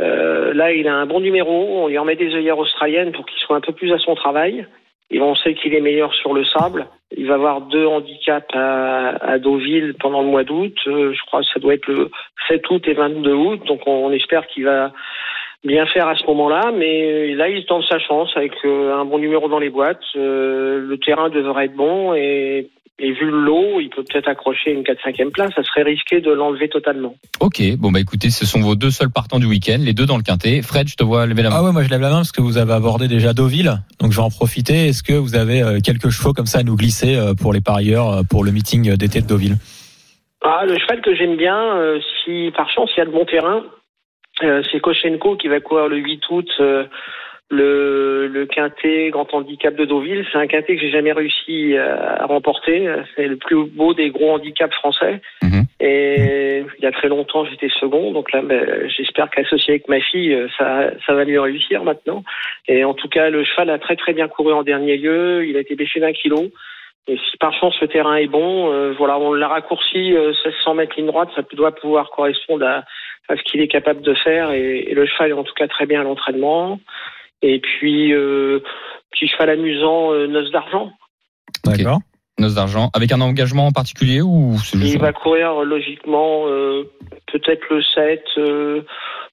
Euh, 0.00 0.54
là, 0.54 0.72
il 0.72 0.86
a 0.86 0.94
un 0.94 1.06
bon 1.06 1.20
numéro. 1.20 1.84
On 1.84 1.88
lui 1.88 1.98
en 1.98 2.04
met 2.04 2.14
des 2.14 2.34
œillères 2.34 2.58
australiennes 2.58 3.12
pour 3.12 3.26
qu'il 3.26 3.40
soit 3.40 3.56
un 3.56 3.60
peu 3.60 3.72
plus 3.72 3.92
à 3.92 3.98
son 3.98 4.14
travail. 4.14 4.66
Et 5.12 5.20
on 5.20 5.34
sait 5.34 5.54
qu'il 5.54 5.74
est 5.74 5.80
meilleur 5.80 6.12
sur 6.14 6.32
le 6.32 6.44
sable. 6.46 6.86
Il 7.14 7.26
va 7.26 7.34
avoir 7.34 7.60
deux 7.60 7.86
handicaps 7.86 8.48
à, 8.54 9.08
à 9.32 9.38
Deauville 9.38 9.94
pendant 10.00 10.22
le 10.22 10.28
mois 10.28 10.42
d'août. 10.42 10.74
Euh, 10.86 11.12
je 11.12 11.20
crois 11.26 11.40
que 11.40 11.46
ça 11.52 11.60
doit 11.60 11.74
être 11.74 11.86
le 11.86 12.10
7 12.48 12.70
août 12.70 12.82
et 12.86 12.94
22 12.94 13.32
août. 13.32 13.60
Donc 13.66 13.82
on, 13.86 14.10
espère 14.10 14.46
qu'il 14.46 14.64
va 14.64 14.90
bien 15.64 15.84
faire 15.84 16.08
à 16.08 16.16
ce 16.16 16.24
moment-là. 16.26 16.72
Mais 16.74 17.32
euh, 17.32 17.36
là, 17.36 17.50
il 17.50 17.66
tente 17.66 17.84
sa 17.84 17.98
chance 17.98 18.30
avec 18.36 18.52
euh, 18.64 18.94
un 18.94 19.04
bon 19.04 19.18
numéro 19.18 19.48
dans 19.48 19.58
les 19.58 19.68
boîtes. 19.68 20.02
Le 20.14 20.96
terrain 20.96 21.28
devrait 21.28 21.66
être 21.66 21.76
bon 21.76 22.14
et, 22.14 22.70
et 23.02 23.10
vu 23.12 23.26
le 23.26 23.40
lot, 23.40 23.80
il 23.80 23.90
peut 23.90 24.04
peut-être 24.04 24.28
accrocher 24.28 24.70
une 24.70 24.82
4-5e 24.82 25.30
place. 25.32 25.50
Ça 25.56 25.64
serait 25.64 25.82
risqué 25.82 26.20
de 26.20 26.30
l'enlever 26.30 26.68
totalement. 26.68 27.16
Ok, 27.40 27.60
bon 27.76 27.90
bah 27.90 27.98
écoutez, 27.98 28.30
ce 28.30 28.46
sont 28.46 28.60
vos 28.60 28.76
deux 28.76 28.92
seuls 28.92 29.10
partants 29.10 29.40
du 29.40 29.46
week-end, 29.46 29.78
les 29.80 29.92
deux 29.92 30.06
dans 30.06 30.16
le 30.16 30.22
quintet. 30.22 30.62
Fred, 30.62 30.88
je 30.88 30.94
te 30.94 31.02
vois 31.02 31.26
lever 31.26 31.42
la 31.42 31.50
main. 31.50 31.56
Ah 31.58 31.64
ouais, 31.64 31.72
moi 31.72 31.82
je 31.82 31.90
lève 31.90 32.00
la 32.00 32.10
main 32.10 32.16
parce 32.16 32.30
que 32.30 32.40
vous 32.40 32.58
avez 32.58 32.72
abordé 32.72 33.08
déjà 33.08 33.32
Deauville, 33.32 33.72
donc 34.00 34.12
je 34.12 34.16
vais 34.16 34.22
en 34.22 34.30
profiter. 34.30 34.86
Est-ce 34.86 35.02
que 35.02 35.14
vous 35.14 35.34
avez 35.34 35.62
euh, 35.62 35.80
quelques 35.84 36.10
chevaux 36.10 36.32
comme 36.32 36.46
ça 36.46 36.60
à 36.60 36.62
nous 36.62 36.76
glisser 36.76 37.16
euh, 37.16 37.34
pour 37.34 37.52
les 37.52 37.60
parieurs 37.60 38.08
euh, 38.08 38.22
pour 38.22 38.44
le 38.44 38.52
meeting 38.52 38.94
d'été 38.94 39.20
de 39.20 39.26
Deauville? 39.26 39.56
Ah, 40.44 40.64
le 40.64 40.78
cheval 40.78 41.00
que 41.02 41.14
j'aime 41.14 41.36
bien, 41.36 41.76
euh, 41.76 41.98
si 42.24 42.52
par 42.56 42.70
chance 42.70 42.90
il 42.96 43.00
y 43.00 43.02
a 43.02 43.06
de 43.06 43.10
bon 43.10 43.24
terrain, 43.24 43.64
euh, 44.44 44.62
c'est 44.70 44.80
Koshenko 44.80 45.36
qui 45.36 45.48
va 45.48 45.60
courir 45.60 45.88
le 45.88 45.96
8 45.96 46.22
août 46.30 46.48
euh, 46.60 46.84
le, 47.52 48.28
le 48.28 48.46
quintet 48.46 49.10
grand 49.10 49.32
handicap 49.34 49.74
de 49.74 49.84
Deauville. 49.84 50.26
C'est 50.32 50.38
un 50.38 50.46
quintet 50.46 50.74
que 50.74 50.80
j'ai 50.80 50.90
jamais 50.90 51.12
réussi 51.12 51.74
euh, 51.74 51.96
à 52.18 52.24
remporter. 52.24 52.90
C'est 53.14 53.28
le 53.28 53.36
plus 53.36 53.66
beau 53.66 53.92
des 53.92 54.08
gros 54.08 54.30
handicaps 54.30 54.74
français. 54.74 55.20
Mhm. 55.42 55.64
Et 55.80 56.64
il 56.78 56.82
y 56.82 56.86
a 56.86 56.92
très 56.92 57.08
longtemps, 57.08 57.44
j'étais 57.44 57.68
second. 57.68 58.12
Donc 58.12 58.32
là, 58.32 58.40
ben, 58.40 58.88
j'espère 58.88 59.28
qu'associé 59.28 59.74
avec 59.74 59.88
ma 59.88 60.00
fille, 60.00 60.32
euh, 60.32 60.48
ça, 60.56 60.92
ça 61.04 61.12
va 61.12 61.26
mieux 61.26 61.40
réussir 61.40 61.84
maintenant. 61.84 62.24
Et 62.68 62.84
en 62.84 62.94
tout 62.94 63.08
cas, 63.08 63.28
le 63.28 63.44
cheval 63.44 63.68
a 63.68 63.78
très 63.78 63.96
très 63.96 64.14
bien 64.14 64.28
couru 64.28 64.54
en 64.54 64.62
dernier 64.62 64.96
lieu. 64.96 65.44
Il 65.46 65.56
a 65.58 65.60
été 65.60 65.74
baissé 65.74 66.00
d'un 66.00 66.12
kilo. 66.12 66.46
Et 67.06 67.18
si 67.18 67.36
par 67.36 67.52
chance 67.52 67.78
le 67.82 67.88
terrain 67.88 68.14
est 68.14 68.28
bon, 68.28 68.72
euh, 68.72 68.94
voilà, 68.96 69.18
on 69.18 69.34
l'a 69.34 69.48
raccourci 69.48 70.14
euh, 70.14 70.28
1600 70.44 70.74
mètres 70.74 70.94
ligne 70.96 71.06
droite, 71.06 71.30
ça 71.36 71.42
doit 71.52 71.74
pouvoir 71.74 72.10
correspondre 72.10 72.64
à, 72.64 72.84
à 73.28 73.36
ce 73.36 73.42
qu'il 73.42 73.60
est 73.60 73.68
capable 73.68 74.00
de 74.00 74.14
faire. 74.14 74.52
Et, 74.52 74.84
et 74.88 74.94
le 74.94 75.04
cheval 75.04 75.30
est 75.30 75.34
en 75.34 75.44
tout 75.44 75.54
cas 75.54 75.68
très 75.68 75.84
bien 75.84 76.00
à 76.00 76.04
l'entraînement. 76.04 76.78
Et 77.42 77.60
puis, 77.60 78.12
euh, 78.12 78.60
petit 79.10 79.28
cheval 79.28 79.50
amusant, 79.50 80.12
euh, 80.12 80.26
noce 80.26 80.50
d'argent. 80.50 80.92
D'accord. 81.64 81.98
Noce 82.38 82.54
d'argent, 82.54 82.90
avec 82.94 83.12
un 83.12 83.20
engagement 83.20 83.66
en 83.66 83.72
particulier 83.72 84.22
ou 84.22 84.56
c'est 84.64 84.78
juste 84.78 84.94
Il 84.94 85.00
va 85.00 85.12
courir 85.12 85.60
euh, 85.60 85.64
logiquement 85.64 86.46
euh, 86.46 86.84
peut-être 87.30 87.62
le 87.70 87.82
7 87.82 88.24
euh, 88.38 88.80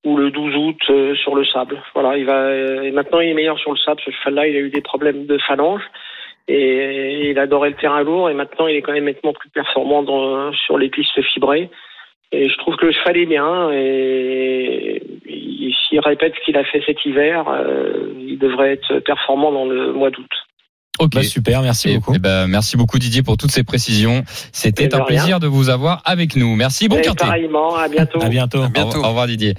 ou 0.04 0.18
le 0.18 0.32
12 0.32 0.56
août 0.56 0.82
euh, 0.90 1.16
sur 1.16 1.34
le 1.34 1.46
sable. 1.46 1.82
Voilà, 1.94 2.18
il 2.18 2.26
va 2.26 2.34
euh, 2.34 2.82
et 2.84 2.92
maintenant 2.92 3.22
il 3.22 3.30
est 3.30 3.34
meilleur 3.34 3.58
sur 3.58 3.72
le 3.72 3.78
sable. 3.78 4.02
Ce 4.06 4.12
cheval-là, 4.12 4.48
il 4.48 4.56
a 4.56 4.60
eu 4.60 4.70
des 4.70 4.82
problèmes 4.82 5.26
de 5.26 5.38
phalange 5.38 5.82
et 6.50 7.30
il 7.30 7.40
adorait 7.40 7.70
le 7.70 7.76
terrain 7.76 8.04
lourd 8.04 8.30
et 8.30 8.34
maintenant 8.34 8.68
il 8.68 8.76
est 8.76 8.82
quand 8.82 8.94
même 8.94 9.06
nettement 9.06 9.34
plus 9.34 9.50
performant 9.50 10.04
dans, 10.04 10.52
sur 10.52 10.78
les 10.78 10.90
pistes 10.90 11.22
fibrées. 11.22 11.70
Et 12.32 12.48
je 12.48 12.58
trouve 12.58 12.76
que 12.76 12.86
le 12.86 12.92
cheval 12.92 13.18
est 13.18 13.26
bien 13.26 13.72
et, 13.72 15.02
et 15.26 15.74
s'il 15.74 16.00
répète 16.00 16.36
ce 16.36 16.46
qu'il 16.46 16.58
a 16.58 16.64
fait 16.64 16.84
cet 16.86 17.04
hiver, 17.06 17.48
euh, 17.50 18.14
il 18.20 18.38
devrait 18.38 18.74
être 18.74 19.00
performant 19.00 19.52
dans 19.52 19.66
le 19.66 19.94
mois 19.94 20.12
d'août. 20.12 20.30
Ok. 21.00 21.14
Bah, 21.16 21.24
super, 21.24 21.62
merci 21.62 21.90
Et- 21.90 21.96
beaucoup. 21.96 22.14
eh 22.16 22.20
ben, 22.20 22.48
merci 22.48 22.78
beaucoup 22.78 23.00
Didier 23.00 23.24
pour 23.24 23.38
toutes 23.38 23.52
ces 23.52 23.64
précisions. 23.64 24.24
Eh 24.28 24.32
C'était 24.52 24.88
de 24.88 24.96
un 24.96 24.98
rien. 24.98 25.06
plaisir 25.06 25.40
de 25.40 25.48
vous 25.48 25.70
avoir 25.70 26.02
avec 26.06 26.36
nous. 26.36 26.56
Merci, 26.56 26.88
bon 26.90 26.98
Et 26.98 27.02
quintet. 27.02 27.26
pareillement, 27.26 27.76
à 27.78 27.88
bientôt. 27.88 28.22
À 28.22 28.28
bientôt. 28.30 28.60
Au 28.60 28.68
revoir- 28.68 28.96
Au 29.04 29.08
revoir 29.08 29.28
Didier. 29.28 29.56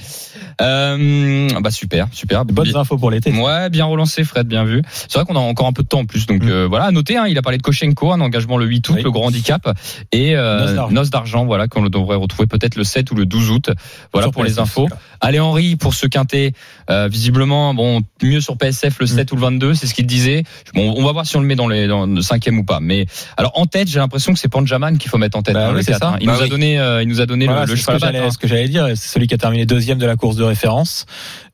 Euh, 0.61 1.49
bah 1.61 1.71
super, 1.71 2.09
super. 2.13 2.45
Bonnes 2.45 2.77
infos 2.77 2.99
pour 2.99 3.11
l'été. 3.11 3.33
Ouais, 3.33 3.71
bien 3.71 3.85
relancé 3.87 4.25
Fred, 4.25 4.47
bien 4.47 4.65
vu. 4.65 4.83
C'est 4.93 5.15
vrai 5.15 5.25
qu'on 5.25 5.37
a 5.37 5.41
encore 5.41 5.67
un 5.67 5.73
peu 5.73 5.83
de 5.83 5.89
temps 5.89 6.01
en 6.01 6.05
plus, 6.07 6.27
donc 6.27 6.43
Mm. 6.43 6.49
euh, 6.49 6.67
voilà, 6.69 6.87
à 6.87 6.91
noter. 6.91 7.17
Hein, 7.17 7.25
il 7.29 7.39
a 7.39 7.43
parlé 7.43 7.59
de 7.59 7.63
Koshenko, 7.63 8.13
un 8.13 8.21
engagement 8.21 8.57
le 8.59 8.67
8 8.67 8.89
août, 8.89 8.95
Oui. 8.97 9.03
le 9.03 9.11
grand 9.11 9.27
handicap, 9.27 9.69
et 10.13 10.37
euh, 10.37 10.89
Noce 10.91 11.11
d'argent. 11.11 11.45
Voilà, 11.47 11.69
qu'on 11.69 11.83
devrait 11.87 12.17
retrouver 12.17 12.47
peut-être 12.47 12.77
le 12.77 12.85
7 12.85 13.11
ou 13.11 13.15
le 13.15 13.27
12 13.27 13.51
août. 13.51 13.71
Voilà 14.13 14.27
Sur 14.27 14.33
pour 14.33 14.45
les 14.45 14.59
infos. 14.59 14.89
Allez 15.21 15.41
Henri 15.41 15.77
pour 15.77 15.95
ce 15.95 16.07
quintet, 16.07 16.53
euh, 16.91 17.09
visiblement, 17.09 17.75
bon, 17.75 18.01
mieux 18.23 18.41
sur 18.41 18.57
PSF 18.57 18.99
le 19.01 19.07
7 19.07 19.33
ou 19.33 19.37
le 19.37 19.41
22, 19.43 19.75
c'est 19.75 19.87
ce 19.87 19.95
qu'il 19.95 20.07
disait. 20.07 20.45
Bon, 20.75 20.95
on 20.97 21.05
va 21.05 21.13
voir 21.13 21.27
si 21.31 21.37
on 21.37 21.41
le 21.41 21.47
met 21.47 21.57
dans 21.57 21.69
les 21.69 21.87
dans 21.87 22.07
le 22.07 22.21
cinquième 22.23 22.59
ou 22.59 22.65
pas. 22.65 22.81
Mais 22.81 23.07
alors 23.37 23.53
en 23.59 23.67
tête, 23.67 23.89
j'ai 23.89 23.99
l'impression 23.99 24.33
que 24.35 24.39
c'est 24.39 24.49
Panjaman 24.49 24.99
qu'il 24.99 25.11
faut 25.11 25.19
mettre 25.19 25.39
en 25.39 25.43
tête. 25.43 25.55
Bah 25.55 25.69
hein, 25.69 25.71
oui, 25.71 25.77
le 25.77 25.83
c'est 25.83 25.93
4, 25.93 26.01
ça. 26.03 26.09
hein. 26.11 26.17
Il 26.21 26.27
Bah 26.27 26.35
nous 26.35 26.41
a 26.41 26.43
oui. 26.45 26.49
donné, 26.51 26.79
euh, 26.79 27.03
il 27.03 27.09
nous 27.09 27.21
a 27.21 27.27
donné 27.27 27.47
Voilà, 27.47 27.65
le, 27.65 27.71
le 27.71 27.77
c'est 27.77 27.83
ce 27.83 27.93
cheval 27.93 28.13
que 28.13 28.19
hein. 28.19 28.31
ce 28.31 28.39
que 28.39 28.49
j'allais 28.49 28.69
dire. 28.69 28.87
C'est 28.97 29.09
celui 29.09 29.27
qui 29.27 29.35
a 29.35 29.39
terminé 29.39 29.65
deuxième 29.67 29.99
de 29.99 30.07
la 30.07 30.17
course 30.17 30.37
de 30.37 30.45
référence. 30.45 31.07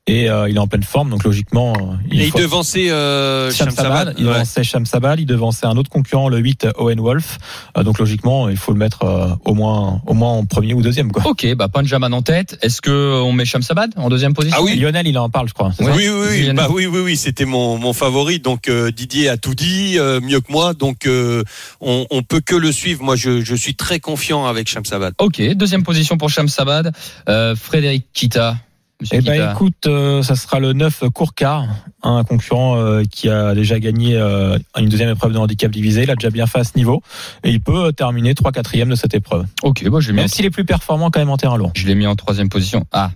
Et 0.08 0.30
euh, 0.30 0.48
il 0.48 0.54
est 0.56 0.58
en 0.60 0.68
pleine 0.68 0.84
forme, 0.84 1.10
donc 1.10 1.24
logiquement, 1.24 1.72
euh, 1.72 1.96
il 2.12 2.20
Et 2.20 2.26
il 2.26 2.30
faut- 2.30 2.38
devançait 2.38 2.90
euh, 2.90 3.50
Shamsabad, 3.50 3.86
Shamsabad. 3.86 4.14
il 4.18 4.26
Ouais. 4.26 4.32
devançait 4.34 4.62
Shamsabad, 4.64 5.20
il 5.20 5.26
devançait 5.26 5.66
un 5.66 5.76
autre 5.76 5.90
concurrent, 5.90 6.28
le 6.28 6.38
8 6.38 6.68
Owen 6.78 7.00
Wolf. 7.00 7.38
Euh, 7.76 7.82
donc 7.82 7.98
logiquement, 7.98 8.48
il 8.48 8.56
faut 8.56 8.72
le 8.72 8.78
mettre 8.78 9.02
euh, 9.02 9.28
au 9.44 9.54
moins 9.54 10.00
au 10.06 10.14
moins 10.14 10.30
en 10.32 10.44
premier 10.44 10.74
ou 10.74 10.82
deuxième 10.82 11.10
quoi. 11.10 11.26
Ok, 11.26 11.46
bah 11.56 11.68
Panjaman 11.68 12.12
en 12.14 12.22
tête. 12.22 12.56
Est-ce 12.62 12.80
que 12.80 13.20
on 13.22 13.32
met 13.32 13.44
Shamsabad 13.44 13.90
en 13.96 14.08
deuxième 14.08 14.32
position? 14.34 14.56
Ah 14.60 14.62
oui. 14.64 14.76
Lionel, 14.76 15.06
il 15.08 15.18
en 15.18 15.28
parle, 15.28 15.48
je 15.48 15.54
crois. 15.54 15.72
Oui, 15.80 15.88
oui, 16.08 16.08
oui, 16.30 16.52
bah 16.54 16.68
oui, 16.70 16.86
oui, 16.86 17.00
oui, 17.00 17.16
c'était 17.16 17.44
mon, 17.44 17.76
mon 17.78 17.92
favori. 17.92 18.38
Donc 18.38 18.68
euh, 18.68 18.92
Didier 18.92 19.28
a 19.28 19.36
tout 19.36 19.54
dit, 19.56 19.98
euh, 19.98 20.20
mieux 20.20 20.40
que 20.40 20.52
moi. 20.52 20.72
Donc 20.74 21.06
euh, 21.06 21.42
on, 21.80 22.06
on 22.10 22.22
peut 22.22 22.40
que 22.40 22.54
le 22.54 22.70
suivre. 22.70 23.02
Moi, 23.02 23.16
je, 23.16 23.40
je 23.42 23.54
suis 23.56 23.74
très 23.74 23.98
confiant 23.98 24.46
avec 24.46 24.68
Shamsabad. 24.68 25.14
Ok, 25.18 25.42
deuxième 25.54 25.82
position 25.82 26.16
pour 26.16 26.30
Shamsabad. 26.30 26.92
Euh, 27.28 27.56
Frédéric 27.56 28.06
Kita. 28.12 28.56
Monsieur 29.00 29.18
Eh 29.18 29.20
ben 29.20 29.32
Kita. 29.34 29.52
écoute, 29.52 29.86
euh, 29.86 30.22
ça 30.22 30.36
sera 30.36 30.58
le 30.58 30.72
9 30.72 31.04
Kourkar, 31.12 31.66
un 32.02 32.24
concurrent 32.24 32.78
euh, 32.78 33.02
qui 33.10 33.28
a 33.28 33.54
déjà 33.54 33.78
gagné 33.78 34.16
euh, 34.16 34.58
une 34.78 34.88
deuxième 34.88 35.10
épreuve 35.10 35.32
de 35.32 35.38
handicap 35.38 35.70
divisé. 35.70 36.04
Il 36.04 36.10
a 36.10 36.14
déjà 36.16 36.30
bien 36.30 36.46
fait 36.46 36.60
à 36.60 36.64
ce 36.64 36.72
niveau 36.76 37.02
et 37.44 37.50
il 37.50 37.60
peut 37.60 37.86
euh, 37.88 37.92
terminer 37.92 38.34
3 38.34 38.52
4 38.52 38.86
de 38.88 38.94
cette 38.94 39.14
épreuve. 39.14 39.44
Ok, 39.62 39.86
bah 39.88 40.00
je 40.00 40.08
l'ai 40.08 40.12
mis, 40.14 40.20
en- 40.20 40.22
Même 40.22 40.28
s'il 40.28 40.44
est 40.46 40.50
plus 40.50 40.64
performant 40.64 41.10
quand 41.10 41.20
même 41.20 41.28
en 41.30 41.36
terrain 41.36 41.58
long. 41.58 41.72
je 41.74 41.86
l'ai 41.86 41.94
mis 41.94 42.06
en 42.06 42.16
troisième 42.16 42.48
position. 42.48 42.84
Ah, 42.92 43.10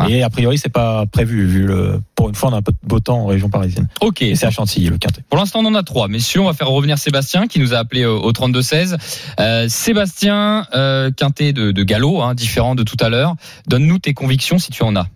Ah. 0.00 0.08
Et 0.08 0.22
a 0.22 0.30
priori, 0.30 0.58
c'est 0.58 0.68
pas 0.72 1.06
prévu 1.06 1.44
vu 1.46 1.66
le. 1.66 2.00
Pour 2.14 2.28
une 2.28 2.34
fois, 2.36 2.50
on 2.50 2.52
a 2.52 2.58
un 2.58 2.62
peu 2.62 2.70
de 2.70 2.78
beau 2.84 3.00
temps 3.00 3.18
en 3.18 3.26
région 3.26 3.50
parisienne. 3.50 3.88
ok. 4.00 4.18
C'est 4.34 4.46
à 4.46 4.50
Chantilly 4.50 4.86
le 4.88 4.96
quintet. 4.98 5.22
Pour 5.28 5.38
l'instant, 5.38 5.58
on 5.60 5.66
en 5.66 5.74
a 5.74 5.82
trois. 5.82 6.06
Messieurs, 6.06 6.40
on 6.40 6.44
va 6.44 6.52
faire 6.52 6.68
revenir 6.68 6.98
Sébastien 6.98 7.48
qui 7.48 7.58
nous 7.58 7.74
a 7.74 7.78
appelé 7.78 8.04
au 8.04 8.18
au 8.20 8.30
32-16. 8.32 8.96
Euh, 9.40 9.68
Sébastien, 9.68 10.66
euh, 10.74 11.10
quintet 11.10 11.52
de, 11.52 11.72
de 11.72 11.82
galop, 11.82 12.22
hein, 12.22 12.34
différent 12.34 12.74
de 12.76 12.84
tout 12.84 12.96
à 13.00 13.08
l'heure. 13.08 13.34
Donne-nous 13.66 13.98
tes 13.98 14.14
convictions 14.14 14.58
si 14.58 14.70
tu 14.70 14.82
en 14.84 14.94
as. 14.94 15.06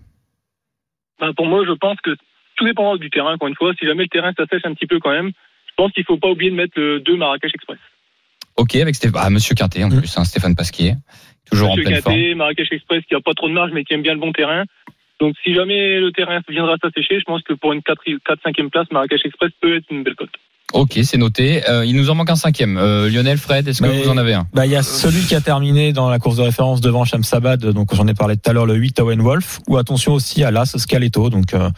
Ben, 1.21 1.33
pour 1.35 1.47
moi, 1.47 1.63
je 1.65 1.73
pense 1.73 1.99
que 2.03 2.11
tout 2.57 2.65
dépendra 2.65 2.97
du 2.99 3.09
terrain, 3.11 3.35
encore 3.35 3.49
une 3.49 3.55
fois. 3.55 3.73
Si 3.79 3.87
jamais 3.87 4.03
le 4.03 4.09
terrain 4.09 4.33
s'assèche 4.37 4.63
un 4.65 4.75
petit 4.75 4.87
peu 4.89 4.99
quand 4.99 5.11
même, 5.13 5.29
je 5.29 5.73
pense 5.77 5.93
qu'il 5.93 6.05
faut 6.05 6.19
pas 6.19 6.29
oublier 6.29 6.51
de 6.51 6.57
mettre 6.57 6.73
le 6.77 6.99
2 7.01 7.17
Marrakech 7.17 7.53
Express. 7.55 7.79
Ok, 8.57 8.75
avec 8.77 8.95
Stéphane, 8.95 9.23
ah, 9.25 9.31
Monsieur 9.31 9.55
Quintet 9.55 9.83
en 9.85 9.89
Mm. 9.89 9.99
plus, 10.01 10.19
hein, 10.19 10.25
Stéphane 10.25 10.55
Pasquier, 10.55 10.95
toujours 11.53 11.77
Monsieur 11.77 11.83
en 11.83 12.01
pleine 12.01 12.03
forme. 12.03 12.35
Marrakech 12.39 12.73
Express 12.73 13.03
qui 13.09 13.15
a 13.15 13.21
pas 13.21 13.35
trop 13.35 13.49
de 13.49 13.55
marge 13.55 13.71
mais 13.73 13.85
qui 13.85 13.95
aime 13.95 14.03
bien 14.03 14.15
le 14.15 14.21
bon 14.21 14.33
terrain. 14.33 14.65
Donc 15.21 15.35
si 15.45 15.55
jamais 15.55 16.01
le 16.01 16.11
terrain 16.11 16.41
viendra 16.49 16.77
s'assécher, 16.83 17.19
je 17.21 17.25
pense 17.25 17.43
que 17.43 17.53
pour 17.55 17.73
une 17.73 17.81
4-5e 17.81 18.71
place, 18.71 18.87
Marrakech 18.91 19.25
Express 19.25 19.51
peut 19.61 19.77
être 19.77 19.85
une 19.91 20.03
belle 20.03 20.17
cote. 20.17 20.31
Ok, 20.73 20.99
c'est 21.03 21.19
noté. 21.19 21.61
Euh, 21.69 21.85
il 21.85 21.95
nous 21.97 22.09
en 22.09 22.15
manque 22.15 22.31
un 22.31 22.35
cinquième. 22.35 22.79
Euh, 22.79 23.11
Lionel, 23.11 23.37
Fred, 23.37 23.69
est-ce 23.69 23.83
que 23.83 23.89
Mais- 23.89 24.03
vous 24.03 24.09
en 24.09 24.17
avez 24.17 24.33
un? 24.33 24.47
Bah, 24.55 24.65
il 24.65 24.73
y 24.73 24.77
a 24.77 24.83
celui 24.83 25.21
qui 25.27 25.35
a 25.35 25.43
terminé 25.43 25.93
dans 25.93 26.09
la 26.09 26.19
course 26.19 26.37
de 26.37 26.43
référence 26.43 26.81
devant 26.81 27.05
Shamsabad, 27.05 27.61
donc 27.61 27.95
j'en 27.95 28.07
ai 28.09 28.15
parlé 28.15 28.37
tout 28.37 28.49
à 28.49 28.55
l'heure, 28.55 28.65
le 28.65 28.75
8 28.75 28.99
Owen 29.01 29.21
Wolf, 29.21 29.59
ou 29.69 29.77
attention 29.77 30.15
aussi 30.15 30.43
à 30.45 30.51
l'As 30.51 30.75
Scaletto, 30.79 31.29
donc 31.29 31.53
euh, 31.53 31.69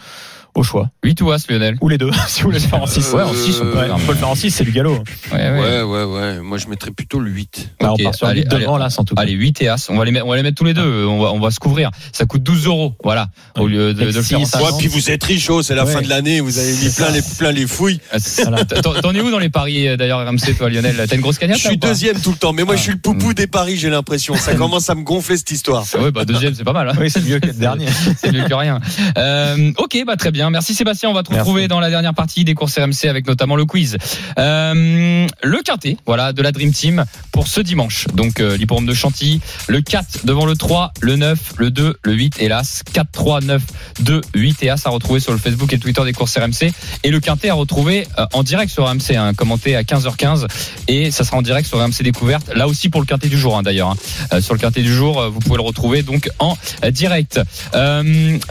au 0.54 0.62
choix. 0.62 0.90
8 1.04 1.20
ou 1.22 1.32
As, 1.32 1.48
Lionel 1.48 1.76
Ou 1.80 1.88
les 1.88 1.98
deux, 1.98 2.10
si 2.28 2.42
vous 2.42 2.48
voulez 2.48 2.60
le 2.60 2.66
faire 2.66 2.82
en 2.82 2.86
6. 2.86 3.12
Ouais, 3.12 3.22
en 3.22 3.34
six, 3.34 3.56
on 3.60 3.64
peut 3.64 3.78
Ouais, 3.78 3.86
faire. 3.86 3.96
on 3.96 3.98
peut 4.00 4.12
le 4.12 4.18
faire 4.18 4.28
en 4.28 4.34
6, 4.34 4.50
c'est 4.50 4.64
du 4.64 4.70
galop. 4.72 5.02
Ouais, 5.32 5.50
ouais. 5.50 5.50
Ouais, 5.50 5.82
ouais, 5.82 6.04
ouais. 6.04 6.40
Moi, 6.40 6.58
je 6.58 6.68
mettrais 6.68 6.90
plutôt 6.90 7.18
le 7.20 7.30
8. 7.30 7.70
Bah, 7.80 7.92
Ok, 7.92 7.98
on 8.00 8.04
part 8.04 8.14
sur 8.14 8.26
allez, 8.26 8.42
8 8.42 8.48
devant 8.48 8.76
l'As 8.78 8.98
en 8.98 9.04
tout 9.04 9.14
cas. 9.14 9.22
Allez, 9.22 9.32
8 9.32 9.62
et 9.62 9.68
As. 9.68 9.88
On 9.90 9.96
va 9.96 10.04
les 10.04 10.10
mettre, 10.12 10.26
on 10.26 10.30
va 10.30 10.36
les 10.36 10.42
mettre 10.42 10.56
tous 10.56 10.64
les 10.64 10.74
deux. 10.74 11.06
On 11.06 11.20
va, 11.20 11.32
on 11.32 11.40
va 11.40 11.50
se 11.50 11.58
couvrir. 11.60 11.90
Ça 12.12 12.24
coûte 12.24 12.42
12 12.42 12.66
euros. 12.66 12.94
Voilà. 13.02 13.28
Au 13.58 13.66
lieu 13.66 13.92
de, 13.94 14.00
de 14.00 14.04
le 14.06 14.22
faire 14.22 14.40
en 14.40 14.44
Six, 14.44 14.50
cinq. 14.52 14.60
Ouais, 14.62 14.70
puis 14.78 14.86
vous 14.88 15.10
êtes 15.10 15.24
riche, 15.24 15.48
oh, 15.50 15.62
c'est 15.62 15.74
la 15.74 15.84
Ouais. 15.84 15.92
fin 15.92 16.02
de 16.02 16.08
l'année. 16.08 16.40
Vous 16.40 16.58
avez 16.58 16.72
mis 16.72 16.90
plein 16.94 17.10
les, 17.10 17.22
plein 17.38 17.52
les 17.52 17.66
fouilles. 17.66 18.00
Ah, 18.12 18.18
c'est- 18.18 18.44
T'en 18.82 19.12
es 19.12 19.20
où 19.20 19.30
dans 19.30 19.38
les 19.38 19.48
paris 19.50 19.88
euh, 19.88 19.96
d'ailleurs 19.96 20.20
RMC 20.26 20.54
toi 20.56 20.70
Lionel? 20.70 20.96
T'as 21.08 21.14
une 21.16 21.20
grosse 21.20 21.38
cagnotte 21.38 21.58
Je 21.58 21.66
suis 21.68 21.76
deuxième 21.78 22.20
tout 22.20 22.30
le 22.30 22.36
temps, 22.36 22.52
mais 22.52 22.62
moi, 22.64 22.74
Ah. 22.74 22.76
je 22.78 22.82
suis 22.82 22.92
le 22.92 22.98
poupou 22.98 23.34
des 23.34 23.46
paris. 23.46 23.76
J'ai 23.76 23.90
l'impression. 23.90 24.34
Ça 24.36 24.54
commence 24.56 24.88
à 24.88 24.94
me 24.94 25.02
gonfler 25.02 25.36
cette 25.36 25.50
histoire. 25.50 25.84
Ouais 26.00 26.10
bah 26.10 26.24
deuxième 26.24 26.54
c'est 26.54 26.64
pas 26.64 26.72
mal. 26.72 26.88
hein. 26.88 26.92
Oui, 27.00 27.10
c'est 27.10 27.22
mieux 27.24 27.38
que 27.40 27.46
le 27.46 27.52
dernier. 27.52 27.86
C'est 28.18 28.32
mieux 28.32 28.44
que 28.44 28.54
rien. 28.54 28.80
Euh, 29.18 29.72
ok, 29.78 30.02
bah 30.06 30.16
très 30.16 30.30
bien. 30.30 30.43
Merci 30.50 30.74
Sébastien. 30.74 31.10
On 31.10 31.14
va 31.14 31.22
te 31.22 31.30
Merci. 31.30 31.40
retrouver 31.40 31.68
dans 31.68 31.80
la 31.80 31.90
dernière 31.90 32.14
partie 32.14 32.44
des 32.44 32.54
courses 32.54 32.78
RMC 32.78 33.08
avec 33.08 33.26
notamment 33.26 33.56
le 33.56 33.64
quiz. 33.64 33.96
Euh, 34.38 35.26
le 35.42 35.62
quintet, 35.62 35.96
voilà, 36.06 36.32
de 36.32 36.42
la 36.42 36.52
Dream 36.52 36.72
Team 36.72 37.04
pour 37.32 37.46
ce 37.48 37.60
dimanche. 37.60 38.06
Donc 38.14 38.40
euh, 38.40 38.56
de 38.58 38.94
Chantilly, 38.94 39.40
le 39.68 39.80
4 39.80 40.24
devant 40.26 40.46
le 40.46 40.56
3, 40.56 40.92
le 41.00 41.16
9, 41.16 41.38
le 41.58 41.70
2, 41.70 41.96
le 42.02 42.12
8, 42.12 42.36
hélas. 42.40 42.82
4, 42.92 43.08
3, 43.12 43.40
9, 43.42 43.62
2, 44.00 44.20
8 44.34 44.62
et 44.62 44.70
As 44.70 44.86
à 44.86 44.90
retrouver 44.90 45.20
sur 45.20 45.32
le 45.32 45.38
Facebook 45.38 45.72
et 45.72 45.78
Twitter 45.78 46.02
des 46.04 46.12
courses 46.12 46.36
RMC. 46.36 46.72
Et 47.04 47.10
le 47.10 47.20
quintet 47.20 47.50
à 47.50 47.54
retrouver 47.54 48.06
euh, 48.18 48.26
en 48.32 48.42
direct 48.42 48.72
sur 48.72 48.86
RMC, 48.88 49.16
hein, 49.16 49.34
commenté 49.34 49.76
à 49.76 49.82
15h15. 49.82 50.46
Et 50.88 51.10
ça 51.10 51.24
sera 51.24 51.36
en 51.36 51.42
direct 51.42 51.68
sur 51.68 51.78
RMC 51.78 52.02
Découverte. 52.02 52.50
Là 52.54 52.66
aussi 52.66 52.88
pour 52.88 53.00
le 53.00 53.06
quintet 53.06 53.28
du 53.28 53.38
jour, 53.38 53.56
hein, 53.56 53.62
d'ailleurs. 53.62 53.90
hein. 53.90 53.96
Euh, 54.32 54.40
sur 54.40 54.54
le 54.54 54.60
quintet 54.60 54.82
du 54.82 54.92
jour, 54.92 55.28
vous 55.30 55.40
pouvez 55.40 55.56
le 55.56 55.62
retrouver 55.62 56.02
donc 56.02 56.28
en 56.38 56.56
direct. 56.90 57.40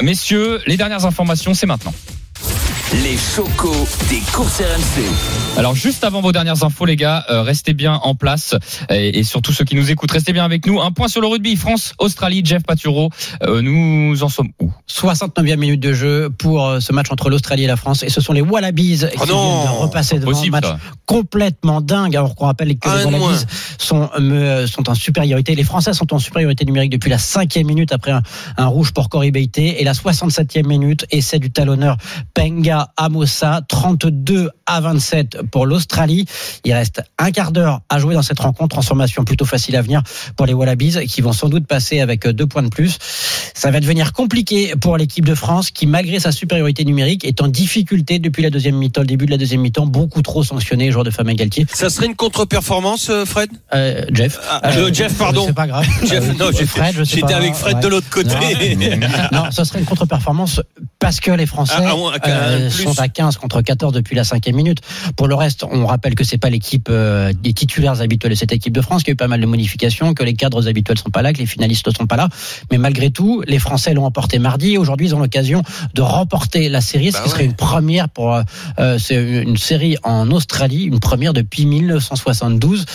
Messieurs, 0.01 0.62
les 0.67 0.77
dernières 0.77 1.06
informations, 1.06 1.53
c'est 1.53 1.65
maintenant. 1.86 2.72
Les 3.01 3.17
chocos 3.17 3.88
des 4.08 4.19
courses 4.32 4.60
RMC. 4.62 5.58
Alors 5.58 5.73
juste 5.73 6.03
avant 6.03 6.21
vos 6.21 6.32
dernières 6.32 6.63
infos, 6.63 6.86
les 6.86 6.95
gars, 6.95 7.25
euh, 7.32 7.41
restez 7.41 7.73
bien 7.73 7.95
en 8.03 8.13
place 8.13 8.53
et, 8.91 9.17
et 9.17 9.23
surtout 9.23 9.51
ceux 9.51 9.65
qui 9.65 9.75
nous 9.75 9.89
écoutent, 9.89 10.12
restez 10.12 10.32
bien 10.32 10.45
avec 10.45 10.67
nous. 10.67 10.79
Un 10.79 10.91
point 10.91 11.08
sur 11.08 11.19
le 11.19 11.25
rugby, 11.25 11.56
France, 11.56 11.93
Australie, 11.97 12.41
Jeff 12.45 12.62
Paturo. 12.62 13.10
Euh, 13.41 13.63
nous 13.63 14.21
en 14.21 14.29
sommes 14.29 14.49
où? 14.62 14.71
69e 14.88 15.56
minute 15.58 15.79
de 15.79 15.91
jeu 15.93 16.29
pour 16.38 16.67
euh, 16.67 16.79
ce 16.79 16.93
match 16.93 17.08
entre 17.10 17.32
l'Australie 17.32 17.63
et 17.63 17.67
la 17.67 17.77
France. 17.77 18.03
Et 18.03 18.10
ce 18.10 18.21
sont 18.21 18.32
les 18.34 18.41
Wallabies 18.41 18.99
qui 18.99 19.17
Oh 19.21 19.25
non 19.27 19.63
viennent 19.63 19.73
de 19.73 19.82
repasser 19.82 20.19
devant 20.19 20.39
un 20.39 20.49
match 20.49 20.65
ça. 20.65 20.77
complètement 21.08 21.82
dingue. 21.82 22.15
Alors 22.15 22.36
qu'on 22.36 22.45
rappelle 22.45 22.77
que 22.77 22.88
Un 22.88 22.97
les. 22.97 23.06
Wallabies 23.06 23.45
sont, 23.79 24.10
euh, 24.19 24.67
sont 24.67 24.88
en 24.88 24.93
supériorité. 24.93 25.56
Les 25.56 25.63
Français 25.63 25.93
sont 25.93 26.13
en 26.13 26.19
supériorité 26.19 26.63
numérique 26.63 26.91
depuis 26.91 27.10
la 27.10 27.17
cinquième 27.17 27.65
minute 27.65 27.91
après 27.91 28.12
un, 28.12 28.21
un 28.58 28.67
rouge 28.67 28.91
pour 28.91 29.10
Cory 29.10 29.32
Beité. 29.32 29.82
Et 29.82 29.84
la 29.84 29.93
67e 29.93 30.67
minute, 30.67 31.08
essai 31.10 31.39
du 31.39 31.49
talonneur 31.49 31.97
Penga 32.36 32.83
Amosa, 32.98 33.62
32 33.67 34.50
à 34.65 34.82
27 34.82 35.41
pour 35.52 35.65
l'Australie. 35.65 36.26
Il 36.63 36.74
reste 36.74 37.02
un 37.19 37.32
quart 37.32 37.52
d'heure 37.52 37.82
à 37.89 38.00
jouer 38.00 38.13
dans 38.15 38.22
cette 38.22 38.39
rencontre. 38.39 38.74
Transformation 38.76 39.24
plutôt 39.24 39.46
facile 39.46 39.76
à 39.76 39.82
venir 39.82 40.02
pour 40.36 40.46
les 40.46 40.54
Wallabies 40.54 41.06
qui 41.08 41.22
vont 41.22 41.34
sans 41.34 41.50
doute 41.50 41.67
passer 41.67 42.00
avec 42.00 42.28
deux 42.28 42.48
points 42.48 42.63
de 42.63 42.69
plus. 42.69 42.98
Ça 43.54 43.72
va 43.72 43.80
devenir 43.80 44.13
compliqué 44.13 44.74
pour 44.80 44.98
l'équipe 44.98 45.26
de 45.26 45.36
France 45.36 45.69
qui, 45.72 45.86
malgré 45.86 46.19
sa 46.19 46.32
supériorité 46.32 46.86
numérique, 46.86 47.26
est 47.26 47.41
en 47.41 47.48
difficulté 47.48 48.19
depuis 48.19 48.41
la 48.43 48.50
deuxième 48.50 48.76
mi-temps, 48.76 49.02
le 49.02 49.08
début 49.08 49.26
de 49.26 49.32
la 49.32 49.38
deuxième 49.38 49.62
mi-temps, 49.62 49.86
beaucoup 49.86 50.22
trop 50.22 50.43
sanctionné, 50.43 50.91
joueur 50.91 51.04
de 51.04 51.12
Fabien 51.12 51.34
Galtier. 51.36 51.65
Ça 51.74 51.89
serait 51.89 52.08
une 52.08 52.15
contre-performance, 52.15 53.10
euh, 53.10 53.26
Fred? 53.26 53.50
Euh, 53.74 54.06
Jeff. 54.12 54.39
Ah, 54.50 54.62
euh, 54.65 54.91
Jeff, 54.93 55.17
pardon. 55.17 55.43
C'est 55.46 55.54
pas 55.54 55.67
grave. 55.67 55.86
Jeff, 56.04 56.24
Euh, 56.30 56.34
non, 56.34 56.52
Fred, 56.65 57.04
j'étais 57.04 57.34
avec 57.34 57.54
Fred 57.54 57.76
Ouais. 57.76 57.82
de 57.82 57.88
l'autre 57.88 58.10
côté. 58.10 58.34
Non, 59.32 59.52
ça 59.52 59.65
serait 59.65 59.80
une 59.80 59.86
contre-performance 59.86 60.62
parce 61.00 61.19
que 61.19 61.32
les 61.32 61.46
Français 61.46 61.74
Ah, 61.78 61.93
ah, 62.24 62.62
sont 62.69 62.99
à 62.99 63.08
15 63.08 63.38
contre 63.38 63.62
14 63.62 63.93
depuis 63.93 64.15
la 64.15 64.23
cinquième 64.23 64.56
minute. 64.56 64.80
Pour 65.15 65.28
le 65.28 65.36
reste, 65.36 65.63
on 65.69 65.86
rappelle 65.86 66.15
que 66.15 66.23
c'est 66.23 66.38
pas 66.38 66.49
l'équipe 66.49 66.88
euh, 66.89 67.34
des 67.34 67.54
titulaires 67.54 68.02
habituels 68.02 68.32
de 68.32 68.38
cette 68.38 68.52
équipe 68.52 68.73
de 68.73 68.82
France, 68.82 69.04
qui 69.04 69.12
a 69.12 69.13
eu 69.13 69.15
pas 69.15 69.28
mal 69.28 69.41
de 69.41 69.45
modifications, 69.45 70.13
que 70.13 70.23
les 70.23 70.34
cadres 70.34 70.67
habituels 70.67 70.97
sont 70.97 71.10
pas 71.10 71.21
là, 71.21 71.34
que 71.34 71.39
les 71.39 71.45
finalistes 71.45 71.88
ne 71.88 71.93
sont 71.93 72.08
pas 72.08 72.15
là. 72.15 72.30
Mais 72.71 72.78
malgré 72.78 73.10
tout, 73.10 73.43
les 73.47 73.60
Français 73.60 73.93
l'ont 73.93 74.06
emporté 74.06 74.39
mardi. 74.39 74.78
Aujourd'hui, 74.78 75.08
ils 75.08 75.15
ont 75.15 75.19
l'occasion 75.19 75.63
de 75.93 76.02
remporter 76.02 76.69
la 76.69 76.82
série, 76.82 77.12
ce 77.12 77.17
Bah 77.17 77.23
qui 77.23 77.30
serait 77.30 77.45
une 77.45 77.56
première 77.56 78.10
pour 78.10 78.34
euh, 78.34 78.43
euh, 78.80 78.97
c'est 78.99 79.15
une 79.15 79.58
série 79.58 79.97
en 80.04 80.32
Australie, 80.32 80.84
une 80.84 80.99
première 80.99 81.34
depuis 81.34 81.65
1972. 81.65 82.86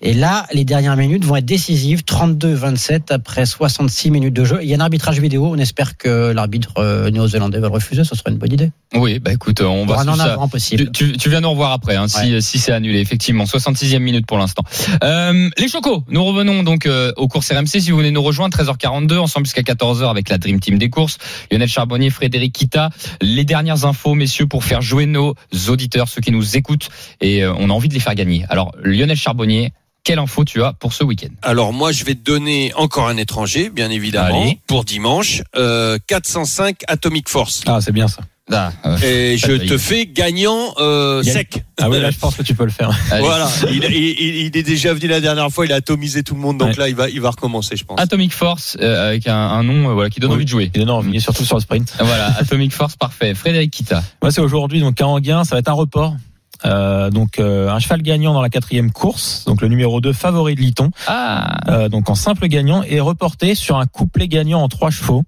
Et 0.00 0.14
là, 0.14 0.46
les 0.52 0.64
dernières 0.64 0.96
minutes 0.96 1.24
vont 1.24 1.36
être 1.36 1.44
décisives, 1.44 2.02
32-27 2.02 3.12
après 3.12 3.46
66 3.46 4.10
minutes 4.10 4.34
de 4.34 4.44
jeu. 4.44 4.58
Il 4.62 4.68
y 4.68 4.74
a 4.74 4.76
un 4.76 4.80
arbitrage 4.80 5.20
vidéo. 5.20 5.46
On 5.46 5.58
espère 5.58 5.96
que 5.96 6.32
l'arbitre 6.32 7.10
néo-zélandais 7.10 7.58
va 7.58 7.68
le 7.68 7.74
refuser. 7.74 8.04
Ce 8.04 8.14
serait 8.14 8.30
une 8.30 8.38
bonne 8.38 8.52
idée. 8.52 8.70
Oui, 8.94 9.11
bah 9.18 9.32
écoute, 9.32 9.60
on 9.60 9.86
va 9.86 9.96
en 9.98 10.18
avant 10.18 10.48
possible. 10.48 10.90
Tu, 10.92 11.14
viens 11.28 11.40
nous 11.40 11.50
revoir 11.50 11.72
après, 11.72 11.96
hein, 11.96 12.08
si, 12.08 12.40
si 12.42 12.58
c'est 12.58 12.72
annulé, 12.72 13.00
effectivement. 13.00 13.44
66e 13.44 13.98
minute 13.98 14.26
pour 14.26 14.38
l'instant. 14.38 14.62
Euh, 15.02 15.48
les 15.58 15.68
chocos, 15.68 16.04
nous 16.08 16.24
revenons 16.24 16.62
donc 16.62 16.86
euh, 16.86 17.12
aux 17.16 17.28
courses 17.28 17.50
RMC. 17.50 17.66
Si 17.66 17.90
vous 17.90 17.98
venez 17.98 18.10
nous 18.10 18.22
rejoindre, 18.22 18.56
13h42, 18.56 19.18
ensemble 19.18 19.46
jusqu'à 19.46 19.62
14h 19.62 20.08
avec 20.08 20.28
la 20.28 20.38
Dream 20.38 20.60
Team 20.60 20.78
des 20.78 20.90
courses. 20.90 21.18
Lionel 21.50 21.68
Charbonnier, 21.68 22.10
Frédéric 22.10 22.52
Kita. 22.52 22.90
Les 23.20 23.44
dernières 23.44 23.84
infos, 23.84 24.14
messieurs, 24.14 24.46
pour 24.46 24.64
faire 24.64 24.82
jouer 24.82 25.06
nos 25.06 25.34
auditeurs, 25.68 26.08
ceux 26.08 26.20
qui 26.20 26.30
nous 26.30 26.56
écoutent. 26.56 26.88
Et 27.20 27.42
euh, 27.42 27.52
on 27.58 27.70
a 27.70 27.72
envie 27.72 27.88
de 27.88 27.94
les 27.94 28.00
faire 28.00 28.14
gagner. 28.14 28.44
Alors, 28.48 28.72
Lionel 28.82 29.16
Charbonnier, 29.16 29.72
quelle 30.04 30.18
info 30.18 30.44
tu 30.44 30.62
as 30.62 30.72
pour 30.72 30.92
ce 30.92 31.04
week-end? 31.04 31.28
Alors 31.42 31.72
moi, 31.72 31.92
je 31.92 32.04
vais 32.04 32.14
te 32.14 32.24
donner 32.24 32.72
encore 32.74 33.08
un 33.08 33.16
étranger, 33.16 33.70
bien 33.70 33.90
évidemment, 33.90 34.42
Allez. 34.42 34.58
pour 34.66 34.84
dimanche. 34.84 35.42
Euh, 35.56 35.98
405 36.06 36.82
Atomic 36.88 37.28
Force. 37.28 37.62
Ah, 37.66 37.80
c'est 37.80 37.92
bien 37.92 38.08
ça. 38.08 38.22
Ah, 38.50 38.72
euh, 38.86 38.96
Et 39.02 39.36
je 39.38 39.52
te 39.52 39.78
fais 39.78 40.06
gagnant 40.06 40.74
euh, 40.78 41.22
sec. 41.22 41.64
Ah 41.80 41.88
oui, 41.88 42.00
là, 42.00 42.10
je 42.10 42.18
pense 42.18 42.34
que 42.34 42.42
tu 42.42 42.54
peux 42.54 42.64
le 42.64 42.70
faire. 42.70 42.90
allez. 43.10 43.22
Voilà, 43.24 43.48
il, 43.70 43.84
il- 43.84 43.94
il- 43.94 44.36
il 44.46 44.56
est 44.56 44.62
déjà 44.62 44.92
venu 44.92 45.06
la 45.06 45.20
dernière 45.20 45.48
fois, 45.50 45.64
il 45.64 45.72
a 45.72 45.76
atomisé 45.76 46.22
tout 46.22 46.34
le 46.34 46.40
monde, 46.40 46.58
donc 46.58 46.70
Ouais. 46.70 46.74
là 46.76 46.88
il 46.88 46.94
va, 46.94 47.08
il 47.08 47.20
va 47.20 47.30
recommencer, 47.30 47.76
je 47.76 47.84
pense. 47.84 48.00
Atomic 48.00 48.32
Force, 48.32 48.76
euh, 48.80 49.08
avec 49.08 49.26
un, 49.28 49.34
un 49.36 49.62
nom 49.62 49.90
euh, 49.90 49.94
voilà, 49.94 50.10
qui 50.10 50.18
donne 50.20 50.30
Oui. 50.30 50.36
envie 50.36 50.44
de 50.44 50.50
jouer. 50.50 50.70
Il 50.74 50.80
donne 50.80 50.90
envie, 50.90 51.20
surtout 51.20 51.44
sur 51.44 51.56
le 51.56 51.60
sprint. 51.62 51.94
Voilà, 52.00 52.26
Atomic 52.38 52.72
Force, 52.72 52.96
parfait. 52.96 53.34
Frédéric 53.34 53.70
Kita. 53.70 54.02
Moi, 54.20 54.32
c'est 54.32 54.40
aujourd'hui, 54.40 54.80
donc 54.80 55.00
à 55.00 55.06
Anguin, 55.06 55.44
ça 55.44 55.54
va 55.54 55.60
être 55.60 55.68
un 55.68 55.72
report. 55.74 56.16
Euh, 56.64 57.10
donc 57.10 57.38
euh, 57.38 57.68
un 57.70 57.78
cheval 57.80 58.02
gagnant 58.02 58.32
dans 58.34 58.42
la 58.42 58.48
quatrième 58.50 58.92
course, 58.92 59.44
donc 59.46 59.62
le 59.62 59.68
numéro 59.68 60.00
2 60.00 60.12
favori 60.12 60.54
de 60.54 60.60
Liton, 60.60 60.90
Ah, 61.06 61.58
euh, 61.68 61.88
donc 61.88 62.08
en 62.08 62.14
simple 62.14 62.46
gagnant, 62.48 62.82
est 62.82 63.00
reporté 63.00 63.54
sur 63.54 63.78
un 63.78 63.86
couplet 63.86 64.28
gagnant 64.28 64.62
en 64.62 64.68
trois 64.68 64.90
chevaux. 64.90 65.24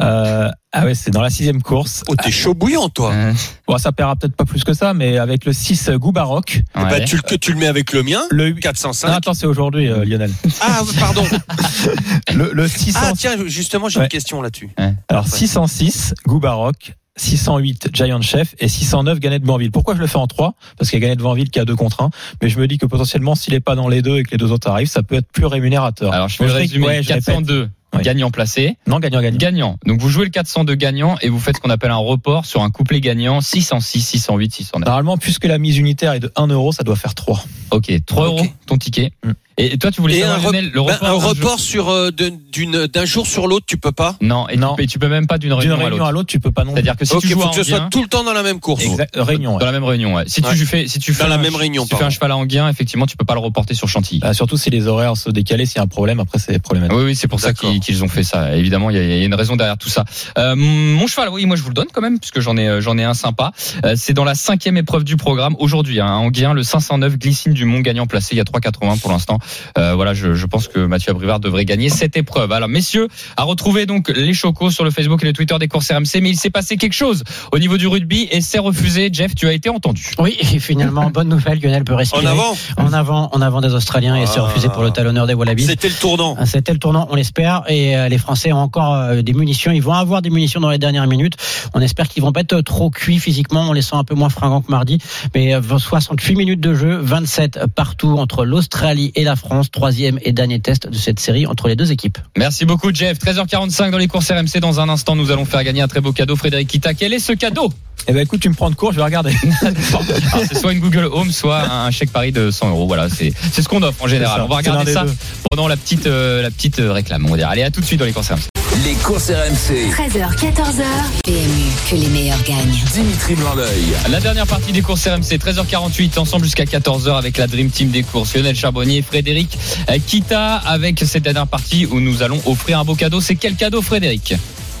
Euh, 0.00 0.48
ah 0.72 0.84
ouais, 0.84 0.94
c'est 0.94 1.10
dans 1.10 1.20
la 1.20 1.30
sixième 1.30 1.62
course. 1.62 2.02
Oh, 2.08 2.14
t'es 2.14 2.30
chaud 2.30 2.54
bouillant, 2.54 2.88
toi. 2.88 3.12
euh, 3.12 3.32
Bon, 3.66 3.76
ça 3.76 3.92
paiera 3.92 4.16
peut-être 4.16 4.36
pas 4.36 4.44
plus 4.44 4.64
que 4.64 4.72
ça, 4.72 4.94
mais 4.94 5.18
avec 5.18 5.44
le 5.44 5.52
6 5.52 5.90
Goubaroc, 5.90 6.62
Bah, 6.74 6.88
ouais. 6.90 7.04
tu, 7.04 7.16
le- 7.16 7.22
que 7.22 7.34
tu 7.34 7.52
le 7.52 7.58
mets 7.58 7.66
avec 7.66 7.92
le 7.92 8.02
mien. 8.02 8.22
le 8.30 8.52
405. 8.52 9.08
non, 9.08 9.14
attends, 9.14 9.34
c'est 9.34 9.46
aujourd'hui, 9.46 9.88
euh, 9.88 10.04
Lionel. 10.04 10.32
Ah, 10.60 10.80
pardon. 10.98 11.24
Le, 12.34 12.52
le 12.52 12.68
600, 12.68 12.98
Ah, 13.02 13.12
tiens, 13.16 13.32
justement, 13.46 13.88
j'ai 13.88 13.98
Ouais. 13.98 14.04
une 14.06 14.08
question 14.10 14.40
là-dessus. 14.42 14.70
alors 15.08 15.26
606 15.26 16.14
Goubaroc, 16.26 16.94
608 17.16 17.88
Giant 17.92 18.22
Chef 18.22 18.54
et 18.58 18.68
609 18.68 19.18
Gannett 19.20 19.42
Bourville. 19.42 19.70
Pourquoi 19.70 19.94
je 19.94 20.00
le 20.00 20.06
fais 20.06 20.16
en 20.18 20.26
3 20.26 20.54
Parce 20.78 20.90
qu'il 20.90 20.98
y 20.98 21.02
a 21.02 21.06
Gannett 21.06 21.18
Bourville 21.18 21.50
qui 21.50 21.58
a 21.58 21.64
deux 21.64 21.76
contre 21.76 22.02
un, 22.02 22.10
mais 22.42 22.48
je 22.48 22.58
me 22.58 22.66
dis 22.66 22.78
que 22.78 22.86
potentiellement 22.86 23.34
s'il 23.34 23.54
est 23.54 23.60
pas 23.60 23.74
dans 23.74 23.88
les 23.88 24.02
deux 24.02 24.18
et 24.18 24.22
que 24.22 24.30
les 24.30 24.36
deux 24.38 24.52
autres 24.52 24.68
arrivent, 24.70 24.88
ça 24.88 25.02
peut 25.02 25.16
être 25.16 25.30
plus 25.30 25.46
rémunérateur. 25.46 26.12
Alors, 26.12 26.28
je 26.28 26.36
fais 26.36 26.44
Bon, 26.44 26.48
le 26.48 26.54
ré- 26.54 26.60
résumé. 26.62 26.86
ouais, 26.86 27.02
je 27.02 27.08
répète. 27.08 27.24
402 27.24 27.68
Ouais. 27.92 28.02
gagnant 28.02 28.30
placé. 28.30 28.76
Non, 28.86 29.00
gagnant, 29.00 29.20
gagnant. 29.20 29.36
Gagnant. 29.38 29.76
Donc, 29.84 30.00
vous 30.00 30.08
jouez 30.10 30.24
le 30.24 30.30
402 30.30 30.76
gagnant 30.76 31.16
et 31.22 31.28
vous 31.28 31.40
faites 31.40 31.56
ce 31.56 31.60
qu'on 31.60 31.70
appelle 31.70 31.90
un 31.90 31.96
report 31.96 32.46
sur 32.46 32.62
un 32.62 32.70
couplet 32.70 33.00
gagnant 33.00 33.40
606, 33.40 34.00
608, 34.00 34.52
609. 34.54 34.86
Normalement, 34.86 35.16
puisque 35.18 35.44
la 35.46 35.58
mise 35.58 35.76
unitaire 35.76 36.12
est 36.12 36.20
de 36.20 36.30
1 36.36 36.46
euro, 36.46 36.70
ça 36.70 36.84
doit 36.84 36.94
faire 36.94 37.16
3. 37.16 37.42
Ok, 37.72 37.90
3 38.06 38.28
Ok. 38.28 38.38
euros 38.38 38.46
ton 38.66 38.78
ticket. 38.78 39.10
Mm. 39.24 39.32
Et 39.58 39.76
toi, 39.76 39.90
tu 39.90 40.00
voulais 40.00 40.16
Et 40.18 40.20
savoir, 40.22 40.38
un, 40.38 40.42
Lionel, 40.42 40.64
le 40.66 40.70
ben, 40.70 40.80
report 40.80 40.96
un 41.02 41.12
d'un 41.12 41.20
jour- 41.20 41.28
report 41.30 41.60
sur 41.60 41.88
euh, 41.90 42.10
d'une- 42.10 42.86
d'un 42.86 43.04
jour 43.04 43.26
sur 43.26 43.46
l'autre, 43.46 43.66
tu 43.66 43.76
peux 43.76 43.92
pas. 43.92 44.16
Non, 44.22 44.48
et 44.48 44.56
Non. 44.56 44.70
Tu, 44.70 44.82
peux, 44.82 44.86
tu 44.86 44.98
peux 44.98 45.08
même 45.08 45.26
pas 45.26 45.36
d'une 45.38 45.52
réunion, 45.52 45.74
à 45.74 45.76
réunion 45.78 45.90
l'autre. 45.98 46.04
à 46.06 46.12
l'autre, 46.12 46.28
tu 46.28 46.40
peux 46.40 46.50
pas 46.50 46.64
non. 46.64 46.72
C'est-à-dire 46.72 46.96
que 46.96 47.04
si 47.04 47.12
ok, 47.14 47.20
tu 47.20 47.28
joues 47.28 47.40
faut 47.40 47.48
que 47.50 47.56
ce 47.56 47.62
soit 47.64 47.88
tout 47.90 48.00
le 48.02 48.08
temps 48.08 48.24
dans 48.24 48.32
la 48.32 48.42
même 48.42 48.58
course. 48.60 48.82
Exact, 48.84 49.14
réunion. 49.16 49.54
ouais. 49.54 49.58
dans 49.60 49.66
la 49.66 49.72
même 49.72 49.84
réunion, 49.84 50.14
ouais. 50.14 50.24
Si 50.28 50.40
Ouais. 50.40 50.50
tu 50.56 50.64
fais, 50.64 50.88
si 50.88 50.98
tu 50.98 51.12
fais 51.12 51.24
Dans 51.24 51.28
la 51.28 51.34
un- 51.34 51.38
même 51.38 51.56
réunion, 51.56 51.82
si 51.82 51.90
tu 51.90 51.96
fais 51.96 52.04
un 52.04 52.10
cheval 52.10 52.30
à 52.30 52.36
Anguien, 52.36 52.68
effectivement, 52.70 53.04
tu 53.06 53.16
peux 53.18 53.24
pas 53.26 53.34
le 53.34 53.40
reporter 53.40 53.74
sur 53.74 53.86
Chantilly. 53.88 54.20
Bah, 54.20 54.32
surtout 54.32 54.56
si 54.56 54.70
les 54.70 54.86
horaires 54.86 55.16
se 55.16 55.28
décalent, 55.30 55.66
s'il 55.66 55.76
y 55.76 55.80
a 55.80 55.82
un 55.82 55.86
problème, 55.88 56.20
après 56.20 56.38
c'est 56.38 56.58
problématique. 56.58 56.96
Oui, 56.96 57.04
oui, 57.04 57.16
c'est 57.16 57.28
pour 57.28 57.40
ça 57.40 57.52
qu'ils 57.52 58.04
ont 58.04 58.08
fait 58.08 58.22
ça. 58.22 58.56
Évidemment, 58.56 58.88
il 58.90 58.96
y, 58.96 59.00
a, 59.00 59.02
il 59.02 59.18
y 59.18 59.22
a 59.22 59.24
une 59.26 59.34
raison 59.34 59.56
derrière 59.56 59.76
tout 59.76 59.90
ça. 59.90 60.04
Euh, 60.38 60.54
mon 60.56 61.06
cheval, 61.06 61.28
oui, 61.28 61.44
moi 61.44 61.56
je 61.56 61.62
vous 61.62 61.68
le 61.68 61.74
donne 61.74 61.88
quand 61.92 62.00
même, 62.00 62.18
puisque 62.18 62.40
j'en 62.40 62.56
ai, 62.56 62.66
euh, 62.68 62.80
j'en 62.80 62.96
ai 62.96 63.04
un 63.04 63.14
sympa. 63.14 63.52
Euh, 63.84 63.94
c'est 63.96 64.14
dans 64.14 64.24
la 64.24 64.34
cinquième 64.34 64.76
épreuve 64.78 65.04
du 65.04 65.16
programme 65.16 65.54
aujourd'hui. 65.58 66.00
Hein, 66.00 66.06
à 66.06 66.12
Anguien, 66.12 66.54
le 66.54 66.62
509 66.62 67.18
Glycine 67.18 67.52
du 67.52 67.64
Mont 67.64 67.80
gagnant 67.80 68.06
placé 68.06 68.34
il 68.34 68.38
y 68.38 68.40
a 68.40 68.44
3,80 68.44 68.96
pour 69.00 69.10
l'instant. 69.10 69.38
Euh, 69.78 69.94
voilà, 69.94 70.14
je, 70.14 70.34
je 70.34 70.46
pense 70.46 70.68
que 70.68 70.80
Mathieu 70.80 71.10
Abrivard 71.10 71.40
devrait 71.40 71.64
gagner 71.64 71.88
cette 71.88 72.16
épreuve. 72.16 72.52
Alors, 72.52 72.68
messieurs, 72.68 73.08
à 73.36 73.42
retrouver 73.44 73.86
donc 73.86 74.08
les 74.08 74.34
chocos 74.34 74.70
sur 74.70 74.84
le 74.84 74.90
Facebook 74.90 75.22
et 75.22 75.26
le 75.26 75.32
Twitter 75.32 75.56
des 75.58 75.68
courses 75.68 75.90
RMC, 75.90 76.20
mais 76.22 76.30
il 76.30 76.36
s'est 76.36 76.50
passé 76.50 76.76
quelque 76.76 76.92
chose 76.94 77.22
au 77.52 77.58
niveau 77.58 77.76
du 77.76 77.86
rugby 77.86 78.28
et 78.30 78.40
c'est 78.40 78.58
refusé. 78.58 79.10
Jeff, 79.12 79.34
tu 79.34 79.46
as 79.46 79.52
été 79.52 79.68
entendu. 79.68 80.10
Oui, 80.18 80.36
et 80.40 80.58
finalement, 80.58 81.10
bonne 81.10 81.28
nouvelle, 81.28 81.60
Lionel 81.60 81.84
peut 81.84 81.94
respirer. 81.94 82.26
En 82.26 82.30
avant. 82.30 82.56
En 82.76 82.92
avant, 82.92 83.28
en 83.32 83.40
avant 83.40 83.60
des 83.60 83.74
Australiens 83.74 84.16
et 84.16 84.26
c'est 84.26 84.38
Ah. 84.40 84.44
refusé 84.44 84.68
pour 84.68 84.82
le 84.82 84.90
talonneur 84.90 85.26
des 85.26 85.34
Wallabies. 85.34 85.64
C'était 85.64 85.88
le 85.88 85.94
tournant. 85.94 86.36
Ah, 86.38 86.46
C'était 86.46 86.72
le 86.72 86.78
tournant, 86.78 87.06
on 87.10 87.14
l'espère. 87.14 87.62
Et 87.68 87.96
euh, 87.96 88.08
les 88.08 88.18
Français 88.18 88.52
ont 88.52 88.58
encore 88.58 88.94
euh, 88.94 89.22
des 89.22 89.32
munitions. 89.32 89.70
Ils 89.72 89.82
vont 89.82 89.92
avoir 89.92 90.22
des 90.22 90.30
munitions 90.30 90.60
dans 90.60 90.70
les 90.70 90.78
dernières 90.78 91.06
minutes. 91.06 91.34
On 91.74 91.80
espère 91.80 92.08
qu'ils 92.08 92.22
vont 92.22 92.32
pas 92.32 92.40
être 92.40 92.60
trop 92.62 92.90
cuits 92.90 93.18
physiquement. 93.18 93.68
On 93.68 93.72
les 93.72 93.82
sent 93.82 93.96
un 93.96 94.04
peu 94.04 94.14
moins 94.14 94.28
fringants 94.28 94.60
que 94.62 94.70
mardi. 94.70 94.98
Mais 95.34 95.54
euh, 95.54 95.60
68 95.78 96.34
minutes 96.36 96.60
de 96.60 96.74
jeu, 96.74 96.96
27 97.00 97.60
partout 97.74 98.16
entre 98.18 98.44
l'Australie 98.44 99.12
et 99.14 99.24
la 99.24 99.29
France. 99.36 99.70
Troisième 99.70 100.18
et 100.22 100.32
dernier 100.32 100.60
test 100.60 100.88
de 100.88 100.96
cette 100.96 101.20
série 101.20 101.46
entre 101.46 101.68
les 101.68 101.76
deux 101.76 101.92
équipes. 101.92 102.18
Merci 102.36 102.64
beaucoup, 102.64 102.92
Jeff. 102.92 103.18
13h45 103.18 103.90
dans 103.90 103.98
les 103.98 104.08
courses 104.08 104.30
RMC. 104.30 104.60
Dans 104.60 104.80
un 104.80 104.88
instant, 104.88 105.16
nous 105.16 105.30
allons 105.30 105.44
faire 105.44 105.62
gagner 105.64 105.80
un 105.82 105.88
très 105.88 106.00
beau 106.00 106.12
cadeau. 106.12 106.36
Frédéric 106.36 106.68
Kita, 106.68 106.94
quel 106.94 107.12
est 107.12 107.18
ce 107.18 107.32
cadeau? 107.32 107.72
Eh 108.08 108.12
ben 108.12 108.20
écoute, 108.20 108.40
tu 108.40 108.48
me 108.48 108.54
prends 108.54 108.70
de 108.70 108.74
court, 108.74 108.92
je 108.92 108.96
vais 108.96 109.02
regarder. 109.04 109.34
Alors, 109.62 110.02
C'est 110.48 110.56
soit 110.58 110.72
une 110.72 110.80
Google 110.80 111.08
Home, 111.12 111.30
soit 111.30 111.70
un 111.70 111.90
chèque 111.90 112.10
Paris 112.10 112.32
de 112.32 112.50
100 112.50 112.70
euros. 112.70 112.86
Voilà, 112.86 113.08
c'est 113.08 113.32
c'est 113.52 113.62
ce 113.62 113.68
qu'on 113.68 113.82
offre 113.82 114.02
en 114.02 114.08
général. 114.08 114.38
ça. 114.38 114.44
On 114.44 114.48
va 114.48 114.56
regarder 114.56 114.92
ça 114.92 115.04
deux. 115.04 115.14
pendant 115.50 115.68
la 115.68 115.76
petite, 115.76 116.06
euh, 116.06 116.42
la 116.42 116.50
petite 116.50 116.78
euh, 116.78 116.92
réclame. 116.92 117.26
On 117.26 117.30
va 117.30 117.36
dire. 117.36 117.48
Allez, 117.48 117.62
à 117.62 117.70
tout 117.70 117.80
de 117.80 117.86
suite 117.86 118.00
dans 118.00 118.06
les 118.06 118.12
courses 118.12 118.30
RMC. 118.30 118.49
Les 118.76 118.94
courses 118.94 119.30
RMC. 119.30 119.90
13h, 119.90 120.36
14h. 120.36 120.84
PMU, 121.24 121.66
que 121.90 121.96
les 121.96 122.06
meilleurs 122.06 122.42
gagnent. 122.44 122.78
Dimitri 122.92 123.34
Blanc-L'œil. 123.34 123.94
La 124.08 124.20
dernière 124.20 124.46
partie 124.46 124.70
des 124.70 124.80
courses 124.80 125.06
RMC, 125.08 125.38
13h48, 125.38 126.18
ensemble 126.18 126.44
jusqu'à 126.44 126.64
14h 126.64 127.18
avec 127.18 127.36
la 127.36 127.48
Dream 127.48 127.68
Team 127.68 127.90
des 127.90 128.04
courses. 128.04 128.34
Lionel 128.34 128.54
Charbonnier, 128.54 129.02
Frédéric 129.02 129.58
euh, 129.90 129.98
Kita, 130.06 130.54
avec 130.54 131.00
cette 131.04 131.24
dernière 131.24 131.48
partie 131.48 131.84
où 131.86 131.98
nous 131.98 132.22
allons 132.22 132.40
offrir 132.46 132.78
un 132.78 132.84
beau 132.84 132.94
cadeau. 132.94 133.20
C'est 133.20 133.34
quel 133.34 133.56
cadeau, 133.56 133.82
Frédéric? 133.82 134.34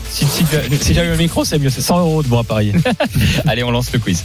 Si 0.08 0.24
si, 0.24 0.44
si 0.80 0.94
j'avais 0.94 1.10
le 1.10 1.16
micro, 1.16 1.44
c'est 1.44 1.58
mieux. 1.58 1.70
C'est 1.70 1.82
100 1.82 1.98
euros 1.98 2.22
de 2.22 2.28
bon 2.28 2.38
à 2.38 2.44
parier. 2.44 2.72
Allez, 3.48 3.64
on 3.64 3.72
lance 3.72 3.92
le 3.92 3.98
quiz. 3.98 4.24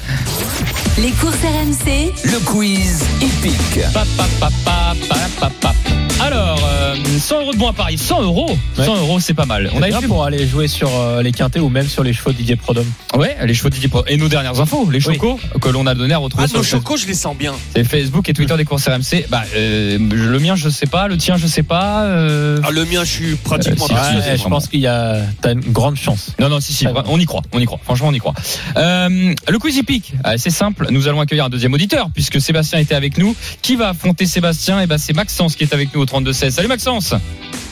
Les 0.99 1.11
courses 1.11 1.35
RMC. 1.43 2.13
Le 2.23 2.39
quiz 2.45 3.03
hippique. 3.19 3.83
Pa, 3.93 4.03
pa, 4.15 4.25
pa, 4.39 4.49
pa, 4.63 4.95
pa, 5.09 5.17
pa, 5.39 5.51
pa. 5.61 6.04
Alors, 6.21 6.59
euh, 6.65 6.95
100 7.19 7.41
euros 7.41 7.53
de 7.53 7.57
bon 7.57 7.69
à 7.69 7.73
Paris. 7.73 7.97
100 7.97 8.21
euros 8.23 8.57
100 8.77 8.95
euros, 8.95 9.19
c'est 9.19 9.33
pas 9.33 9.45
mal. 9.45 9.69
On 9.75 9.81
a 9.81 9.89
vu 9.99 10.07
pour 10.07 10.23
aller 10.23 10.47
jouer 10.47 10.67
sur 10.67 10.89
euh, 10.95 11.21
les 11.21 11.31
quintés 11.31 11.59
ou 11.59 11.69
même 11.69 11.87
sur 11.87 12.03
les 12.03 12.13
chevaux 12.13 12.31
de 12.31 12.37
Didier 12.37 12.55
Prodhomme. 12.55 12.89
Ouais, 13.15 13.35
les 13.45 13.53
chevaux 13.53 13.69
de 13.69 13.73
Didier 13.75 13.89
Pro- 13.89 14.03
Et 14.07 14.17
nos 14.17 14.27
dernières 14.29 14.59
infos, 14.59 14.89
les 14.89 14.99
chocos 15.01 15.39
que 15.61 15.69
l'on 15.69 15.85
a 15.87 15.93
donné 15.93 16.13
à 16.13 16.17
retrouver 16.17 16.45
Ah, 16.45 16.47
sur 16.47 16.57
nos 16.57 16.63
chocos, 16.63 16.97
je 16.97 17.05
les 17.05 17.13
sens 17.13 17.35
bien. 17.37 17.53
C'est 17.75 17.83
Facebook 17.83 18.27
et 18.29 18.33
Twitter 18.33 18.55
des 18.57 18.65
courses 18.65 18.87
RMC. 18.87 19.25
Bah, 19.29 19.43
euh, 19.55 19.97
le 19.99 20.39
mien, 20.39 20.55
je 20.55 20.69
sais 20.69 20.87
pas. 20.87 21.07
Le 21.07 21.17
tien, 21.17 21.37
je 21.37 21.47
sais 21.47 21.63
pas. 21.63 22.03
euh, 22.05 22.59
Ah, 22.63 22.71
le 22.71 22.85
mien, 22.85 23.03
je 23.03 23.11
suis 23.11 23.35
pratiquement 23.35 23.85
Euh, 23.85 23.87
si, 23.87 23.93
Ouais, 23.93 24.21
je 24.31 24.37
vraiment- 24.41 24.55
pense 24.55 24.67
qu'il 24.67 24.79
y 24.79 24.87
a 24.87 25.17
t'as 25.41 25.51
une 25.53 25.59
grande 25.59 25.97
chance. 25.97 26.31
Non, 26.39 26.49
non, 26.49 26.59
si, 26.59 26.73
si, 26.73 26.87
Ah 26.87 27.03
on 27.07 27.19
y 27.19 27.25
croit, 27.25 27.41
on 27.51 27.59
y 27.59 27.65
croit. 27.65 27.79
Franchement, 27.83 28.07
on 28.09 28.13
y 28.13 28.19
croit. 28.19 28.33
Euh, 28.77 29.33
le 29.49 29.59
quiz 29.59 29.75
hippique, 29.77 30.13
euh, 30.25 30.35
c'est 30.37 30.49
simple. 30.49 30.87
Nous 30.91 31.07
allons 31.07 31.19
accueillir 31.19 31.45
un 31.45 31.49
deuxième 31.49 31.73
auditeur 31.73 32.09
puisque 32.13 32.39
Sébastien 32.41 32.79
était 32.79 32.95
avec 32.95 33.17
nous. 33.17 33.35
Qui 33.61 33.75
va 33.75 33.89
affronter 33.89 34.25
Sébastien? 34.25 34.79
Et 34.81 34.87
ben, 34.87 34.97
c'est 34.97 35.13
Maxence 35.13 35.55
qui 35.55 35.63
est 35.63 35.73
avec 35.73 35.93
nous 35.93 36.01
au 36.05 36.07
32 36.07 36.33
16. 36.33 36.53
Salut 36.53 36.67
Maxence. 36.67 37.15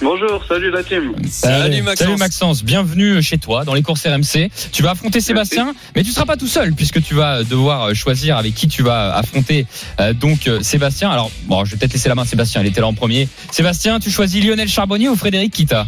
Bonjour, 0.02 0.44
salut 0.50 0.72
la 0.72 0.84
team. 0.84 1.14
Salut, 1.30 1.82
Maxence. 1.84 2.08
Salut 2.08 2.18
Maxence, 2.18 2.64
bienvenue 2.64 3.22
chez 3.22 3.38
toi 3.38 3.64
dans 3.64 3.76
les 3.76 3.84
courses 3.84 4.06
RMC. 4.06 4.50
Tu 4.72 4.82
vas 4.82 4.92
affronter 4.92 5.22
Sébastien, 5.22 5.76
mais 5.96 6.04
tu 6.04 6.12
seras 6.12 6.26
pas 6.26 6.36
tout 6.36 6.48
seul 6.48 6.74
puisque 6.74 7.02
tu 7.02 7.14
vas 7.14 7.44
devoir 7.44 7.94
choisir 7.94 8.38
avec 8.38 8.56
qui 8.56 8.68
tu 8.68 8.82
vas 8.82 9.16
affronter 9.16 9.68
donc 10.16 10.50
Sébastien. 10.62 11.12
Alors 11.12 11.32
bon, 11.46 11.64
je 11.64 11.72
vais 11.72 11.78
peut-être 11.78 11.94
laisser 11.94 12.10
la 12.10 12.16
main 12.16 12.24
à 12.24 12.26
Sébastien, 12.26 12.62
il 12.62 12.68
était 12.68 12.82
là 12.82 12.88
en 12.88 12.94
premier. 12.94 13.30
Sébastien, 13.52 14.00
tu 14.00 14.10
choisis 14.10 14.44
Lionel 14.44 14.68
Charbonnier 14.68 15.10
ou 15.10 15.16
Frédéric 15.16 15.54
Kita 15.54 15.86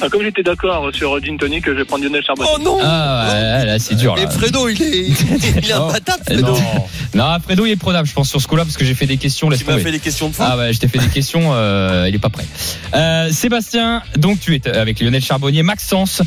Ah, 0.00 0.08
comme 0.10 0.22
j'étais 0.22 0.42
d'accord 0.42 0.90
sur 0.92 1.18
Gin 1.22 1.38
Tonic, 1.38 1.64
je 1.66 1.70
vais 1.70 1.84
prendre 1.86 2.04
Lionel 2.04 2.22
Charbonnier. 2.22 2.50
Oh 2.54 2.58
non 2.62 2.78
Ah 2.82 3.28
ouais, 3.60 3.64
là 3.66 3.78
c'est 3.78 3.94
dur 3.94 4.14
là. 4.14 4.22
Mais 4.26 4.30
Fredo, 4.30 4.68
il 4.68 4.82
est, 4.82 4.98
il 5.08 5.12
est 5.70 5.74
Oh. 5.78 5.88
un 5.88 5.92
patate, 5.92 6.20
Euh, 6.30 6.34
Fredo. 6.34 6.52
Non, 7.14 7.24
non, 7.32 7.36
Fredo 7.42 7.64
il 7.66 7.72
est 7.72 7.76
prenable, 7.76 8.06
je 8.06 8.12
pense 8.12 8.28
sur 8.28 8.40
ce 8.40 8.46
coup-là 8.46 8.64
parce 8.64 8.76
que 8.76 8.84
j'ai 8.84 8.94
fait 8.94 9.06
des 9.06 9.16
questions. 9.16 9.48
Tu 9.48 9.64
m'as 9.64 9.78
fait 9.78 9.92
des 9.92 9.98
questions 9.98 10.28
de 10.28 10.34
fond. 10.34 10.44
Ah 10.46 10.56
ouais, 10.58 10.72
je 10.74 10.80
t'ai 10.80 10.88
fait 10.88 10.98
des 10.98 11.08
questions, 11.08 11.50
euh, 11.54 12.04
il 12.08 12.14
est 12.14 12.18
pas 12.18 12.28
prêt. 12.28 12.44
Euh, 12.94 13.30
Sébastien, 13.30 14.02
donc 14.18 14.38
tu 14.40 14.54
es 14.54 14.68
avec 14.68 15.00
Lionel 15.00 15.22
Charbonnier, 15.22 15.62
Maxence. 15.62 16.20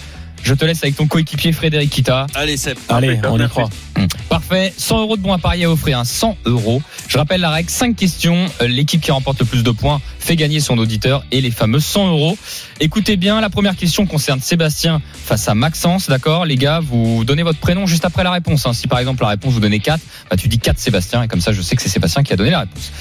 Je 0.43 0.53
te 0.53 0.65
laisse 0.65 0.81
avec 0.83 0.95
ton 0.95 1.05
coéquipier 1.07 1.51
Frédéric 1.51 1.89
Kita. 1.91 2.25
Allez, 2.33 2.57
Seb. 2.57 2.77
Allez, 2.89 3.19
on 3.29 3.39
y 3.39 3.47
croit. 3.47 3.69
Hum, 3.97 4.07
Parfait. 4.29 4.73
100 4.77 5.01
euros 5.01 5.17
de 5.17 5.21
bons 5.21 5.33
à 5.33 5.37
parier 5.37 5.65
à 5.65 5.71
offrir. 5.71 5.99
hein. 5.99 6.03
100 6.05 6.37
euros. 6.45 6.81
Je 7.07 7.17
rappelle 7.17 7.41
la 7.41 7.49
règle. 7.51 7.69
5 7.69 7.95
questions. 7.95 8.45
Euh, 8.61 8.67
L'équipe 8.67 9.01
qui 9.01 9.11
remporte 9.11 9.39
le 9.39 9.45
plus 9.45 9.63
de 9.63 9.71
points 9.71 10.01
fait 10.19 10.35
gagner 10.35 10.59
son 10.59 10.77
auditeur 10.77 11.23
et 11.31 11.41
les 11.41 11.51
fameux 11.51 11.79
100 11.79 12.07
euros. 12.09 12.37
Écoutez 12.79 13.17
bien. 13.17 13.41
La 13.41 13.49
première 13.49 13.75
question 13.75 14.05
concerne 14.05 14.39
Sébastien 14.39 15.01
face 15.25 15.47
à 15.47 15.55
Maxence. 15.55 16.07
D'accord? 16.09 16.45
Les 16.45 16.55
gars, 16.55 16.79
vous 16.79 17.23
donnez 17.25 17.43
votre 17.43 17.59
prénom 17.59 17.85
juste 17.85 18.05
après 18.05 18.23
la 18.23 18.31
réponse. 18.31 18.65
hein. 18.65 18.73
Si 18.73 18.87
par 18.87 18.99
exemple 18.99 19.21
la 19.23 19.29
réponse 19.29 19.53
vous 19.53 19.59
donnez 19.59 19.79
4, 19.79 19.99
bah, 20.29 20.37
tu 20.37 20.47
dis 20.47 20.59
4 20.59 20.79
Sébastien 20.79 21.23
et 21.23 21.27
comme 21.27 21.41
ça 21.41 21.51
je 21.51 21.61
sais 21.61 21.75
que 21.75 21.81
c'est 21.81 21.89
Sébastien 21.89 22.23
qui 22.23 22.33
a 22.33 22.35
donné 22.37 22.51
la 22.51 22.61
réponse. 22.61 22.91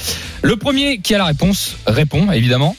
Le 0.43 0.57
premier 0.57 0.99
qui 0.99 1.15
a 1.15 1.19
la 1.19 1.27
réponse 1.27 1.77
répond 1.87 2.31
évidemment. 2.33 2.77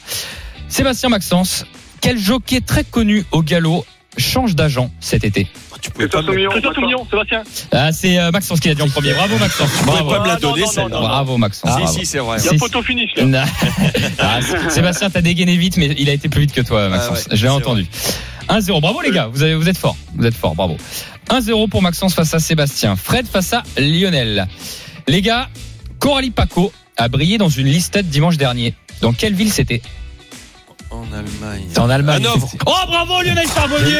Sébastien 0.68 1.08
Maxence. 1.08 1.64
Quel 2.00 2.18
jockey 2.18 2.60
très 2.60 2.84
connu 2.84 3.24
au 3.30 3.42
galop 3.42 3.84
change 4.16 4.54
d'agent 4.54 4.90
cet 5.00 5.24
été? 5.24 5.46
Tu 5.80 5.90
pouvais 5.90 6.08
pas 6.08 6.18
Christophe 6.18 6.26
me, 6.26 6.32
Soumillon, 6.32 6.50
Christophe 6.50 6.74
Soumillon, 6.74 7.06
Sébastien. 7.10 7.42
Ah, 7.72 7.90
c'est 7.92 8.18
euh, 8.18 8.30
Maxence 8.30 8.60
qui 8.60 8.68
l'a 8.68 8.74
dit 8.74 8.82
en 8.82 8.88
premier. 8.88 9.14
Bravo 9.14 9.38
Maxence. 9.38 9.70
tu 9.72 9.84
pouvais 9.84 9.92
Bravo. 10.02 10.10
pas 10.10 10.20
me 10.20 10.26
la 10.26 10.32
Ah, 10.34 10.36
donner, 10.38 10.62
non, 10.76 10.88
non. 10.90 11.00
Bravo 11.00 11.38
Maxence. 11.38 11.90
Si, 11.92 12.00
si, 12.00 12.06
c'est 12.06 12.18
vrai. 12.18 12.36
Il 12.38 12.44
y 12.44 12.48
a 12.48 12.50
C'est- 12.50 12.58
photo 12.58 12.82
finish, 12.82 13.10
là. 13.16 13.24
Non. 13.24 13.42
Ah, 14.18 14.40
Sébastien, 14.68 15.08
t'as 15.10 15.22
dégainé 15.22 15.56
vite, 15.56 15.76
mais 15.78 15.94
il 15.98 16.10
a 16.10 16.12
été 16.12 16.28
plus 16.28 16.42
vite 16.42 16.52
que 16.52 16.60
toi, 16.60 16.88
Maxence. 16.90 17.24
Ah 17.26 17.30
ouais, 17.30 17.36
Je 17.36 17.42
l'ai 17.42 17.48
c'est 17.48 17.54
entendu. 17.56 17.86
1-0. 18.48 18.80
Bravo 18.80 19.00
les 19.00 19.10
gars, 19.10 19.28
vous, 19.32 19.42
avez, 19.42 19.54
vous 19.54 19.68
êtes 19.68 19.78
forts. 19.78 19.96
Vous 20.16 20.26
êtes 20.26 20.34
forts, 20.34 20.54
bravo. 20.54 20.76
1-0 21.30 21.68
pour 21.68 21.80
Maxence 21.80 22.12
face 22.14 22.34
à 22.34 22.40
Sébastien. 22.40 22.96
Fred 22.96 23.26
face 23.26 23.52
à 23.54 23.62
Lionel. 23.78 24.48
Les 25.08 25.22
gars, 25.22 25.48
Coralie 25.98 26.30
Paco 26.30 26.72
a 26.98 27.08
brillé 27.08 27.38
dans 27.38 27.48
une 27.48 27.68
listette 27.68 28.08
dimanche 28.10 28.36
dernier. 28.36 28.74
Dans 29.00 29.12
quelle 29.14 29.34
ville 29.34 29.50
c'était? 29.52 29.80
En 30.90 31.04
Allemagne. 31.12 31.66
C'est 31.72 31.78
en 31.78 31.88
Allemagne. 31.88 32.16
Hanovre. 32.26 32.50
Oh 32.66 32.72
bravo 32.88 33.22
Lionel 33.22 33.46
Charbonnier 33.48 33.94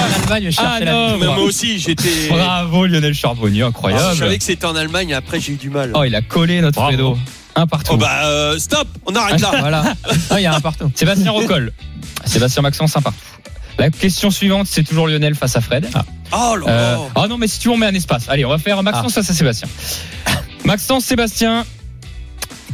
En 0.00 0.22
Allemagne, 0.22 0.50
je 0.50 0.56
Ah, 0.60 0.80
la. 0.80 1.16
Mais 1.16 1.26
moi 1.26 1.38
aussi, 1.38 1.78
j'étais. 1.78 2.28
Bravo 2.30 2.86
Lionel 2.86 3.14
Charbonnier, 3.14 3.62
Ah, 3.62 3.66
incroyable. 3.66 4.14
je 4.14 4.18
savais 4.18 4.38
que 4.38 4.44
c'était 4.44 4.64
en 4.66 4.74
Allemagne, 4.74 5.14
après 5.14 5.38
j'ai 5.40 5.52
eu 5.52 5.56
du 5.56 5.70
mal. 5.70 5.92
Oh, 5.94 6.02
il 6.04 6.14
a 6.16 6.22
collé 6.22 6.60
notre 6.60 6.74
Bravo. 6.76 6.90
Fredo. 6.92 7.18
Un 7.54 7.66
partout. 7.66 7.92
Oh 7.94 7.96
bah 7.98 8.24
euh, 8.26 8.58
stop, 8.58 8.88
on 9.06 9.14
arrête 9.14 9.40
là. 9.40 9.52
voilà. 9.60 9.84
Ah, 10.30 10.40
il 10.40 10.42
y 10.42 10.46
a 10.46 10.54
un 10.54 10.60
partout. 10.60 10.90
Sébastien 10.94 11.30
recolle. 11.30 11.72
Sébastien 12.24 12.62
Maxence, 12.62 12.96
un 12.96 13.02
partout. 13.02 13.18
La 13.78 13.90
question 13.90 14.30
suivante, 14.30 14.66
c'est 14.68 14.82
toujours 14.84 15.06
Lionel 15.06 15.34
face 15.34 15.54
à 15.56 15.60
Fred. 15.60 15.88
Oh 16.32 16.56
là 16.56 16.66
Euh, 16.66 16.92
là. 16.96 17.00
ah 17.14 17.26
non, 17.28 17.38
mais 17.38 17.46
si 17.46 17.58
tu 17.60 17.68
veux, 17.68 17.74
on 17.74 17.76
met 17.76 17.86
un 17.86 17.94
espace. 17.94 18.24
Allez, 18.28 18.44
on 18.44 18.48
va 18.50 18.58
faire 18.58 18.82
Maxence 18.82 19.12
face 19.14 19.30
à 19.30 19.34
Sébastien. 19.34 19.68
Maxence, 20.64 21.04
Sébastien, 21.04 21.64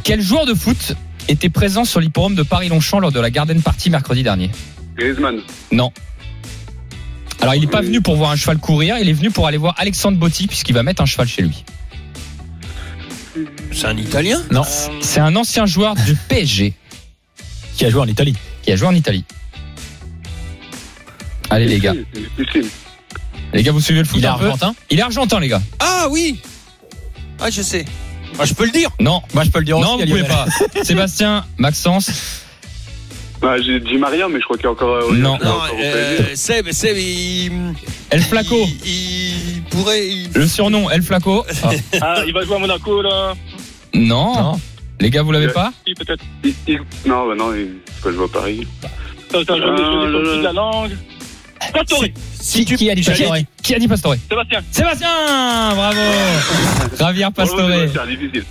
quel 0.03 0.21
joueur 0.21 0.45
de 0.45 0.53
foot 0.53 0.93
était 1.29 1.49
présent 1.49 1.85
sur 1.85 1.99
l'hipporome 1.99 2.35
de 2.35 2.43
Paris-Longchamp 2.43 2.99
lors 2.99 3.11
de 3.11 3.19
la 3.19 3.29
Garden 3.29 3.61
Party 3.61 3.89
mercredi 3.89 4.23
dernier 4.23 4.51
Griezmann. 4.97 5.39
Non. 5.71 5.91
Alors, 7.41 7.55
il 7.55 7.61
n'est 7.61 7.67
pas 7.67 7.81
venu 7.81 8.01
pour 8.01 8.17
voir 8.17 8.31
un 8.31 8.35
cheval 8.35 8.57
courir, 8.57 8.97
il 8.99 9.07
est 9.07 9.13
venu 9.13 9.31
pour 9.31 9.47
aller 9.47 9.57
voir 9.57 9.73
Alexandre 9.77 10.17
Botti, 10.17 10.47
puisqu'il 10.47 10.73
va 10.73 10.83
mettre 10.83 11.01
un 11.01 11.05
cheval 11.05 11.27
chez 11.27 11.41
lui. 11.41 11.63
C'est 13.71 13.85
un 13.85 13.95
Italien? 13.95 14.41
Non. 14.51 14.63
C'est 14.99 15.21
un 15.21 15.35
ancien 15.37 15.65
joueur 15.65 15.95
du 15.95 16.15
PSG 16.27 16.73
Qui 17.77 17.85
a 17.85 17.89
joué 17.89 18.01
en 18.01 18.07
Italie 18.07 18.35
qui 18.69 18.73
a 18.73 18.75
joué 18.75 18.87
en 18.87 18.93
Italie. 18.93 19.23
Allez, 21.49 21.65
les 21.65 21.79
gars. 21.79 21.95
Les 23.51 23.63
gars, 23.63 23.71
vous 23.71 23.81
suivez 23.81 24.01
le 24.01 24.05
foot 24.05 24.19
Il 24.19 24.25
est 24.25 24.27
argentin? 24.27 24.75
Il 24.91 24.99
est 24.99 25.01
argentin, 25.01 25.39
les 25.39 25.47
gars. 25.47 25.61
Ah 25.79 26.07
oui 26.11 26.39
Ah, 27.39 27.49
je 27.49 27.63
sais. 27.63 27.85
Je 28.45 28.53
peux 28.53 28.65
le 28.65 28.71
dire. 28.71 28.89
Non. 28.99 29.21
Moi, 29.33 29.43
je 29.43 29.49
peux 29.49 29.59
le 29.59 29.65
dire 29.65 29.79
Non, 29.79 29.95
aussi. 29.95 30.03
vous 30.05 30.09
pouvez 30.09 30.21
Lionel. 30.27 30.45
pas. 30.75 30.83
Sébastien, 30.83 31.45
Maxence. 31.57 32.11
Bah, 33.41 33.55
j'ai 33.61 33.79
dit 33.79 33.97
Maria, 33.97 34.27
mais 34.27 34.39
je 34.39 34.43
crois 34.43 34.57
qu'il 34.57 34.65
y 34.65 34.67
a 34.67 34.71
encore. 34.71 34.95
euh, 34.95 35.11
Non. 35.13 35.37
il 35.39 35.43
y 35.43 35.47
a 35.47 35.49
Non, 35.49 35.55
encore 35.55 35.69
au 35.73 35.81
euh. 35.81 36.17
Seb, 36.35 36.71
Seb, 36.71 36.97
il, 36.97 37.51
El 38.09 38.21
Flaco. 38.21 38.57
il, 38.85 38.89
il 39.55 39.63
pourrait. 39.69 40.07
il- 40.07 40.29
Le 40.33 40.45
surnom, 40.47 40.89
El 40.89 41.01
Flaco. 41.03 41.45
Ah. 41.63 41.69
Ah, 42.01 42.23
il 42.27 42.33
va 42.33 42.43
jouer 42.43 42.55
à 42.55 42.59
Monaco, 42.59 43.01
là. 43.01 43.33
Non. 43.93 44.33
Non. 44.35 44.59
Les 44.99 45.09
gars, 45.09 45.21
vous 45.23 45.31
l'avez 45.31 45.47
Ouais. 45.47 45.53
pas 45.53 45.71
Si, 45.87 45.93
peut-être. 45.93 46.23
Il- 46.43 46.53
il- 46.67 46.81
Non, 47.05 47.27
bah 47.27 47.35
non, 47.35 47.53
il 47.55 47.69
c'est 47.95 48.03
pas 48.03 48.11
jouer 48.11 48.25
à 48.25 48.27
Paris. 48.27 48.67
Attends, 49.33 49.55
je 49.55 49.61
Euh, 49.61 49.71
vais 49.71 49.77
je 49.77 50.17
vais 50.17 50.23
sortir 50.23 50.37
de 50.39 50.43
la 50.43 50.51
langue. 50.53 50.97
Pastore. 52.39 52.65
Qui, 52.65 52.75
qui 52.75 52.89
a 52.89 52.95
dit 52.95 53.03
Pastore 53.03 53.35
Qui 53.61 53.75
a 53.75 53.79
dit 53.79 53.87
Pastore 53.87 54.15
Sébastien. 54.29 54.61
Sébastien 54.71 55.09
Bravo 55.75 55.99
Javier 56.97 57.27
Pastore. 57.35 57.69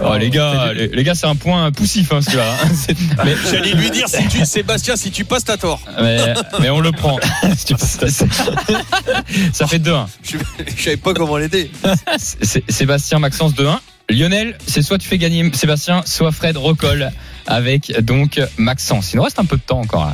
Oh, 0.01 0.17
les 0.19 0.31
gars, 0.31 0.73
les, 0.75 0.89
les 0.89 1.05
gars, 1.05 1.15
c'est 1.15 1.27
un 1.27 1.37
point 1.37 1.71
poussif, 1.73 2.13
hein, 2.13 2.21
celui-là. 2.21 2.55
hein. 2.63 2.95
Mais, 3.25 3.35
J'allais 3.51 3.73
lui 3.73 3.91
dire, 3.91 4.09
si 4.09 4.27
tu, 4.29 4.45
Sébastien, 4.45 4.97
si 4.97 5.11
tu 5.11 5.25
passes, 5.25 5.45
t'as 5.45 5.57
tort. 5.57 5.81
mais, 6.01 6.35
mais 6.61 6.71
on 6.71 6.81
le 6.81 6.93
prend. 6.93 7.19
Ça 9.53 9.67
fait 9.67 9.79
2-1. 9.79 10.07
Je, 10.23 10.37
je 10.77 10.83
savais 10.83 10.97
pas 10.97 11.15
comment 11.15 11.37
l'aider. 11.39 11.71
C'est- 12.19 12.71
Sébastien, 12.71 13.19
Maxence 13.19 13.55
2-1. 13.55 13.79
Lionel, 14.11 14.57
c'est 14.67 14.81
soit 14.83 14.97
tu 14.99 15.07
fais 15.07 15.19
gagner 15.19 15.51
Sébastien, 15.53 16.03
soit 16.07 16.33
Fred 16.33 16.57
recolle 16.57 17.11
avec 17.47 17.93
donc 18.01 18.41
Maxence. 18.57 19.13
Il 19.13 19.17
nous 19.17 19.23
reste 19.23 19.39
un 19.39 19.45
peu 19.45 19.57
de 19.57 19.63
temps 19.63 19.81
encore 19.81 20.07
là. 20.07 20.13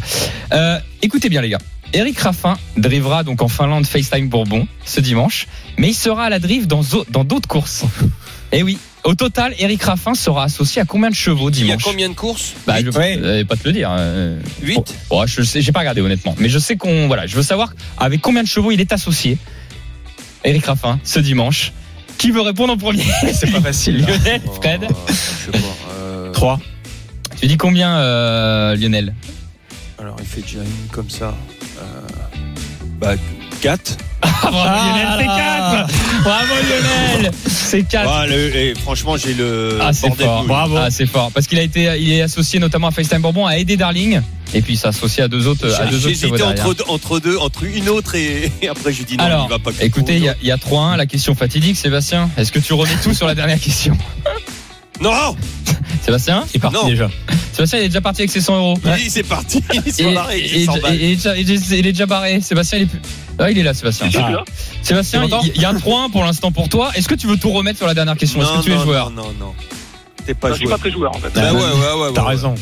Euh, 0.52 0.78
écoutez 1.00 1.28
bien 1.28 1.40
les 1.42 1.50
gars. 1.50 1.58
Eric 1.94 2.18
Raffin 2.18 2.56
drivera 2.76 3.22
donc 3.22 3.40
en 3.40 3.48
Finlande 3.48 3.86
FaceTime 3.86 4.28
Bourbon 4.28 4.66
ce 4.84 5.00
dimanche, 5.00 5.46
mais 5.78 5.88
il 5.90 5.94
sera 5.94 6.24
à 6.24 6.28
la 6.28 6.38
drive 6.40 6.66
dans 6.66 6.82
d'autres 7.24 7.48
courses. 7.48 7.84
Et 8.52 8.62
oui, 8.62 8.78
au 9.04 9.14
total, 9.14 9.54
Eric 9.58 9.82
Raffin 9.84 10.14
sera 10.14 10.44
associé 10.44 10.82
à 10.82 10.84
combien 10.84 11.08
de 11.10 11.14
chevaux 11.14 11.50
Il 11.50 11.58
y 11.58 11.62
a 11.62 11.64
dimanche 11.76 11.82
combien 11.84 12.08
de 12.08 12.14
courses? 12.14 12.54
Bah, 12.66 12.76
je 12.84 12.90
Ouais. 12.90 13.16
vais 13.16 13.44
pas 13.44 13.56
te 13.56 13.66
le 13.66 13.72
dire. 13.72 13.90
euh, 13.96 14.38
8 14.62 14.74
Bon, 14.74 14.84
bon, 15.10 15.26
je 15.26 15.42
sais, 15.42 15.62
j'ai 15.62 15.70
pas 15.72 15.80
regardé 15.80 16.00
honnêtement, 16.00 16.34
mais 16.38 16.48
je 16.48 16.58
sais 16.58 16.76
qu'on 16.76 17.06
voilà, 17.06 17.26
je 17.26 17.36
veux 17.36 17.42
savoir 17.42 17.72
avec 17.96 18.20
combien 18.20 18.42
de 18.42 18.48
chevaux 18.48 18.72
il 18.72 18.80
est 18.80 18.92
associé. 18.92 19.38
Eric 20.44 20.66
Raffin 20.66 20.98
ce 21.04 21.20
dimanche. 21.20 21.72
Qui 22.18 22.30
veut 22.30 22.42
répondre 22.42 22.72
en 22.72 22.76
premier? 22.76 23.04
C'est 23.32 23.50
pas 23.50 23.60
facile. 23.60 23.98
Lionel, 24.04 24.40
Fred. 24.60 24.86
Oh, 24.90 24.94
Je 25.08 25.12
sais 25.12 25.50
pas. 25.50 25.58
euh, 25.92 26.32
3. 26.32 26.60
Tu 27.40 27.46
dis 27.48 27.56
combien, 27.56 27.96
euh, 27.98 28.76
Lionel? 28.76 29.14
Alors, 29.98 30.16
il 30.20 30.26
fait 30.26 30.42
déjà 30.42 30.58
une 30.60 30.88
comme 30.92 31.10
ça. 31.10 31.34
Euh, 31.78 32.00
bah, 33.00 33.14
4. 33.60 33.96
Ah, 34.22 34.28
bravo 34.50 34.56
Ah 34.66 34.88
Lionel, 34.88 35.18
c'est 35.18 35.26
là 35.26 35.86
4 35.86 36.22
Bravo 36.22 36.54
Lionel 36.54 37.30
C'est 37.46 37.82
4 37.82 38.08
Ah, 38.10 38.26
le- 38.26 38.56
et 38.56 38.74
franchement, 38.74 39.16
j'ai 39.16 39.34
le 39.34 39.78
Ah, 39.82 39.92
c'est 39.92 40.14
fort. 40.14 40.44
Bravo. 40.44 40.76
Ah, 40.78 40.90
c'est 40.90 41.06
fort. 41.06 41.30
Parce 41.32 41.46
qu'il 41.46 41.58
a 41.58 41.62
été, 41.62 41.90
il 42.00 42.12
est 42.12 42.22
associé 42.22 42.58
notamment 42.58 42.88
à 42.88 42.90
FaceTime 42.90 43.20
Bourbon, 43.20 43.46
à 43.46 43.56
Eddie 43.58 43.76
Darling. 43.76 44.20
Et 44.54 44.62
puis 44.62 44.74
il 44.74 44.76
s'est 44.76 44.86
associé 44.88 45.22
à 45.24 45.28
deux 45.28 45.46
autres, 45.48 45.66
à 45.80 45.86
deux 45.86 45.98
J'ai 45.98 46.26
autres 46.30 46.46
entre, 46.46 46.84
entre 46.88 47.18
deux, 47.20 47.36
entre 47.38 47.64
une 47.64 47.88
autre 47.88 48.14
et, 48.14 48.52
et 48.62 48.68
après 48.68 48.92
j'ai 48.92 49.02
dit 49.04 49.16
non, 49.16 49.24
Alors, 49.24 49.46
il 49.48 49.50
va 49.50 49.58
pas. 49.58 49.70
Écoutez, 49.80 50.16
il 50.16 50.22
y 50.24 50.28
a, 50.28 50.36
il 50.40 50.46
y 50.46 50.52
a 50.52 50.56
3-1, 50.56 50.96
la 50.96 51.06
question 51.06 51.34
fatidique, 51.34 51.76
Sébastien. 51.76 52.30
Est-ce 52.36 52.52
que 52.52 52.60
tu 52.60 52.72
remets 52.72 52.94
tout 53.02 53.14
sur 53.14 53.26
la 53.26 53.34
dernière 53.34 53.58
question? 53.58 53.96
Non, 55.00 55.34
Sébastien? 56.02 56.44
Il 56.54 56.58
est 56.58 56.60
parti 56.60 56.76
Non. 56.76 56.86
déjà. 56.88 57.10
Sébastien, 57.54 57.78
il 57.78 57.84
est 57.84 57.88
déjà 57.88 58.00
parti 58.00 58.22
avec 58.22 58.30
ses 58.30 58.40
100 58.40 58.56
euros. 58.56 58.78
il 58.98 59.10
c'est 59.10 59.22
parti. 59.22 59.62
Il 59.72 59.82
est 59.86 59.92
sur 59.92 60.10
l'arrêt, 60.10 60.40
il 60.40 60.54
est 60.62 60.64
100 60.64 60.76
et- 60.76 60.80
balles. 60.80 60.94
et- 61.00 61.12
et 61.12 61.14
déjà- 61.16 61.36
et 61.36 61.44
déjà- 61.44 61.76
il 61.76 61.86
est 61.86 61.92
déjà 61.92 62.06
barré. 62.06 62.40
Sébastien, 62.40 62.78
il 62.78 62.82
est 62.82 62.86
plus. 62.86 63.00
Ah, 63.38 63.50
il 63.50 63.58
est 63.58 63.62
là, 63.62 63.74
Sébastien. 63.74 64.08
Ah. 64.16 64.44
Sébastien, 64.82 65.26
il 65.54 65.60
y 65.60 65.64
a 65.64 65.70
un 65.70 65.74
3-1 65.74 66.10
pour 66.10 66.22
l'instant 66.24 66.50
pour 66.52 66.68
toi. 66.68 66.90
Est-ce 66.96 67.08
que 67.08 67.14
tu 67.14 67.26
veux 67.26 67.36
tout 67.36 67.50
remettre 67.50 67.78
sur 67.78 67.86
la 67.86 67.94
dernière 67.94 68.16
question? 68.16 68.40
Est-ce 68.42 68.50
Non, 68.50 68.58
que 68.60 68.64
tu 68.64 68.72
es 68.72 68.76
non, 68.76 68.82
joueur? 68.84 69.10
Non, 69.10 69.22
non, 69.22 69.32
non. 69.38 69.54
T'es 70.26 70.34
pas 70.34 70.48
Non, 70.48 70.54
je 70.54 70.58
suis 70.60 70.68
pas 70.68 70.78
très 70.78 70.90
joueur, 70.90 71.14
en 71.14 71.18
fait. 71.18 71.28
Bah 71.34 71.52
ouais, 71.52 71.58
ouais, 71.60 71.60
ouais. 71.60 72.08
T'as 72.14 72.22
ouais, 72.22 72.28
raison. 72.28 72.54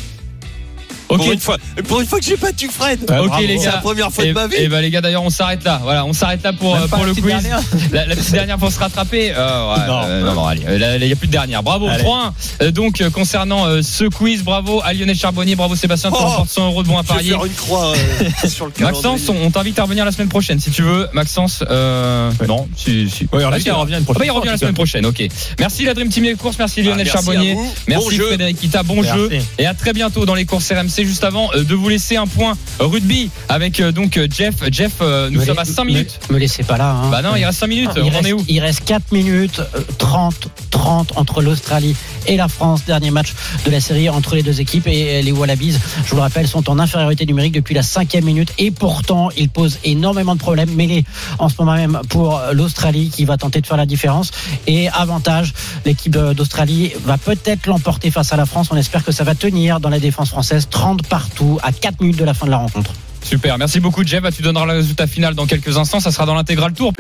Ok, 1.13 1.19
Pour 1.19 1.33
une 1.33 1.41
fois, 1.41 1.57
pour 1.89 2.01
une 2.01 2.07
fois 2.07 2.19
que 2.19 2.25
j'ai 2.25 2.37
Fred. 2.37 3.01
Ok 3.03 3.07
bravo. 3.09 3.47
les 3.47 3.59
C'est 3.59 3.67
la 3.67 3.73
première 3.79 4.11
fois 4.11 4.25
Et, 4.25 4.29
de 4.29 4.33
ma 4.33 4.47
vie. 4.47 4.57
et 4.57 4.69
bah 4.69 4.81
les 4.81 4.91
gars 4.91 5.01
d'ailleurs 5.01 5.23
on 5.23 5.31
s'arrête 5.31 5.63
là. 5.65 5.81
Voilà, 5.83 6.05
on 6.05 6.13
s'arrête 6.13 6.43
là 6.43 6.53
pour, 6.53 6.75
euh, 6.77 6.87
pas 6.87 6.97
pour 6.97 7.07
le 7.07 7.15
quiz. 7.15 7.25
La, 7.93 8.07
la 8.07 8.17
petite 8.17 8.33
dernière 8.33 8.59
pour 8.59 8.73
se 8.73 8.79
rattraper. 8.79 9.33
Euh, 9.37 9.75
ouais, 9.75 9.87
Non. 9.87 10.01
euh, 10.05 10.25
non, 10.25 10.35
non, 10.35 10.47
allez, 10.47 10.63
il 11.01 11.07
n'y 11.07 11.13
a 11.13 11.17
plus 11.17 11.27
de 11.27 11.33
dernière. 11.33 11.63
Bravo, 11.63 11.87
Allez. 11.89 12.03
3 12.03 12.35
Donc 12.73 13.03
concernant 13.11 13.67
ce 13.83 14.05
quiz, 14.05 14.43
bravo 14.43 14.81
à 14.85 14.93
Lionel 14.93 15.17
Charbonnier, 15.17 15.55
bravo 15.57 15.77
Sébastien, 15.77 16.11
tu 16.11 16.17
Oh. 16.19 16.25
remportes 16.25 16.51
100 16.51 16.67
euros 16.67 16.83
de 16.83 16.89
bons 16.89 16.99
à 16.99 17.03
parier. 17.03 17.31
faire 17.31 17.45
une 17.45 17.53
croix 17.53 17.93
sur 18.49 18.67
le. 18.67 18.73
Maxence, 18.81 19.29
on, 19.29 19.37
on 19.43 19.51
t'invite 19.51 19.79
à 19.79 19.83
revenir 19.85 20.05
la 20.05 20.13
semaine 20.13 20.29
prochaine 20.29 20.59
si 20.61 20.71
tu 20.71 20.83
veux. 20.83 21.09
Maxence, 21.13 21.63
euh, 21.71 22.31
Ouais. 22.41 22.47
non, 22.47 22.69
si, 22.77 23.09
si. 23.11 23.29
Oui, 23.33 23.41
alors, 23.41 23.51
Ah, 23.55 23.59
il 23.59 23.63
si, 23.63 23.71
revient 23.71 23.95
une 23.99 24.05
Ah 24.09 24.13
bah, 24.19 24.25
il 24.25 24.31
revient 24.31 24.49
en 24.49 24.53
la 24.53 24.59
semaine 24.59 24.75
prochaine, 24.75 25.05
ok. 25.07 25.23
Merci 25.59 25.85
la 25.85 25.95
Dream 25.95 26.09
Team 26.09 26.25
des 26.25 26.35
courses, 26.35 26.59
merci 26.59 26.83
Lionel 26.83 27.07
Ah, 27.07 27.11
à 27.11 27.13
Charbonnier, 27.13 27.57
merci. 27.89 28.19
Frédéric 28.19 28.59
Kita, 28.61 28.83
bon 28.83 29.03
jeu 29.03 29.31
et 29.59 29.67
à 29.67 29.75
très 29.75 29.93
bientôt 29.93 30.25
dans 30.27 30.35
les 30.35 30.45
courses 30.45 30.71
RMC 30.73 31.02
juste 31.05 31.25
avant 31.25 31.51
euh, 31.55 31.65
de 31.65 31.75
vous 31.75 31.89
laisser 31.89 32.17
un 32.17 32.27
point 32.27 32.57
rugby 32.79 33.31
avec 33.49 33.81
euh, 33.81 33.93
donc 33.93 34.17
euh, 34.17 34.27
Jeff. 34.31 34.55
Jeff, 34.71 34.93
nous 35.01 35.41
Me 35.41 35.45
sommes 35.45 35.59
à 35.59 35.65
5 35.65 35.85
me- 35.85 35.89
minutes. 35.93 36.19
Me, 36.31 36.39
laissez 36.39 36.63
pas 36.63 36.77
là. 36.79 36.91
hein. 36.91 37.09
Bah 37.11 37.23
non, 37.23 37.37
il 37.37 37.45
reste 37.45 37.59
5 37.61 37.67
minutes, 37.67 37.91
il, 37.97 38.03
on 38.03 38.07
en 38.07 38.11
reste, 38.11 38.27
est 38.29 38.33
où 38.33 38.45
il 38.49 38.61
reste 38.61 38.85
4 38.85 39.13
minutes 39.13 39.61
euh, 39.61 39.81
30 39.99 40.49
30 40.71 41.13
entre 41.17 41.43
l'Australie 41.43 41.95
et 42.27 42.37
la 42.37 42.49
France 42.49 42.85
dernier 42.87 43.11
match 43.11 43.35
de 43.67 43.71
la 43.71 43.81
série 43.81 44.09
entre 44.09 44.35
les 44.37 44.43
deux 44.43 44.61
équipes 44.61 44.87
et 44.87 45.23
les 45.23 45.33
Wallabies 45.33 45.77
je 46.05 46.11
vous 46.11 46.17
le 46.17 46.23
rappelle 46.23 46.49
sont 46.49 46.69
en 46.71 46.79
infériorité 46.79 47.27
numérique 47.27 47.53
depuis 47.53 47.75
la 47.75 47.83
cinquième 47.83 48.25
minute 48.25 48.53
et 48.59 48.71
pourtant 48.71 49.29
ils 49.37 49.49
posent 49.51 49.79
énormément 49.85 50.35
de 50.35 50.41
problèmes 50.41 50.71
mêlés 50.75 51.05
en 51.39 51.49
ce 51.49 51.55
moment 51.59 51.75
même 51.75 52.01
pour 52.09 52.41
l'Australie 52.53 53.11
qui 53.11 53.25
va 53.25 53.37
tenter 53.37 53.61
de 53.61 53.67
faire 53.67 53.77
la 53.77 53.87
différence 53.87 54.31
et 54.67 54.89
avantage 54.89 55.53
l'équipe 55.85 56.13
d'Australie 56.17 56.93
va 57.05 57.19
peut-être 57.19 57.67
l'emporter 57.67 58.11
face 58.11 58.33
à 58.33 58.37
la 58.37 58.47
France 58.47 58.69
on 58.71 58.77
espère 58.77 59.05
que 59.05 59.13
ça 59.13 59.25
va 59.25 59.35
tenir 59.35 59.79
dans 59.81 59.89
la 59.91 60.01
défense 60.01 60.31
française 60.31 60.69
30 60.71 60.92
partout 61.01 61.59
à 61.63 61.73
4 61.73 62.01
minutes 62.01 62.19
de 62.19 62.25
la 62.25 62.35
fin 62.35 62.47
de 62.47 62.51
la 62.51 62.59
rencontre 62.59 62.93
Super, 63.23 63.57
merci 63.57 63.81
beaucoup 63.81 64.05
Jeff. 64.05 64.23
Bah, 64.23 64.33
tu 64.33 64.43
donneras 64.43 64.67
le 64.67 64.73
résultat 64.73 65.07
final 65.07 65.35
dans 65.35 65.47
quelques 65.47 65.79
instants, 65.79 66.01
ça 66.01 66.11
sera 66.11 66.27
dans 66.27 66.35
l'intégral 66.35 66.73
tour. 66.73 66.93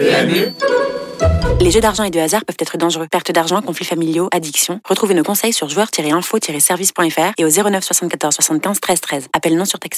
Les 1.60 1.70
jeux 1.70 1.80
d'argent 1.80 2.04
et 2.04 2.10
de 2.10 2.18
hasard 2.18 2.44
peuvent 2.44 2.56
être 2.58 2.76
dangereux. 2.76 3.06
Perte 3.08 3.30
d'argent, 3.30 3.62
conflits 3.62 3.84
familiaux, 3.84 4.28
addiction. 4.32 4.80
Retrouvez 4.88 5.14
nos 5.14 5.22
conseils 5.22 5.52
sur 5.52 5.68
joueurs-info-service.fr 5.68 7.32
et 7.38 7.44
au 7.44 7.48
09 7.48 7.84
74 7.84 8.34
75 8.34 8.80
13 8.80 9.00
13. 9.00 9.28
Appel 9.32 9.56
non 9.56 9.64
surtaxé. 9.64 9.90